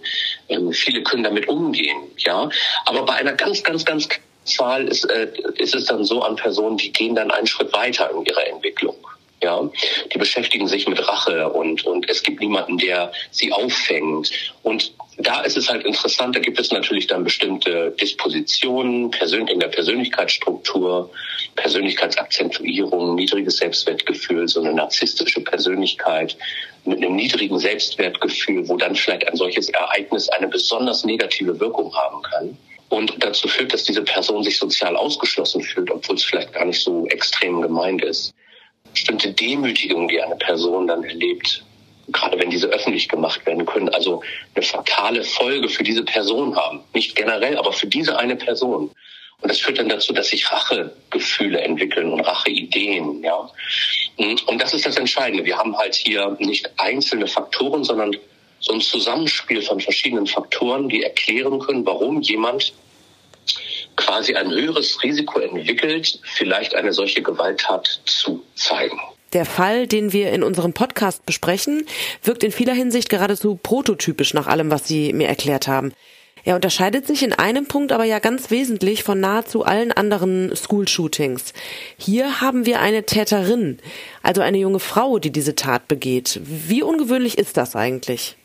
ähm, 0.49 0.73
viele 0.73 1.03
können 1.03 1.25
damit 1.25 1.49
umgehen, 1.49 1.97
ja. 2.19 2.49
Aber 2.85 3.05
bei 3.05 3.15
einer 3.15 3.33
ganz, 3.33 3.63
ganz, 3.63 3.85
ganz 3.85 4.09
Zahl 4.45 4.89
ist, 4.89 5.05
äh, 5.05 5.29
ist 5.57 5.75
es 5.75 5.85
dann 5.87 6.05
so 6.05 6.23
an 6.23 6.37
Personen, 6.37 6.77
die 6.77 6.93
gehen 6.93 7.15
dann 7.15 7.31
einen 7.31 7.47
Schritt 7.47 7.73
weiter 7.73 8.11
in 8.11 8.25
ihrer 8.25 8.47
Entwicklung. 8.47 8.97
Ja, 9.41 9.71
die 10.13 10.19
beschäftigen 10.19 10.67
sich 10.67 10.89
mit 10.89 11.07
Rache 11.07 11.49
und, 11.51 11.85
und 11.85 12.11
es 12.11 12.25
gibt 12.25 12.41
niemanden, 12.41 12.77
der 12.77 13.13
sie 13.31 13.53
auffängt. 13.53 14.31
Und 14.65 14.93
da 15.19 15.43
ist 15.43 15.57
es 15.57 15.69
halt 15.69 15.85
interessant, 15.85 16.35
da 16.35 16.41
gibt 16.41 16.59
es 16.59 16.73
natürlich 16.73 17.07
dann 17.07 17.23
bestimmte 17.23 17.93
Dispositionen 18.01 19.13
in 19.13 19.61
der 19.61 19.69
Persönlichkeitsstruktur, 19.69 21.11
Persönlichkeitsakzentuierung, 21.55 23.15
niedriges 23.15 23.59
Selbstwertgefühl, 23.59 24.49
so 24.49 24.61
eine 24.61 24.73
narzisstische 24.73 25.41
Persönlichkeit 25.41 26.37
mit 26.85 26.99
einem 26.99 27.15
niedrigen 27.15 27.59
Selbstwertgefühl, 27.61 28.69
wo 28.69 28.77
dann 28.77 28.97
vielleicht 28.97 29.29
ein 29.29 29.37
solches 29.37 29.69
Ereignis 29.69 30.29
eine 30.31 30.49
besonders 30.49 31.05
negative 31.05 31.59
Wirkung 31.61 31.95
haben 31.95 32.23
kann 32.23 32.59
und 32.89 33.15
dazu 33.19 33.47
führt, 33.49 33.73
dass 33.73 33.85
diese 33.85 34.03
Person 34.03 34.43
sich 34.43 34.59
sozial 34.59 34.97
ausgeschlossen 34.97 35.63
fühlt, 35.63 35.91
obwohl 35.91 36.17
es 36.17 36.25
vielleicht 36.25 36.53
gar 36.53 36.65
nicht 36.65 36.83
so 36.83 37.07
extrem 37.07 37.61
gemeint 37.61 38.03
ist 38.03 38.35
bestimmte 38.99 39.33
Demütigung, 39.33 40.09
die 40.09 40.21
eine 40.21 40.35
Person 40.37 40.89
dann 40.89 41.05
erlebt, 41.05 41.63
gerade 42.09 42.39
wenn 42.39 42.51
diese 42.51 42.67
öffentlich 42.67 43.09
gemacht 43.09 43.45
werden 43.47 43.65
können, 43.65 43.89
also 43.91 44.23
eine 44.55 44.65
fatale 44.65 45.23
Folge 45.23 45.69
für 45.69 45.85
diese 45.85 46.05
Person 46.05 46.57
haben. 46.57 46.81
Nicht 46.95 47.15
generell, 47.15 47.57
aber 47.57 47.73
für 47.73 47.87
diese 47.87 48.19
eine 48.19 48.35
Person. 48.35 48.91
Und 49.41 49.49
das 49.49 49.61
führt 49.61 49.79
dann 49.79 49.89
dazu, 49.89 50.13
dass 50.13 50.31
sich 50.31 50.51
Rachegefühle 50.51 51.61
entwickeln 51.61 52.13
und 52.13 52.21
Racheideen, 52.21 53.23
ja. 53.23 53.49
Und 54.17 54.61
das 54.61 54.75
ist 54.75 54.85
das 54.85 54.97
Entscheidende. 54.97 55.45
Wir 55.45 55.57
haben 55.57 55.77
halt 55.77 55.95
hier 55.95 56.37
nicht 56.41 56.69
einzelne 56.77 57.29
Faktoren, 57.29 57.85
sondern 57.85 58.17
so 58.59 58.73
ein 58.73 58.81
Zusammenspiel 58.81 59.63
von 59.63 59.79
verschiedenen 59.79 60.27
Faktoren, 60.27 60.89
die 60.89 61.05
erklären 61.05 61.61
können, 61.61 61.87
warum 61.87 62.21
jemand 62.21 62.73
quasi 63.99 64.35
ein 64.35 64.51
höheres 64.51 65.03
Risiko 65.03 65.41
entwickelt, 65.41 66.21
vielleicht 66.23 66.75
eine 66.75 66.95
solche 66.95 67.21
Gewalttat 67.21 68.01
zu 68.07 68.43
zeigen. 68.55 68.99
Der 69.35 69.45
Fall, 69.45 69.87
den 69.87 70.15
wir 70.15 70.33
in 70.33 70.43
unserem 70.43 70.73
Podcast 70.73 71.27
besprechen, 71.27 71.87
wirkt 72.23 72.43
in 72.43 72.53
vieler 72.53 72.73
Hinsicht 72.73 73.11
geradezu 73.11 73.59
prototypisch 73.63 74.33
nach 74.33 74.47
allem, 74.47 74.71
was 74.71 74.89
Sie 74.89 75.13
mir 75.13 75.29
erklärt 75.29 75.69
haben. 75.69 75.93
Er 76.45 76.55
unterscheidet 76.55 77.07
sich 77.07 77.23
in 77.23 77.35
einem 77.35 77.67
Punkt 77.67 77.93
aber 77.93 78.05
ja 78.05 78.21
ganz 78.21 78.51
wesentlich 78.51 79.03
von 79.03 79.21
nahezu 79.21 79.65
allen 79.65 79.93
anderen 79.93 80.55
School-Shootings. 80.57 81.53
Hier 81.99 82.41
haben 82.41 82.65
wir 82.65 82.81
eine 82.81 83.05
Täterin, 83.05 83.81
also 84.23 84.41
eine 84.41 84.57
junge 84.57 84.81
Frau, 84.81 85.19
die 85.19 85.31
diese 85.31 85.57
Tat 85.57 85.89
begeht. 85.89 86.41
Wie 86.43 86.83
ungewöhnlich 86.83 87.37
ist 87.37 87.59
das 87.59 87.77
eigentlich? 87.77 88.37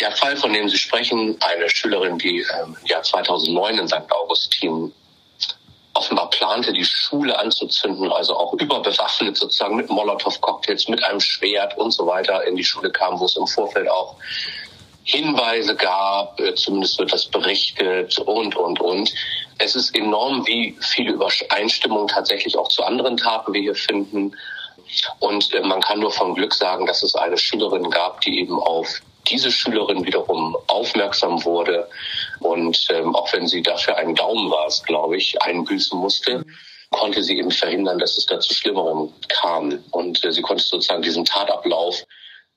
Der 0.00 0.10
Fall, 0.10 0.36
von 0.36 0.52
dem 0.52 0.68
Sie 0.68 0.78
sprechen, 0.78 1.36
eine 1.40 1.68
Schülerin, 1.68 2.18
die 2.18 2.40
ähm, 2.40 2.76
im 2.80 2.86
Jahr 2.86 3.02
2009 3.02 3.78
in 3.78 3.86
St. 3.86 4.10
Augustin 4.10 4.90
offenbar 5.94 6.30
plante, 6.30 6.72
die 6.72 6.84
Schule 6.84 7.38
anzuzünden, 7.38 8.10
also 8.10 8.36
auch 8.36 8.54
überbewaffnet 8.54 9.36
sozusagen 9.36 9.76
mit 9.76 9.90
Molotow-Cocktails, 9.90 10.88
mit 10.88 11.02
einem 11.04 11.20
Schwert 11.20 11.76
und 11.76 11.90
so 11.90 12.06
weiter 12.06 12.44
in 12.46 12.56
die 12.56 12.64
Schule 12.64 12.90
kam, 12.90 13.20
wo 13.20 13.26
es 13.26 13.36
im 13.36 13.46
Vorfeld 13.46 13.88
auch 13.90 14.16
Hinweise 15.04 15.74
gab, 15.74 16.38
äh, 16.40 16.54
zumindest 16.54 16.98
wird 16.98 17.12
das 17.12 17.26
berichtet 17.26 18.18
und, 18.20 18.56
und, 18.56 18.80
und. 18.80 19.12
Es 19.58 19.74
ist 19.74 19.96
enorm, 19.96 20.46
wie 20.46 20.76
viele 20.80 21.12
Übereinstimmungen 21.12 22.08
tatsächlich 22.08 22.56
auch 22.56 22.68
zu 22.68 22.84
anderen 22.84 23.16
Taten 23.16 23.52
wir 23.52 23.60
hier 23.60 23.74
finden. 23.74 24.36
Und 25.18 25.52
äh, 25.54 25.60
man 25.60 25.80
kann 25.80 26.00
nur 26.00 26.12
von 26.12 26.34
Glück 26.34 26.54
sagen, 26.54 26.86
dass 26.86 27.02
es 27.02 27.14
eine 27.16 27.36
Schülerin 27.36 27.90
gab, 27.90 28.20
die 28.20 28.40
eben 28.40 28.58
auf 28.60 29.00
diese 29.28 29.50
Schülerin 29.50 30.04
wiederum 30.04 30.56
aufmerksam 30.66 31.44
wurde 31.44 31.88
und 32.40 32.86
ähm, 32.90 33.14
auch 33.14 33.32
wenn 33.32 33.46
sie 33.46 33.62
dafür 33.62 33.96
einen 33.96 34.14
Daumen 34.14 34.50
war, 34.50 34.68
glaube 34.86 35.16
ich, 35.16 35.40
einbüßen 35.42 35.98
musste, 35.98 36.38
mhm. 36.38 36.46
konnte 36.90 37.22
sie 37.22 37.38
eben 37.38 37.50
verhindern, 37.50 37.98
dass 37.98 38.18
es 38.18 38.26
da 38.26 38.40
zu 38.40 38.54
Schlimmerem 38.54 39.12
kam. 39.28 39.82
Und 39.90 40.24
äh, 40.24 40.32
sie 40.32 40.42
konnte 40.42 40.62
sozusagen 40.62 41.02
diesen 41.02 41.24
Tatablauf 41.24 42.04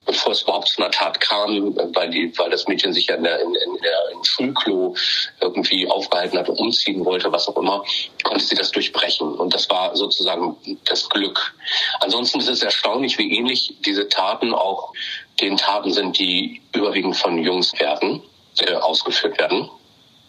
bevor 0.05 0.31
es 0.31 0.43
überhaupt 0.43 0.67
zu 0.67 0.81
einer 0.81 0.91
Tat 0.91 1.19
kam, 1.19 1.75
weil, 1.93 2.09
die, 2.09 2.37
weil 2.37 2.49
das 2.49 2.67
Mädchen 2.67 2.93
sich 2.93 3.07
ja 3.07 3.15
in 3.15 3.23
der, 3.23 3.39
in, 3.39 3.55
in 3.55 3.77
der, 3.81 4.11
im 4.13 4.23
Schulklo 4.23 4.95
irgendwie 5.41 5.87
aufgehalten 5.89 6.37
hat 6.37 6.47
und 6.47 6.59
umziehen 6.59 7.03
wollte, 7.05 7.31
was 7.31 7.47
auch 7.47 7.57
immer, 7.57 7.83
konnte 8.23 8.43
sie 8.43 8.55
das 8.55 8.71
durchbrechen. 8.71 9.33
Und 9.33 9.53
das 9.53 9.69
war 9.69 9.95
sozusagen 9.95 10.55
das 10.85 11.09
Glück. 11.09 11.55
Ansonsten 11.99 12.39
ist 12.39 12.49
es 12.49 12.61
erstaunlich, 12.61 13.17
wie 13.17 13.35
ähnlich 13.35 13.75
diese 13.85 14.07
Taten 14.07 14.53
auch 14.53 14.93
den 15.41 15.57
Taten 15.57 15.91
sind, 15.91 16.17
die 16.17 16.61
überwiegend 16.73 17.15
von 17.15 17.37
Jungs 17.37 17.73
werden, 17.79 18.21
äh, 18.59 18.73
ausgeführt 18.75 19.37
werden. 19.37 19.69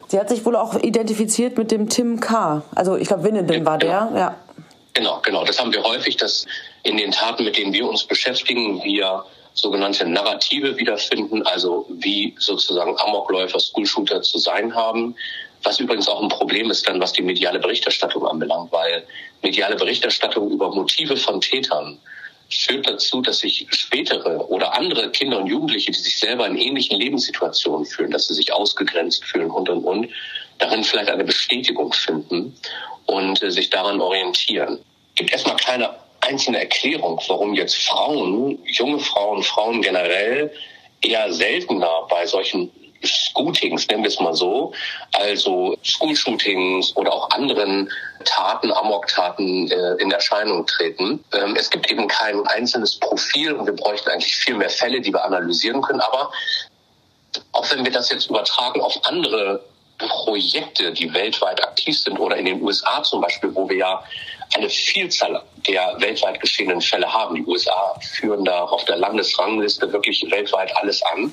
Sie 0.09 0.19
hat 0.19 0.29
sich 0.29 0.45
wohl 0.45 0.57
auch 0.57 0.75
identifiziert 0.75 1.59
mit 1.59 1.71
dem 1.71 1.89
Tim 1.89 2.21
K. 2.21 2.63
Also 2.75 2.97
ich 2.97 3.09
glaube, 3.09 3.25
Winnenden 3.25 3.61
ja, 3.61 3.67
war 3.67 3.79
der, 3.79 4.07
genau. 4.09 4.19
ja. 4.19 4.37
Genau, 4.95 5.21
genau. 5.23 5.45
Das 5.45 5.61
haben 5.61 5.73
wir 5.73 5.83
häufig, 5.83 6.17
dass 6.17 6.47
in 6.85 6.97
den 6.97 7.11
Taten, 7.11 7.45
mit 7.45 7.59
denen 7.59 7.73
wir 7.73 7.87
uns 7.87 8.05
beschäftigen, 8.05 8.83
wir 8.83 9.25
sogenannte 9.53 10.07
Narrative 10.07 10.77
wiederfinden, 10.77 11.43
also 11.43 11.87
wie 11.89 12.35
sozusagen 12.39 12.99
Amokläufer, 13.01 13.59
Schoolshooter 13.59 14.23
zu 14.23 14.39
sein 14.39 14.75
haben. 14.75 15.17
Was 15.63 15.81
übrigens 15.81 16.09
auch 16.09 16.23
ein 16.23 16.29
Problem 16.29 16.71
ist 16.71 16.87
dann, 16.87 17.01
was 17.01 17.13
die 17.13 17.23
mediale 17.23 17.59
Berichterstattung 17.59 18.27
anbelangt, 18.27 18.71
weil 18.71 19.05
mediale 19.43 19.77
Berichterstattung 19.77 20.51
über 20.51 20.75
Motive 20.75 21.17
von 21.17 21.41
Tätern 21.41 21.99
führt 22.51 22.89
dazu, 22.89 23.21
dass 23.23 23.41
sich 23.41 23.67
spätere 23.71 24.49
oder 24.49 24.75
andere 24.75 25.11
Kinder 25.11 25.39
und 25.39 25.47
Jugendliche, 25.47 25.91
die 25.91 25.99
sich 25.99 26.19
selber 26.19 26.47
in 26.47 26.57
ähnlichen 26.57 26.99
Lebenssituationen 26.99 27.87
fühlen, 27.87 28.11
dass 28.11 28.29
sie 28.29 28.35
sich 28.35 28.53
ausgegrenzt 28.53 29.25
fühlen 29.25 29.51
und 29.51 29.69
und 29.69 29.85
und, 29.85 30.09
darin 30.59 30.85
vielleicht 30.85 31.11
eine 31.11 31.25
Bestätigung 31.25 31.93
finden 31.93 32.57
und 33.07 33.43
äh, 33.43 33.51
sich 33.51 33.71
daran 33.71 34.01
orientieren. 34.01 34.79
Es 35.11 35.15
gibt 35.17 35.33
erstmal 35.33 35.57
keine 35.57 35.91
einzelne 36.21 36.61
Erklärung, 36.61 37.21
warum 37.29 37.55
jetzt 37.55 37.77
Frauen, 37.77 38.59
junge 38.67 38.99
Frauen, 38.99 39.43
Frauen 39.43 39.83
generell 39.83 40.53
eher 41.03 41.33
seltener 41.33 42.07
bei 42.09 42.27
solchen 42.27 42.71
Scootings, 43.05 43.87
nennen 43.89 44.03
wir 44.03 44.09
es 44.09 44.21
mal 44.21 44.35
so, 44.35 44.73
also 45.13 45.77
School-Shootings 45.85 46.97
oder 46.97 47.13
auch 47.13 47.31
anderen 47.31 47.91
Taten, 48.25 48.73
Amok-Taten 48.73 49.71
äh, 49.71 49.95
in 50.03 50.11
Erscheinung 50.11 50.67
treten. 50.67 51.25
Ähm, 51.33 51.57
es 51.57 51.71
gibt 51.71 51.91
eben 51.91 52.09
kein 52.09 52.47
einzelnes 52.47 52.97
Profil 52.99 53.53
und 53.53 53.67
wir 53.67 53.75
bräuchten 53.75 54.11
eigentlich 54.11 54.35
viel 54.35 54.55
mehr 54.55 54.71
Fälle, 54.71 55.01
die 55.01 55.13
wir 55.13 55.25
analysieren 55.25 55.83
können. 55.83 56.01
Aber 56.01 56.31
auch 57.53 57.71
wenn 57.71 57.85
wir 57.85 57.93
das 57.93 58.11
jetzt 58.11 58.31
übertragen 58.31 58.81
auf 58.81 58.99
andere 59.05 59.63
Projekte, 59.99 60.93
die 60.93 61.13
weltweit 61.15 61.63
aktiv 61.63 61.99
sind 61.99 62.19
oder 62.19 62.37
in 62.37 62.45
den 62.45 62.63
USA 62.63 63.03
zum 63.03 63.21
Beispiel, 63.21 63.55
wo 63.55 63.69
wir 63.69 63.77
ja 63.77 64.05
eine 64.55 64.69
Vielzahl 64.69 65.43
der 65.67 65.97
weltweit 65.99 66.41
geschehenen 66.41 66.81
Fälle 66.81 67.13
haben. 67.13 67.35
Die 67.35 67.45
USA 67.45 67.99
führen 68.01 68.45
da 68.45 68.65
auf 68.65 68.85
der 68.85 68.97
Landesrangliste 68.97 69.93
wirklich 69.93 70.25
weltweit 70.31 70.75
alles 70.77 71.03
an. 71.03 71.33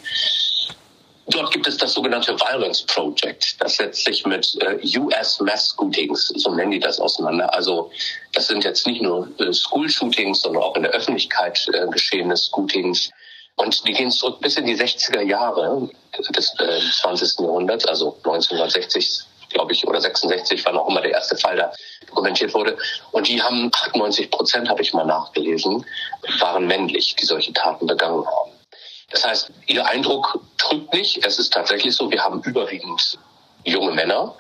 Dort 1.28 1.52
gibt 1.52 1.68
es 1.68 1.78
das 1.78 1.94
sogenannte 1.94 2.38
Violence 2.38 2.84
Project. 2.84 3.56
Das 3.62 3.78
setzt 3.78 4.04
sich 4.04 4.26
mit 4.26 4.58
äh, 4.62 5.00
US 5.00 5.40
Mass 5.40 5.74
Shootings, 5.78 6.34
so 6.36 6.54
nennen 6.54 6.72
die 6.72 6.80
das 6.80 7.00
auseinander. 7.00 7.54
Also 7.54 7.90
das 8.34 8.48
sind 8.48 8.64
jetzt 8.64 8.86
nicht 8.86 9.02
nur 9.02 9.30
äh, 9.40 9.54
School 9.54 9.90
Shootings, 9.90 10.42
sondern 10.42 10.64
auch 10.64 10.76
in 10.76 10.84
der 10.84 10.92
Öffentlichkeit 10.92 11.66
äh, 11.74 11.88
geschehene 11.88 12.36
Shootings. 12.36 13.10
Und 13.56 13.88
die 13.88 13.94
gehen 13.94 14.12
zurück 14.12 14.42
bis 14.42 14.58
in 14.58 14.66
die 14.66 14.76
60er 14.76 15.22
Jahre 15.22 15.90
des 16.36 16.54
äh, 16.60 16.80
20. 17.02 17.40
Jahrhunderts, 17.40 17.86
also 17.86 18.18
1960 18.24 19.26
glaube 19.54 19.72
ich, 19.72 19.88
oder 19.88 20.02
66, 20.02 20.66
wann 20.66 20.78
auch 20.78 20.90
immer 20.90 21.02
der 21.02 21.12
erste 21.12 21.38
Fall 21.38 21.56
da 21.56 21.72
dokumentiert 22.08 22.54
wurde. 22.54 22.76
Und 23.12 23.28
die 23.28 23.42
haben 23.42 23.70
98 23.72 24.30
Prozent, 24.30 24.68
habe 24.68 24.82
ich 24.82 24.94
mal 24.94 25.06
nachgelesen, 25.06 25.86
waren 26.40 26.68
männlich, 26.68 27.16
die 27.16 27.26
solche 27.26 27.54
Taten 27.54 27.86
begangen 27.86 28.26
haben. 28.26 28.52
Das 29.12 29.26
heißt, 29.26 29.52
Ihr 29.68 29.86
Eindruck 29.86 30.40
trügt 30.58 30.94
nicht. 30.94 31.26
Es 31.26 31.40
ist 31.40 31.54
tatsächlich 31.54 31.96
so, 31.96 32.10
wir 32.10 32.24
haben 32.24 32.42
überwiegend 32.44 33.18
junge 33.64 33.92
Männer. 33.92 34.36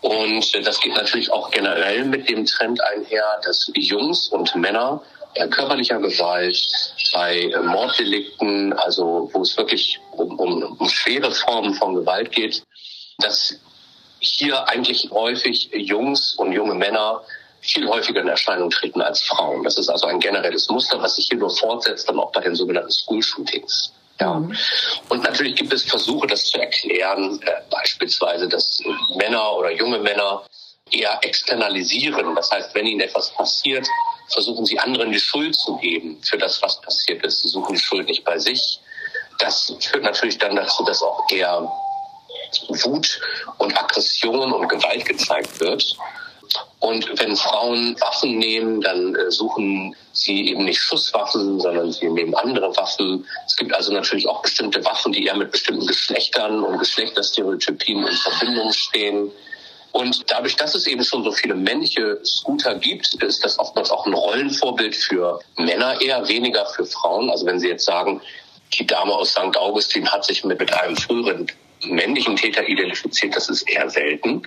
Und 0.00 0.66
das 0.66 0.80
geht 0.80 0.94
natürlich 0.94 1.32
auch 1.32 1.50
generell 1.50 2.04
mit 2.04 2.28
dem 2.28 2.44
Trend 2.44 2.80
einher, 2.82 3.24
dass 3.44 3.70
Jungs 3.74 4.28
und 4.28 4.54
Männer 4.54 5.00
bei 5.36 5.46
körperlicher 5.48 5.98
Gewalt, 5.98 6.56
bei 7.12 7.50
Morddelikten, 7.62 8.72
also 8.74 9.30
wo 9.32 9.42
es 9.42 9.56
wirklich 9.56 9.98
um, 10.12 10.38
um, 10.38 10.76
um 10.78 10.88
schwere 10.88 11.32
Formen 11.32 11.74
von 11.74 11.94
Gewalt 11.94 12.30
geht, 12.32 12.62
dass 13.18 13.56
hier 14.20 14.68
eigentlich 14.68 15.10
häufig 15.10 15.70
Jungs 15.72 16.34
und 16.34 16.52
junge 16.52 16.74
Männer 16.74 17.22
viel 17.60 17.88
häufiger 17.88 18.20
in 18.20 18.28
Erscheinung 18.28 18.70
treten 18.70 19.00
als 19.00 19.22
Frauen. 19.22 19.64
Das 19.64 19.78
ist 19.78 19.88
also 19.88 20.06
ein 20.06 20.20
generelles 20.20 20.68
Muster, 20.68 21.00
was 21.00 21.16
sich 21.16 21.28
hier 21.28 21.38
nur 21.38 21.50
fortsetzt, 21.50 22.08
dann 22.08 22.20
auch 22.20 22.32
bei 22.32 22.40
den 22.40 22.54
sogenannten 22.54 22.90
School-Shootings. 22.90 23.92
Ja. 24.20 24.30
Und 25.08 25.22
natürlich 25.22 25.56
gibt 25.56 25.72
es 25.72 25.82
Versuche, 25.84 26.26
das 26.26 26.44
zu 26.44 26.58
erklären, 26.58 27.40
äh, 27.42 27.52
beispielsweise, 27.70 28.48
dass 28.48 28.80
Männer 29.16 29.52
oder 29.54 29.72
junge 29.72 29.98
Männer 29.98 30.44
eher 30.90 31.18
externalisieren. 31.22 32.34
Das 32.34 32.50
heißt, 32.50 32.74
wenn 32.74 32.86
ihnen 32.86 33.00
etwas 33.00 33.30
passiert, 33.30 33.86
versuchen 34.28 34.64
sie 34.64 34.78
anderen 34.78 35.12
die 35.12 35.20
Schuld 35.20 35.54
zu 35.54 35.76
geben 35.78 36.18
für 36.22 36.38
das, 36.38 36.62
was 36.62 36.80
passiert 36.80 37.24
ist. 37.24 37.42
Sie 37.42 37.48
suchen 37.48 37.74
die 37.74 37.80
Schuld 37.80 38.06
nicht 38.08 38.24
bei 38.24 38.38
sich. 38.38 38.80
Das 39.38 39.74
führt 39.80 40.04
natürlich 40.04 40.38
dann 40.38 40.56
dazu, 40.56 40.84
dass 40.84 41.02
auch 41.02 41.20
eher 41.30 41.70
Wut 42.68 43.20
und 43.58 43.76
Aggression 43.76 44.52
und 44.52 44.68
Gewalt 44.68 45.04
gezeigt 45.06 45.60
wird. 45.60 45.96
Und 46.80 47.08
wenn 47.18 47.36
Frauen 47.36 47.96
Waffen 48.00 48.38
nehmen, 48.38 48.80
dann 48.80 49.14
äh, 49.14 49.30
suchen 49.30 49.96
sie 50.12 50.50
eben 50.50 50.64
nicht 50.64 50.80
Schusswaffen, 50.80 51.60
sondern 51.60 51.92
sie 51.92 52.08
nehmen 52.08 52.34
andere 52.34 52.76
Waffen. 52.76 53.26
Es 53.46 53.56
gibt 53.56 53.74
also 53.74 53.92
natürlich 53.92 54.28
auch 54.28 54.42
bestimmte 54.42 54.84
Waffen, 54.84 55.12
die 55.12 55.26
eher 55.26 55.36
mit 55.36 55.50
bestimmten 55.50 55.86
Geschlechtern 55.86 56.62
und 56.62 56.78
Geschlechterstereotypien 56.78 58.06
in 58.06 58.16
Verbindung 58.16 58.72
stehen. 58.72 59.30
Und 59.92 60.28
dadurch, 60.28 60.56
dass 60.56 60.74
es 60.74 60.86
eben 60.88 61.04
schon 61.04 61.22
so 61.22 61.30
viele 61.30 61.54
männliche 61.54 62.18
Scooter 62.24 62.74
gibt, 62.74 63.14
ist 63.22 63.44
das 63.44 63.58
oftmals 63.58 63.90
auch 63.90 64.06
ein 64.06 64.12
Rollenvorbild 64.12 64.94
für 64.96 65.38
Männer 65.56 66.00
eher, 66.00 66.26
weniger 66.26 66.66
für 66.66 66.84
Frauen. 66.84 67.30
Also 67.30 67.46
wenn 67.46 67.60
Sie 67.60 67.68
jetzt 67.68 67.84
sagen, 67.84 68.20
die 68.72 68.86
Dame 68.86 69.12
aus 69.12 69.30
St. 69.30 69.56
Augustin 69.56 70.10
hat 70.10 70.24
sich 70.24 70.44
mit, 70.44 70.58
mit 70.58 70.72
einem 70.72 70.96
früheren 70.96 71.46
männlichen 71.86 72.36
Täter 72.36 72.66
identifiziert, 72.66 73.34
das 73.36 73.48
ist 73.48 73.62
eher 73.68 73.88
selten. 73.90 74.42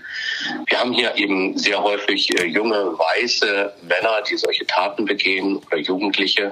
Wir 0.66 0.80
haben 0.80 0.94
hier 0.94 1.16
eben 1.16 1.58
sehr 1.58 1.82
häufig 1.82 2.30
äh, 2.40 2.46
junge, 2.46 2.98
weiße 2.98 3.74
Männer, 3.84 4.22
die 4.30 4.38
solche 4.38 4.66
Taten 4.66 5.06
begehen 5.06 5.58
oder 5.58 5.78
Jugendliche. 5.78 6.52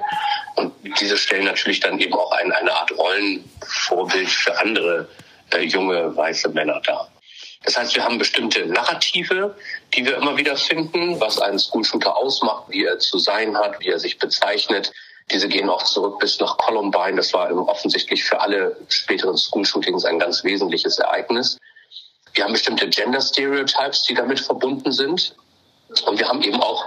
Und 0.56 0.72
diese 1.00 1.16
stellen 1.16 1.44
natürlich 1.44 1.80
dann 1.80 1.98
eben 1.98 2.14
auch 2.14 2.32
ein, 2.32 2.52
eine 2.52 2.72
Art 2.74 2.90
Rollenvorbild 2.96 4.28
für 4.28 4.58
andere 4.58 5.08
äh, 5.52 5.62
junge, 5.62 6.16
weiße 6.16 6.48
Männer 6.50 6.80
dar. 6.84 7.10
Das 7.64 7.76
heißt, 7.76 7.96
wir 7.96 8.04
haben 8.04 8.18
bestimmte 8.18 8.64
Narrative, 8.66 9.56
die 9.94 10.04
wir 10.04 10.16
immer 10.16 10.36
wieder 10.36 10.56
finden, 10.56 11.20
was 11.20 11.38
einen 11.40 11.58
Schoolshooter 11.58 12.16
ausmacht, 12.16 12.64
wie 12.68 12.84
er 12.84 12.98
zu 13.00 13.18
sein 13.18 13.56
hat, 13.56 13.80
wie 13.80 13.88
er 13.88 13.98
sich 13.98 14.18
bezeichnet. 14.18 14.92
Diese 15.30 15.48
gehen 15.48 15.68
auch 15.68 15.82
zurück 15.82 16.20
bis 16.20 16.38
nach 16.38 16.56
Columbine. 16.58 17.16
Das 17.16 17.32
war 17.32 17.50
offensichtlich 17.68 18.22
für 18.22 18.40
alle 18.40 18.76
späteren 18.88 19.36
School-Shootings 19.36 20.04
ein 20.04 20.18
ganz 20.18 20.44
wesentliches 20.44 20.98
Ereignis. 20.98 21.58
Wir 22.34 22.44
haben 22.44 22.52
bestimmte 22.52 22.88
Gender 22.88 23.20
Stereotypes, 23.20 24.04
die 24.04 24.14
damit 24.14 24.38
verbunden 24.38 24.92
sind. 24.92 25.34
Und 26.06 26.18
wir 26.18 26.28
haben 26.28 26.42
eben 26.42 26.60
auch 26.60 26.84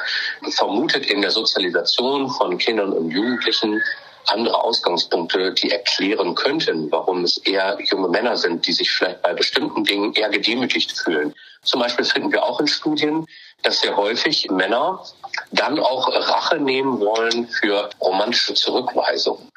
vermutet 0.51 1.05
in 1.07 1.21
der 1.21 1.31
Sozialisation 1.31 2.29
von 2.29 2.57
Kindern 2.57 2.93
und 2.93 3.11
Jugendlichen 3.11 3.81
andere 4.27 4.63
Ausgangspunkte, 4.63 5.53
die 5.53 5.71
erklären 5.71 6.35
könnten, 6.35 6.91
warum 6.91 7.23
es 7.23 7.37
eher 7.39 7.77
junge 7.81 8.09
Männer 8.09 8.37
sind, 8.37 8.67
die 8.67 8.73
sich 8.73 8.89
vielleicht 8.91 9.21
bei 9.21 9.33
bestimmten 9.33 9.83
Dingen 9.83 10.13
eher 10.13 10.29
gedemütigt 10.29 10.91
fühlen. 10.91 11.33
Zum 11.63 11.79
Beispiel 11.79 12.05
finden 12.05 12.31
wir 12.31 12.43
auch 12.43 12.59
in 12.59 12.67
Studien, 12.67 13.25
dass 13.63 13.81
sehr 13.81 13.95
häufig 13.95 14.49
Männer 14.49 15.03
dann 15.51 15.79
auch 15.79 16.07
Rache 16.07 16.59
nehmen 16.59 16.99
wollen 16.99 17.47
für 17.47 17.89
romantische 18.01 18.53
Zurückweisung. 18.53 19.49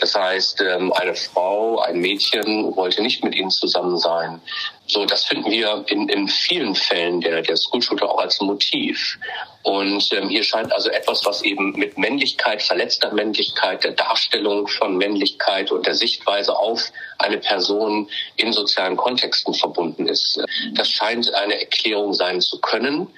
Das 0.00 0.14
heißt, 0.14 0.60
ähm, 0.60 0.92
eine 0.92 1.14
Frau, 1.14 1.80
ein 1.80 1.98
Mädchen 1.98 2.74
wollte 2.76 3.02
nicht 3.02 3.24
mit 3.24 3.34
ihnen 3.34 3.50
zusammen 3.50 3.98
sein. 3.98 4.40
So, 4.86 5.04
das 5.04 5.24
finden 5.24 5.50
wir 5.50 5.84
in, 5.88 6.08
in 6.08 6.28
vielen 6.28 6.76
Fällen 6.76 7.20
der, 7.20 7.42
der 7.42 7.56
Schoolshooter 7.56 8.08
auch 8.08 8.18
als 8.18 8.40
Motiv. 8.40 9.18
Und 9.64 10.12
ähm, 10.12 10.28
hier 10.28 10.44
scheint 10.44 10.72
also 10.72 10.88
etwas, 10.90 11.26
was 11.26 11.42
eben 11.42 11.72
mit 11.72 11.98
Männlichkeit, 11.98 12.62
verletzter 12.62 13.12
Männlichkeit, 13.12 13.82
der 13.82 13.92
Darstellung 13.92 14.68
von 14.68 14.96
Männlichkeit 14.96 15.72
und 15.72 15.84
der 15.84 15.94
Sichtweise 15.94 16.56
auf 16.56 16.92
eine 17.18 17.38
Person 17.38 18.08
in 18.36 18.52
sozialen 18.52 18.96
Kontexten 18.96 19.52
verbunden 19.52 20.06
ist. 20.06 20.40
Das 20.74 20.88
scheint 20.88 21.34
eine 21.34 21.60
Erklärung 21.60 22.14
sein 22.14 22.40
zu 22.40 22.60
können 22.60 23.08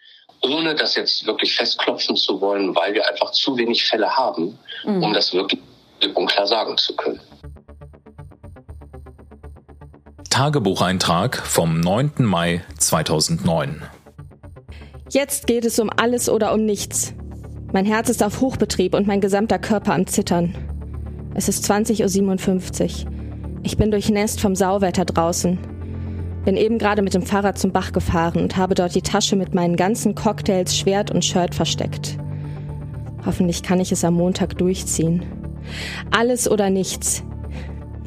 ohne 0.42 0.74
das 0.74 0.94
jetzt 0.94 1.26
wirklich 1.26 1.54
festklopfen 1.54 2.16
zu 2.16 2.40
wollen, 2.40 2.74
weil 2.74 2.94
wir 2.94 3.08
einfach 3.08 3.30
zu 3.32 3.56
wenig 3.56 3.84
Fälle 3.84 4.16
haben, 4.16 4.58
mhm. 4.84 5.02
um 5.02 5.12
das 5.12 5.32
wirklich 5.32 5.60
unklar 6.14 6.46
sagen 6.46 6.76
zu 6.78 6.96
können. 6.96 7.20
Tagebucheintrag 10.30 11.36
vom 11.36 11.80
9. 11.80 12.12
Mai 12.18 12.64
2009. 12.78 13.82
Jetzt 15.10 15.46
geht 15.46 15.64
es 15.64 15.78
um 15.78 15.90
alles 15.94 16.28
oder 16.28 16.54
um 16.54 16.64
nichts. 16.64 17.12
Mein 17.72 17.84
Herz 17.84 18.08
ist 18.08 18.22
auf 18.22 18.40
Hochbetrieb 18.40 18.94
und 18.94 19.06
mein 19.06 19.20
gesamter 19.20 19.58
Körper 19.58 19.92
am 19.92 20.06
Zittern. 20.06 20.54
Es 21.34 21.48
ist 21.48 21.70
20.57 21.70 23.04
Uhr. 23.04 23.12
Ich 23.62 23.76
bin 23.76 23.90
durchnässt 23.90 24.40
vom 24.40 24.54
Sauwetter 24.54 25.04
draußen. 25.04 25.58
Bin 26.44 26.56
eben 26.56 26.78
gerade 26.78 27.02
mit 27.02 27.14
dem 27.14 27.22
Fahrrad 27.22 27.58
zum 27.58 27.72
Bach 27.72 27.92
gefahren 27.92 28.40
und 28.40 28.56
habe 28.56 28.74
dort 28.74 28.94
die 28.94 29.02
Tasche 29.02 29.36
mit 29.36 29.54
meinen 29.54 29.76
ganzen 29.76 30.14
Cocktails, 30.14 30.76
Schwert 30.76 31.10
und 31.10 31.24
Shirt 31.24 31.54
versteckt. 31.54 32.16
Hoffentlich 33.26 33.62
kann 33.62 33.80
ich 33.80 33.92
es 33.92 34.04
am 34.04 34.14
Montag 34.14 34.56
durchziehen. 34.56 35.22
Alles 36.10 36.50
oder 36.50 36.70
nichts. 36.70 37.22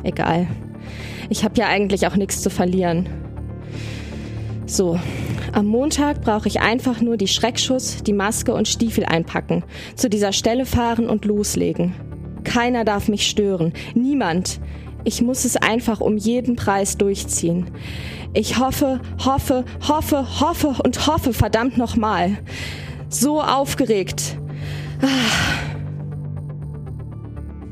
Egal. 0.03 0.47
Ich 1.29 1.43
habe 1.43 1.55
ja 1.57 1.67
eigentlich 1.67 2.07
auch 2.07 2.15
nichts 2.15 2.41
zu 2.41 2.49
verlieren. 2.49 3.07
So, 4.65 4.99
am 5.51 5.67
Montag 5.67 6.21
brauche 6.21 6.47
ich 6.47 6.61
einfach 6.61 6.99
nur 6.99 7.15
die 7.15 7.27
Schreckschuss, 7.27 8.01
die 8.01 8.13
Maske 8.13 8.53
und 8.53 8.67
Stiefel 8.67 9.05
einpacken, 9.05 9.63
zu 9.95 10.09
dieser 10.09 10.34
Stelle 10.34 10.65
fahren 10.65 11.07
und 11.07 11.25
loslegen. 11.25 11.93
Keiner 12.43 12.84
darf 12.84 13.07
mich 13.07 13.27
stören. 13.27 13.73
Niemand. 13.93 14.59
Ich 15.03 15.21
muss 15.21 15.45
es 15.45 15.57
einfach 15.57 16.01
um 16.01 16.17
jeden 16.17 16.55
Preis 16.55 16.97
durchziehen. 16.97 17.67
Ich 18.34 18.57
hoffe, 18.57 18.99
hoffe, 19.23 19.63
hoffe, 19.88 20.39
hoffe 20.39 20.75
und 20.84 21.07
hoffe 21.07 21.34
verdammt 21.34 21.77
nochmal. 21.77 22.38
So 23.09 23.41
aufgeregt. 23.41 24.38
Ah. 25.01 25.63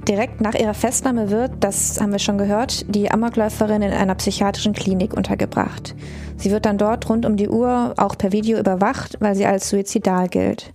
Direkt 0.08 0.42
nach 0.42 0.56
ihrer 0.56 0.74
Festnahme 0.74 1.30
wird, 1.32 1.52
das 1.62 2.02
haben 2.02 2.12
wir 2.12 2.20
schon 2.20 2.38
gehört, 2.38 2.86
die 2.94 3.12
Amokläuferin 3.12 3.82
in 3.82 3.94
einer 3.94 4.16
psychiatrischen 4.16 4.74
Klinik 4.74 5.14
untergebracht. 5.14 5.96
Sie 6.38 6.52
wird 6.52 6.66
dann 6.66 6.78
dort 6.78 7.08
rund 7.08 7.26
um 7.26 7.38
die 7.38 7.50
Uhr 7.50 7.94
auch 7.98 8.18
per 8.18 8.32
Video 8.32 8.60
überwacht, 8.60 9.18
weil 9.20 9.36
sie 9.36 9.46
als 9.46 9.70
suizidal 9.70 10.28
gilt. 10.28 10.74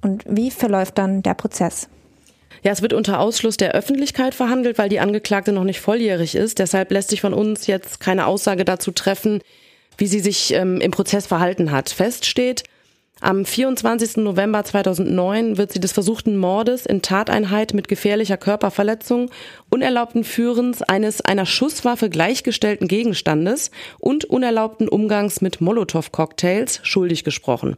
Und 0.00 0.24
wie 0.28 0.50
verläuft 0.50 0.96
dann 0.98 1.22
der 1.22 1.34
Prozess? 1.34 1.88
Ja, 2.62 2.72
es 2.72 2.82
wird 2.82 2.92
unter 2.92 3.20
Ausschluss 3.20 3.56
der 3.56 3.72
Öffentlichkeit 3.72 4.34
verhandelt, 4.34 4.78
weil 4.78 4.88
die 4.88 5.00
Angeklagte 5.00 5.52
noch 5.52 5.64
nicht 5.64 5.80
volljährig 5.80 6.34
ist. 6.34 6.58
Deshalb 6.58 6.90
lässt 6.90 7.10
sich 7.10 7.20
von 7.20 7.34
uns 7.34 7.66
jetzt 7.66 8.00
keine 8.00 8.26
Aussage 8.26 8.64
dazu 8.64 8.90
treffen, 8.90 9.40
wie 9.96 10.06
sie 10.06 10.20
sich 10.20 10.52
ähm, 10.54 10.80
im 10.80 10.90
Prozess 10.90 11.26
verhalten 11.26 11.70
hat. 11.70 11.90
Fest 11.90 12.24
steht, 12.24 12.64
am 13.20 13.44
24. 13.44 14.18
November 14.18 14.62
2009 14.62 15.58
wird 15.58 15.72
sie 15.72 15.80
des 15.80 15.90
versuchten 15.90 16.36
Mordes 16.36 16.86
in 16.86 17.02
Tateinheit 17.02 17.74
mit 17.74 17.88
gefährlicher 17.88 18.36
Körperverletzung, 18.36 19.30
unerlaubten 19.70 20.22
Führens 20.22 20.82
eines 20.82 21.20
einer 21.20 21.44
Schusswaffe 21.44 22.10
gleichgestellten 22.10 22.86
Gegenstandes 22.86 23.72
und 23.98 24.24
unerlaubten 24.24 24.88
Umgangs 24.88 25.40
mit 25.40 25.60
Molotow-Cocktails 25.60 26.78
schuldig 26.84 27.24
gesprochen 27.24 27.74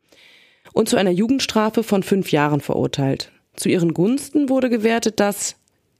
und 0.75 0.91
zu 0.91 0.97
einer 0.97 1.11
Jugendstrafe 1.11 1.83
von 1.83 2.03
fünf 2.03 2.33
Jahren 2.33 2.61
verurteilt. 2.61 3.33
Zu 3.61 3.69
ihren 3.69 3.93
Gunsten 3.93 4.49
wurde 4.49 4.71
gewertet, 4.71 5.21
dass 5.21 5.57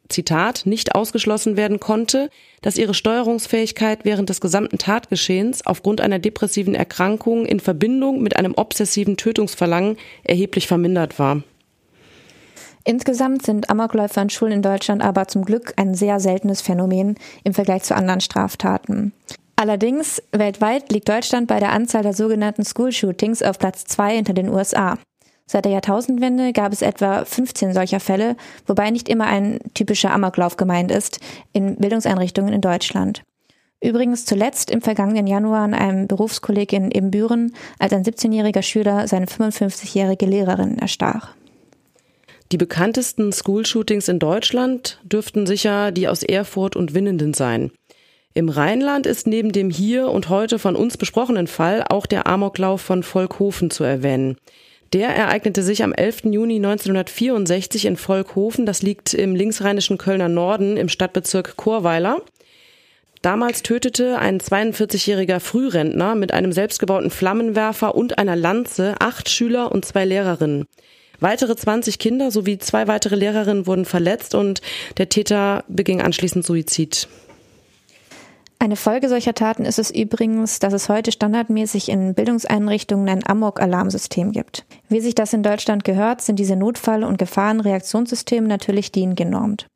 Zitat, 0.09 0.63
nicht 0.65 0.95
ausgeschlossen 0.95 1.59
werden 1.59 1.79
konnte, 1.79 2.31
dass 2.63 2.79
ihre 2.79 2.95
Steuerungsfähigkeit 2.95 4.07
während 4.07 4.31
des 4.31 4.41
gesamten 4.41 4.79
Tatgeschehens 4.79 5.67
aufgrund 5.67 6.01
einer 6.01 6.19
depressiven 6.19 6.75
Erkrankung 6.75 7.45
in 7.45 7.61
Verbindung 7.61 8.23
mit 8.23 8.37
einem 8.37 8.55
obsessiven 8.55 9.19
Tötungsverlangen 9.19 9.99
erheblich 10.25 10.69
vermindert 10.69 11.19
war. 11.19 11.43
Insgesamt 12.85 13.45
sind 13.45 13.69
Amokläufer 13.69 14.23
in 14.23 14.31
Schulen 14.31 14.55
in 14.55 14.63
Deutschland 14.63 15.03
aber 15.03 15.29
zum 15.29 15.45
Glück 15.45 15.75
ein 15.77 15.93
sehr 15.95 16.19
seltenes 16.19 16.63
Phänomen 16.63 17.17
im 17.45 17.53
Vergleich 17.53 17.83
zu 17.83 17.95
anderen 17.95 18.23
Straftaten. 18.23 19.13
Allerdings 19.57 20.23
weltweit 20.33 20.91
liegt 20.91 21.11
Deutschland 21.11 21.47
bei 21.47 21.61
der 21.61 21.73
Anzahl 21.73 22.03
der 22.03 22.15
sogenannten 22.15 22.65
School 22.65 22.91
Shootings 22.91 23.43
auf 23.43 23.59
Platz 23.59 23.85
zwei 23.85 24.17
hinter 24.17 24.33
den 24.33 24.49
USA. 24.49 24.97
Seit 25.51 25.65
der 25.65 25.73
Jahrtausendwende 25.73 26.53
gab 26.53 26.73
es 26.73 26.81
etwa 26.81 27.25
15 27.25 27.75
solcher 27.75 27.99
Fälle, 27.99 28.37
wobei 28.69 28.93
nicht 28.93 29.09
immer 29.09 29.27
ein 29.27 29.59
typischer 29.75 30.13
Amoklauf 30.13 30.57
gemeint 30.57 30.93
ist, 30.93 31.19
in 31.53 31.75
Bildungseinrichtungen 31.75 32.55
in 32.55 32.61
Deutschland. 32.61 33.25
Übrigens 33.83 34.27
zuletzt 34.27 34.71
im 34.71 34.81
vergangenen 34.81 35.27
Januar 35.27 35.65
an 35.65 35.75
einem 35.75 36.07
Berufskolleg 36.07 36.73
in 36.73 36.93
Ebenbüren, 36.93 37.53
als 37.81 37.93
ein 37.93 38.05
17-jähriger 38.05 38.63
Schüler 38.63 39.09
seine 39.09 39.27
55-jährige 39.27 40.25
Lehrerin 40.25 40.79
erstach. 40.79 41.35
Die 42.53 42.57
bekanntesten 42.57 43.33
School-Shootings 43.33 44.07
in 44.07 44.21
Deutschland 44.21 45.01
dürften 45.03 45.49
sicher 45.49 45.91
die 45.91 46.07
aus 46.07 46.23
Erfurt 46.23 46.77
und 46.77 46.95
Winnenden 46.95 47.35
sein. 47.35 47.73
Im 48.35 48.51
Rheinland 48.51 49.05
ist 49.05 49.27
neben 49.27 49.51
dem 49.51 49.69
hier 49.69 50.13
und 50.13 50.29
heute 50.29 50.61
von 50.61 50.77
uns 50.77 50.97
besprochenen 50.97 51.49
Fall 51.49 51.85
auch 51.89 52.07
der 52.07 52.29
Amoklauf 52.29 52.81
von 52.81 53.03
Volkhofen 53.03 53.73
zu 53.73 53.83
erwähnen. 53.83 54.37
Der 54.93 55.11
ereignete 55.11 55.63
sich 55.63 55.85
am 55.85 55.93
11. 55.93 56.25
Juni 56.25 56.57
1964 56.57 57.87
in 57.87 57.97
Volkhofen. 57.97 58.67
Das 58.67 58.83
liegt 58.83 59.15
im 59.15 59.37
linksrheinischen 59.37 59.99
Kölner 59.99 60.29
Norden 60.29 60.77
im 60.77 60.89
Stadtbezirk 60.89 61.57
Chorweiler. 61.57 62.23
Damals 63.23 63.63
tötete 63.63 64.19
ein 64.19 64.41
42-jähriger 64.41 65.39
Frührentner 65.39 66.15
mit 66.15 66.33
einem 66.33 66.53
selbstgebauten 66.53 67.11
Flammenwerfer 67.11 67.95
und 67.95 68.19
einer 68.19 68.35
Lanze 68.35 68.95
acht 68.99 69.29
Schüler 69.29 69.71
und 69.71 69.85
zwei 69.85 70.05
Lehrerinnen. 70.05 70.67
Weitere 71.21 71.55
20 71.55 71.99
Kinder 71.99 72.31
sowie 72.31 72.59
zwei 72.59 72.89
weitere 72.89 73.15
Lehrerinnen 73.15 73.67
wurden 73.67 73.85
verletzt 73.85 74.35
und 74.35 74.63
der 74.97 75.11
Täter 75.11 75.65
beging 75.69 76.01
anschließend 76.01 76.47
Suizid. 76.47 77.09
Eine 78.63 78.77
Folge 78.77 79.09
solcher 79.09 79.33
Taten 79.33 79.65
ist 79.65 79.79
es 79.79 79.91
übrigens, 79.91 80.59
dass 80.59 80.75
es 80.75 80.91
heute 80.91 81.13
standardmäßig 81.13 81.89
in 81.89 82.13
Bildungseinrichtungen 82.13 83.09
ein 83.09 83.27
Amok-Alarmsystem 83.27 84.33
gibt. 84.33 84.67
Wie 84.91 85.01
sich 85.01 85.15
das 85.15 85.33
in 85.33 85.43
Deutschland 85.43 85.83
gehört, 85.83 86.21
sind 86.21 86.39
diese 86.39 86.57
Notfall- 86.57 87.05
und 87.05 87.17
Gefahrenreaktionssysteme 87.17 88.47
natürlich 88.47 88.93
DIN 88.93 89.15
genormt. 89.15 89.67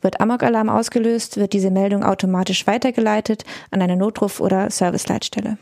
Wird 0.00 0.22
Amok-Alarm 0.22 0.70
ausgelöst, 0.70 1.36
wird 1.36 1.52
diese 1.52 1.70
Meldung 1.70 2.02
automatisch 2.02 2.66
weitergeleitet 2.66 3.44
an 3.72 3.82
eine 3.82 3.98
Notruf- 3.98 4.40
oder 4.40 4.70
Serviceleitstelle. 4.70 5.58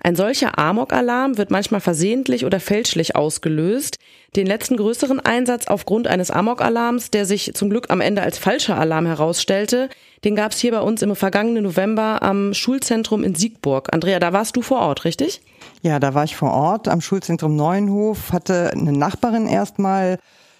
Ein 0.00 0.16
solcher 0.16 0.58
Amok-Alarm 0.58 1.38
wird 1.38 1.50
manchmal 1.50 1.80
versehentlich 1.80 2.44
oder 2.44 2.60
fälschlich 2.60 3.16
ausgelöst. 3.16 3.98
Den 4.36 4.46
letzten 4.46 4.76
größeren 4.76 5.20
Einsatz 5.20 5.66
aufgrund 5.66 6.06
eines 6.06 6.30
Amok-Alarms, 6.30 7.10
der 7.10 7.26
sich 7.26 7.52
zum 7.54 7.70
Glück 7.70 7.90
am 7.90 8.00
Ende 8.00 8.22
als 8.22 8.38
falscher 8.38 8.78
Alarm 8.78 9.06
herausstellte, 9.06 9.88
den 10.24 10.36
gab 10.36 10.52
es 10.52 10.58
hier 10.58 10.72
bei 10.72 10.80
uns 10.80 11.02
im 11.02 11.14
vergangenen 11.16 11.64
November 11.64 12.22
am 12.22 12.54
Schulzentrum 12.54 13.24
in 13.24 13.34
Siegburg. 13.34 13.92
Andrea, 13.92 14.18
da 14.18 14.32
warst 14.32 14.56
du 14.56 14.62
vor 14.62 14.80
Ort, 14.80 15.04
richtig? 15.04 15.40
Ja, 15.82 15.98
da 15.98 16.14
war 16.14 16.24
ich 16.24 16.36
vor 16.36 16.52
Ort 16.52 16.88
am 16.88 17.00
Schulzentrum 17.00 17.56
Neuenhof, 17.56 18.32
hatte 18.32 18.70
eine 18.72 18.92
Nachbarin 18.92 19.46
erstmal 19.46 20.18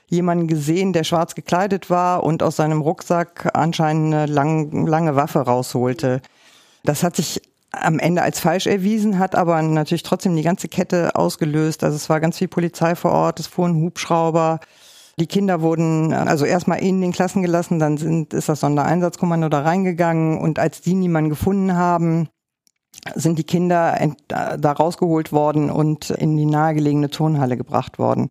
jemanden 0.09 0.47
gesehen, 0.47 0.93
der 0.93 1.05
schwarz 1.05 1.34
gekleidet 1.34 1.91
war 1.91 2.24
und 2.24 2.43
aus 2.43 2.57
seinem 2.57 2.80
Rucksack 2.80 3.51
anscheinend 3.53 4.14
eine 4.14 4.26
lang, 4.26 4.86
lange 4.86 5.16
Waffe 5.16 5.41
rausholte. 5.41 6.22
Das 6.84 7.03
hat 7.03 7.16
sich 7.16 7.43
am 7.73 7.99
Ende 7.99 8.23
als 8.23 8.41
falsch 8.41 8.66
erwiesen, 8.66 9.19
hat 9.19 9.35
aber 9.35 9.61
natürlich 9.62 10.03
trotzdem 10.03 10.37
die 10.37 10.43
ganze 10.43 10.69
Kette 10.69 11.14
ausgelöst. 11.14 11.85
Also 11.85 11.97
es 11.97 12.09
war 12.09 12.21
ganz 12.21 12.39
viel 12.39 12.49
Polizei 12.49 12.95
vor 12.95 13.12
Ort, 13.12 13.41
es 13.41 13.47
fuhren 13.47 13.77
Hubschrauber. 13.77 14.61
Die 15.21 15.27
Kinder 15.27 15.61
wurden 15.61 16.12
also 16.12 16.45
erstmal 16.45 16.79
in 16.79 17.01
den 17.01 17.12
Klassen 17.12 17.43
gelassen, 17.43 17.79
dann 17.79 17.99
sind, 17.99 18.33
ist 18.33 18.49
das 18.49 18.61
Sondereinsatzkommando 18.61 19.49
da 19.49 19.62
reingegangen 19.62 20.39
und 20.39 20.59
als 20.59 20.81
die 20.81 20.95
niemanden 20.95 21.31
gefunden 21.31 21.75
haben, 21.75 22.29
sind 23.14 23.39
die 23.39 23.45
Kinder 23.45 23.99
da 24.29 24.73
rausgeholt 24.73 25.33
worden 25.33 25.71
und 25.71 26.11
in 26.11 26.37
die 26.37 26.47
nahegelegene 26.47 27.11
Turnhalle 27.11 27.57
gebracht 27.57 27.99
worden. 27.99 28.31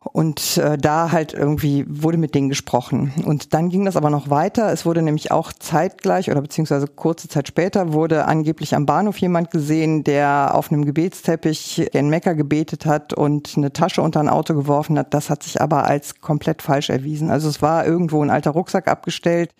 Und 0.00 0.58
äh, 0.58 0.78
da 0.78 1.10
halt 1.10 1.34
irgendwie 1.34 1.84
wurde 1.88 2.18
mit 2.18 2.36
denen 2.36 2.48
gesprochen. 2.48 3.12
Und 3.24 3.52
dann 3.52 3.68
ging 3.68 3.84
das 3.84 3.96
aber 3.96 4.10
noch 4.10 4.30
weiter. 4.30 4.72
Es 4.72 4.86
wurde 4.86 5.02
nämlich 5.02 5.32
auch 5.32 5.52
zeitgleich 5.52 6.30
oder 6.30 6.40
beziehungsweise 6.40 6.86
kurze 6.86 7.28
Zeit 7.28 7.48
später 7.48 7.92
wurde 7.92 8.24
angeblich 8.26 8.76
am 8.76 8.86
Bahnhof 8.86 9.18
jemand 9.18 9.50
gesehen, 9.50 10.04
der 10.04 10.54
auf 10.54 10.70
einem 10.70 10.84
Gebetsteppich 10.84 11.92
in 11.92 12.10
Mekka 12.10 12.34
gebetet 12.34 12.86
hat 12.86 13.12
und 13.12 13.54
eine 13.56 13.72
Tasche 13.72 14.00
unter 14.00 14.20
ein 14.20 14.28
Auto 14.28 14.54
geworfen 14.54 14.96
hat. 14.98 15.14
Das 15.14 15.30
hat 15.30 15.42
sich 15.42 15.60
aber 15.60 15.84
als 15.84 16.20
komplett 16.20 16.62
falsch 16.62 16.90
erwiesen. 16.90 17.30
Also 17.30 17.48
es 17.48 17.60
war 17.60 17.84
irgendwo 17.84 18.22
ein 18.22 18.30
alter 18.30 18.52
Rucksack 18.52 18.86
abgestellt. 18.86 19.50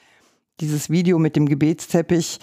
Dieses 0.61 0.89
Video 0.89 1.18
mit 1.18 1.34
dem 1.34 1.47
Gebetsteppich 1.47 2.39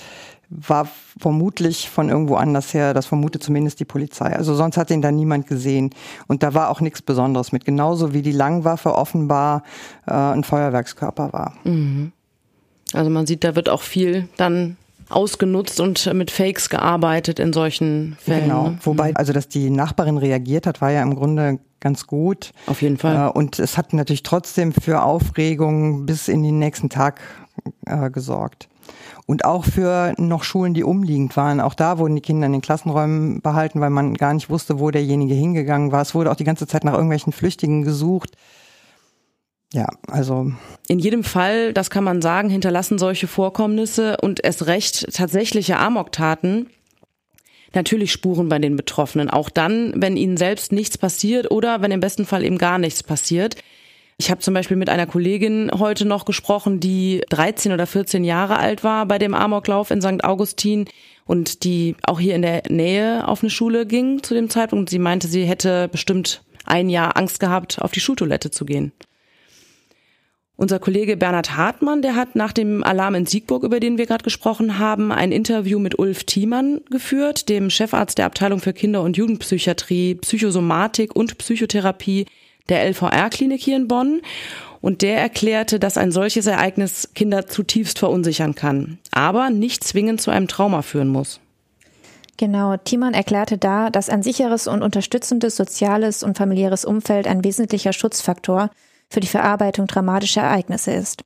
war 0.49 0.87
vermutlich 1.19 1.89
von 1.89 2.09
irgendwo 2.09 2.35
anders 2.35 2.73
her, 2.73 2.93
das 2.93 3.05
vermutet 3.05 3.43
zumindest 3.43 3.79
die 3.79 3.85
Polizei. 3.85 4.35
Also 4.35 4.55
sonst 4.55 4.77
hat 4.77 4.91
ihn 4.91 5.01
da 5.01 5.11
niemand 5.11 5.47
gesehen. 5.47 5.89
Und 6.27 6.43
da 6.43 6.53
war 6.53 6.69
auch 6.69 6.81
nichts 6.81 7.01
Besonderes 7.01 7.51
mit, 7.51 7.65
genauso 7.65 8.13
wie 8.13 8.21
die 8.21 8.31
Langwaffe 8.31 8.93
offenbar 8.93 9.63
äh, 10.07 10.13
ein 10.13 10.43
Feuerwerkskörper 10.43 11.33
war. 11.33 11.53
Mhm. 11.63 12.11
Also 12.93 13.09
man 13.09 13.25
sieht, 13.25 13.43
da 13.43 13.55
wird 13.55 13.69
auch 13.69 13.81
viel 13.81 14.29
dann 14.37 14.77
ausgenutzt 15.09 15.79
und 15.79 16.11
mit 16.13 16.31
Fakes 16.31 16.69
gearbeitet 16.69 17.39
in 17.39 17.53
solchen 17.53 18.17
Fällen. 18.19 18.43
Genau. 18.43 18.69
Ne? 18.69 18.79
Wobei, 18.83 19.15
also 19.15 19.33
dass 19.33 19.47
die 19.47 19.69
Nachbarin 19.69 20.17
reagiert 20.17 20.65
hat, 20.65 20.81
war 20.81 20.91
ja 20.91 21.01
im 21.01 21.15
Grunde 21.15 21.59
ganz 21.79 22.07
gut. 22.07 22.51
Auf 22.65 22.81
jeden 22.81 22.97
Fall. 22.97 23.27
Äh, 23.27 23.31
und 23.31 23.59
es 23.59 23.77
hat 23.77 23.93
natürlich 23.93 24.23
trotzdem 24.23 24.73
für 24.73 25.03
Aufregung 25.03 26.05
bis 26.05 26.27
in 26.27 26.41
den 26.43 26.59
nächsten 26.59 26.89
Tag 26.89 27.21
äh, 27.85 28.09
gesorgt 28.09 28.67
und 29.25 29.45
auch 29.45 29.65
für 29.65 30.13
noch 30.17 30.43
Schulen, 30.43 30.73
die 30.73 30.83
umliegend 30.83 31.35
waren. 31.35 31.59
Auch 31.59 31.73
da 31.73 31.97
wurden 31.97 32.15
die 32.15 32.21
Kinder 32.21 32.45
in 32.45 32.53
den 32.53 32.61
Klassenräumen 32.61 33.41
behalten, 33.41 33.81
weil 33.81 33.89
man 33.89 34.13
gar 34.13 34.33
nicht 34.33 34.49
wusste, 34.49 34.79
wo 34.79 34.91
derjenige 34.91 35.33
hingegangen 35.33 35.91
war. 35.91 36.01
Es 36.01 36.13
wurde 36.13 36.31
auch 36.31 36.35
die 36.35 36.43
ganze 36.43 36.67
Zeit 36.67 36.83
nach 36.83 36.93
irgendwelchen 36.93 37.33
Flüchtigen 37.33 37.83
gesucht. 37.83 38.31
Ja, 39.73 39.87
also. 40.07 40.51
In 40.87 40.99
jedem 40.99 41.23
Fall, 41.23 41.73
das 41.73 41.89
kann 41.89 42.03
man 42.03 42.21
sagen, 42.21 42.49
hinterlassen 42.49 42.99
solche 42.99 43.27
Vorkommnisse 43.27 44.17
und 44.21 44.43
es 44.43 44.67
recht 44.67 45.11
tatsächliche 45.13 45.77
Amoktaten 45.77 46.67
natürlich 47.73 48.11
Spuren 48.11 48.47
bei 48.47 48.57
den 48.57 48.77
Betroffenen. 48.77 49.29
Auch 49.29 49.49
dann, 49.49 49.93
wenn 49.95 50.17
ihnen 50.17 50.37
selbst 50.37 50.71
nichts 50.71 50.97
passiert 50.97 51.51
oder 51.51 51.81
wenn 51.81 51.91
im 51.91 51.99
besten 51.99 52.25
Fall 52.25 52.43
eben 52.43 52.57
gar 52.57 52.77
nichts 52.77 53.03
passiert. 53.03 53.57
Ich 54.17 54.31
habe 54.31 54.39
zum 54.39 54.53
Beispiel 54.53 54.77
mit 54.77 54.89
einer 54.89 55.07
Kollegin 55.07 55.69
heute 55.77 56.05
noch 56.05 56.23
gesprochen, 56.23 56.79
die 56.79 57.21
13 57.29 57.73
oder 57.73 57.85
14 57.85 58.23
Jahre 58.23 58.57
alt 58.57 58.83
war 58.83 59.05
bei 59.05 59.17
dem 59.19 59.33
Amoklauf 59.33 59.91
in 59.91 60.01
St. 60.01 60.23
Augustin 60.23 60.85
und 61.25 61.65
die 61.65 61.95
auch 62.03 62.19
hier 62.19 62.35
in 62.35 62.41
der 62.41 62.63
Nähe 62.69 63.27
auf 63.27 63.43
eine 63.43 63.49
Schule 63.49 63.85
ging 63.85 64.23
zu 64.23 64.33
dem 64.33 64.49
Zeitpunkt. 64.49 64.89
Sie 64.89 64.99
meinte, 64.99 65.27
sie 65.27 65.43
hätte 65.43 65.89
bestimmt 65.89 66.43
ein 66.63 66.89
Jahr 66.89 67.17
Angst 67.17 67.41
gehabt, 67.41 67.81
auf 67.81 67.91
die 67.91 67.99
Schultoilette 67.99 68.51
zu 68.51 68.63
gehen. 68.63 68.93
Unser 70.57 70.79
Kollege 70.79 71.17
Bernhard 71.17 71.57
Hartmann, 71.57 72.01
der 72.01 72.15
hat 72.15 72.37
nach 72.37 72.53
dem 72.53 72.85
Alarm 72.85 73.15
in 73.15 73.25
Siegburg, 73.25 73.63
über 73.63 73.81
den 73.81 73.97
wir 73.97 74.05
gerade 74.05 74.23
gesprochen 74.23 74.79
haben, 74.79 75.11
ein 75.11 75.33
Interview 75.33 75.79
mit 75.79 75.99
Ulf 75.99 76.23
Thiemann 76.23 76.79
geführt, 76.89 77.49
dem 77.49 77.69
Chefarzt 77.69 78.17
der 78.17 78.27
Abteilung 78.27 78.61
für 78.61 78.71
Kinder- 78.71 79.01
und 79.01 79.17
Jugendpsychiatrie, 79.17 80.15
Psychosomatik 80.15 81.13
und 81.13 81.37
Psychotherapie 81.37 82.25
der 82.69 82.83
LVR-Klinik 82.89 83.61
hier 83.61 83.77
in 83.77 83.87
Bonn. 83.87 84.21
Und 84.81 85.01
der 85.01 85.19
erklärte, 85.19 85.79
dass 85.79 85.97
ein 85.97 86.11
solches 86.11 86.45
Ereignis 86.45 87.09
Kinder 87.15 87.47
zutiefst 87.47 87.97
verunsichern 87.97 88.53
kann, 88.53 88.99
aber 89.11 89.49
nicht 89.49 89.83
zwingend 89.83 90.21
zu 90.21 90.29
einem 90.29 90.47
Trauma 90.47 90.83
führen 90.83 91.07
muss. 91.07 91.39
Genau, 92.37 92.75
Thiemann 92.77 93.13
erklärte 93.13 93.57
da, 93.57 93.89
dass 93.89 94.09
ein 94.09 94.21
sicheres 94.21 94.67
und 94.67 94.83
unterstützendes 94.83 95.55
soziales 95.55 96.21
und 96.21 96.37
familiäres 96.37 96.85
Umfeld 96.85 97.27
ein 97.27 97.43
wesentlicher 97.43 97.93
Schutzfaktor 97.93 98.69
für 99.09 99.21
die 99.21 99.27
Verarbeitung 99.27 99.87
dramatischer 99.87 100.41
Ereignisse 100.41 100.91
ist. 100.91 101.23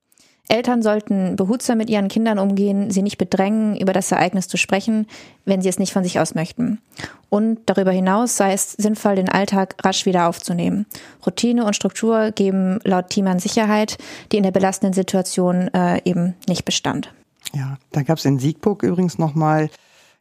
Eltern 0.49 0.81
sollten 0.81 1.35
behutsam 1.35 1.77
mit 1.77 1.91
ihren 1.91 2.07
Kindern 2.07 2.39
umgehen, 2.39 2.89
sie 2.89 3.03
nicht 3.03 3.19
bedrängen, 3.19 3.77
über 3.77 3.93
das 3.93 4.11
Ereignis 4.11 4.47
zu 4.47 4.57
sprechen, 4.57 5.05
wenn 5.45 5.61
sie 5.61 5.69
es 5.69 5.77
nicht 5.77 5.93
von 5.93 6.03
sich 6.03 6.19
aus 6.19 6.33
möchten. 6.33 6.81
Und 7.29 7.59
darüber 7.67 7.91
hinaus 7.91 8.35
sei 8.35 8.53
es 8.53 8.71
sinnvoll, 8.71 9.15
den 9.15 9.29
Alltag 9.29 9.75
rasch 9.83 10.07
wieder 10.07 10.27
aufzunehmen. 10.27 10.87
Routine 11.25 11.65
und 11.65 11.75
Struktur 11.75 12.31
geben 12.31 12.79
laut 12.83 13.09
Thiemann 13.09 13.37
Sicherheit, 13.37 13.99
die 14.31 14.37
in 14.37 14.43
der 14.43 14.51
belastenden 14.51 14.93
Situation 14.93 15.67
äh, 15.73 16.01
eben 16.03 16.33
nicht 16.47 16.65
bestand. 16.65 17.13
Ja, 17.53 17.77
da 17.91 18.01
gab 18.01 18.17
es 18.17 18.25
in 18.25 18.39
Siegburg 18.39 18.81
übrigens 18.81 19.19
nochmal 19.19 19.69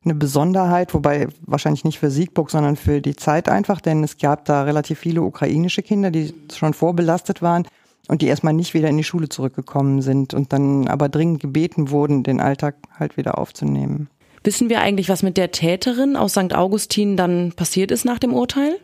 eine 0.04 0.14
Besonderheit, 0.14 0.92
wobei 0.92 1.28
wahrscheinlich 1.40 1.84
nicht 1.84 1.98
für 1.98 2.10
Siegburg, 2.10 2.50
sondern 2.50 2.76
für 2.76 3.00
die 3.00 3.16
Zeit 3.16 3.48
einfach, 3.48 3.80
denn 3.80 4.04
es 4.04 4.18
gab 4.18 4.44
da 4.44 4.62
relativ 4.62 4.98
viele 4.98 5.22
ukrainische 5.22 5.82
Kinder, 5.82 6.10
die 6.10 6.34
schon 6.52 6.74
vorbelastet 6.74 7.40
waren 7.40 7.66
und 8.08 8.22
die 8.22 8.26
erstmal 8.26 8.54
nicht 8.54 8.74
wieder 8.74 8.88
in 8.88 8.96
die 8.96 9.04
Schule 9.04 9.28
zurückgekommen 9.28 10.02
sind 10.02 10.34
und 10.34 10.52
dann 10.52 10.88
aber 10.88 11.08
dringend 11.08 11.40
gebeten 11.40 11.90
wurden, 11.90 12.22
den 12.22 12.40
Alltag 12.40 12.76
halt 12.98 13.16
wieder 13.16 13.38
aufzunehmen. 13.38 14.08
Wissen 14.42 14.68
wir 14.68 14.80
eigentlich, 14.80 15.08
was 15.08 15.22
mit 15.22 15.36
der 15.36 15.50
Täterin 15.50 16.16
aus 16.16 16.32
St. 16.32 16.54
Augustin 16.54 17.16
dann 17.16 17.52
passiert 17.52 17.90
ist 17.90 18.04
nach 18.04 18.18
dem 18.18 18.32
Urteil? 18.32 18.78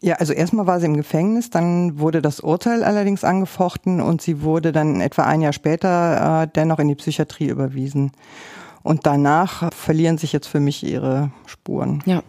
Ja, 0.00 0.16
also 0.16 0.32
erstmal 0.32 0.66
war 0.66 0.80
sie 0.80 0.86
im 0.86 0.96
Gefängnis, 0.96 1.48
dann 1.50 1.98
wurde 1.98 2.20
das 2.20 2.40
Urteil 2.40 2.84
allerdings 2.84 3.24
angefochten 3.24 4.00
und 4.00 4.20
sie 4.20 4.42
wurde 4.42 4.70
dann 4.70 5.00
etwa 5.00 5.22
ein 5.22 5.40
Jahr 5.40 5.54
später 5.54 6.42
äh, 6.42 6.48
dennoch 6.54 6.78
in 6.78 6.88
die 6.88 6.94
Psychiatrie 6.94 7.48
überwiesen. 7.48 8.12
Und 8.82 9.06
danach 9.06 9.72
verlieren 9.72 10.18
sich 10.18 10.34
jetzt 10.34 10.46
für 10.46 10.60
mich 10.60 10.84
ihre 10.84 11.30
Spuren. 11.46 12.02
Ja. 12.04 12.22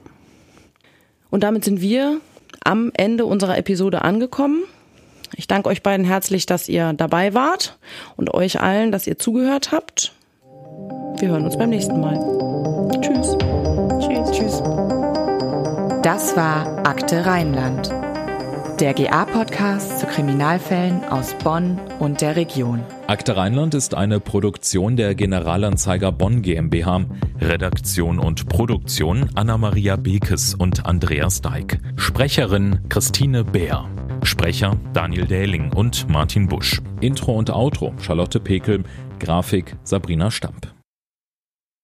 Und 1.29 1.43
damit 1.43 1.65
sind 1.65 1.81
wir 1.81 2.21
am 2.63 2.91
Ende 2.93 3.25
unserer 3.25 3.57
Episode 3.57 4.03
angekommen. 4.03 4.63
Ich 5.38 5.47
danke 5.47 5.69
euch 5.69 5.83
beiden 5.83 6.05
herzlich, 6.05 6.45
dass 6.45 6.69
ihr 6.69 6.93
dabei 6.93 7.33
wart 7.33 7.77
und 8.15 8.33
euch 8.33 8.61
allen, 8.61 8.91
dass 8.91 9.07
ihr 9.07 9.17
zugehört 9.17 9.71
habt. 9.71 10.13
Wir 11.19 11.29
hören 11.29 11.45
uns 11.45 11.57
beim 11.57 11.69
nächsten 11.69 11.99
Mal. 11.99 12.15
Tschüss. 13.01 13.38
Tschüss. 13.99 14.31
Tschüss. 14.31 14.63
Das 16.03 16.36
war 16.36 16.86
Akte 16.86 17.25
Rheinland. 17.25 17.89
Der 18.79 18.93
GA-Podcast 18.93 19.99
zu 19.99 20.05
Kriminalfällen 20.05 21.05
aus 21.05 21.33
Bonn 21.43 21.79
und 21.99 22.19
der 22.19 22.36
Region. 22.36 22.83
Akte 23.07 23.38
Rheinland 23.38 23.73
ist 23.73 23.95
eine 23.95 24.19
Produktion 24.19 24.97
der 24.97 25.15
Generalanzeiger 25.15 26.11
Bonn 26.11 26.41
GmbH. 26.41 27.05
Redaktion 27.39 28.19
und 28.19 28.49
Produktion 28.49 29.29
Anna-Maria 29.36 29.95
Bekes 29.95 30.53
und 30.53 30.86
Andreas 30.86 31.41
Deik. 31.41 31.79
Sprecherin 31.95 32.79
Christine 32.89 33.45
Bär. 33.45 33.88
Sprecher 34.26 34.78
Daniel 34.93 35.26
Dähling 35.26 35.71
und 35.73 36.09
Martin 36.09 36.47
Busch. 36.47 36.82
Intro 37.01 37.34
und 37.34 37.49
Outro 37.49 37.93
Charlotte 38.01 38.39
Pekel. 38.39 38.84
Grafik 39.19 39.76
Sabrina 39.84 40.32
Stamp. 40.32 40.74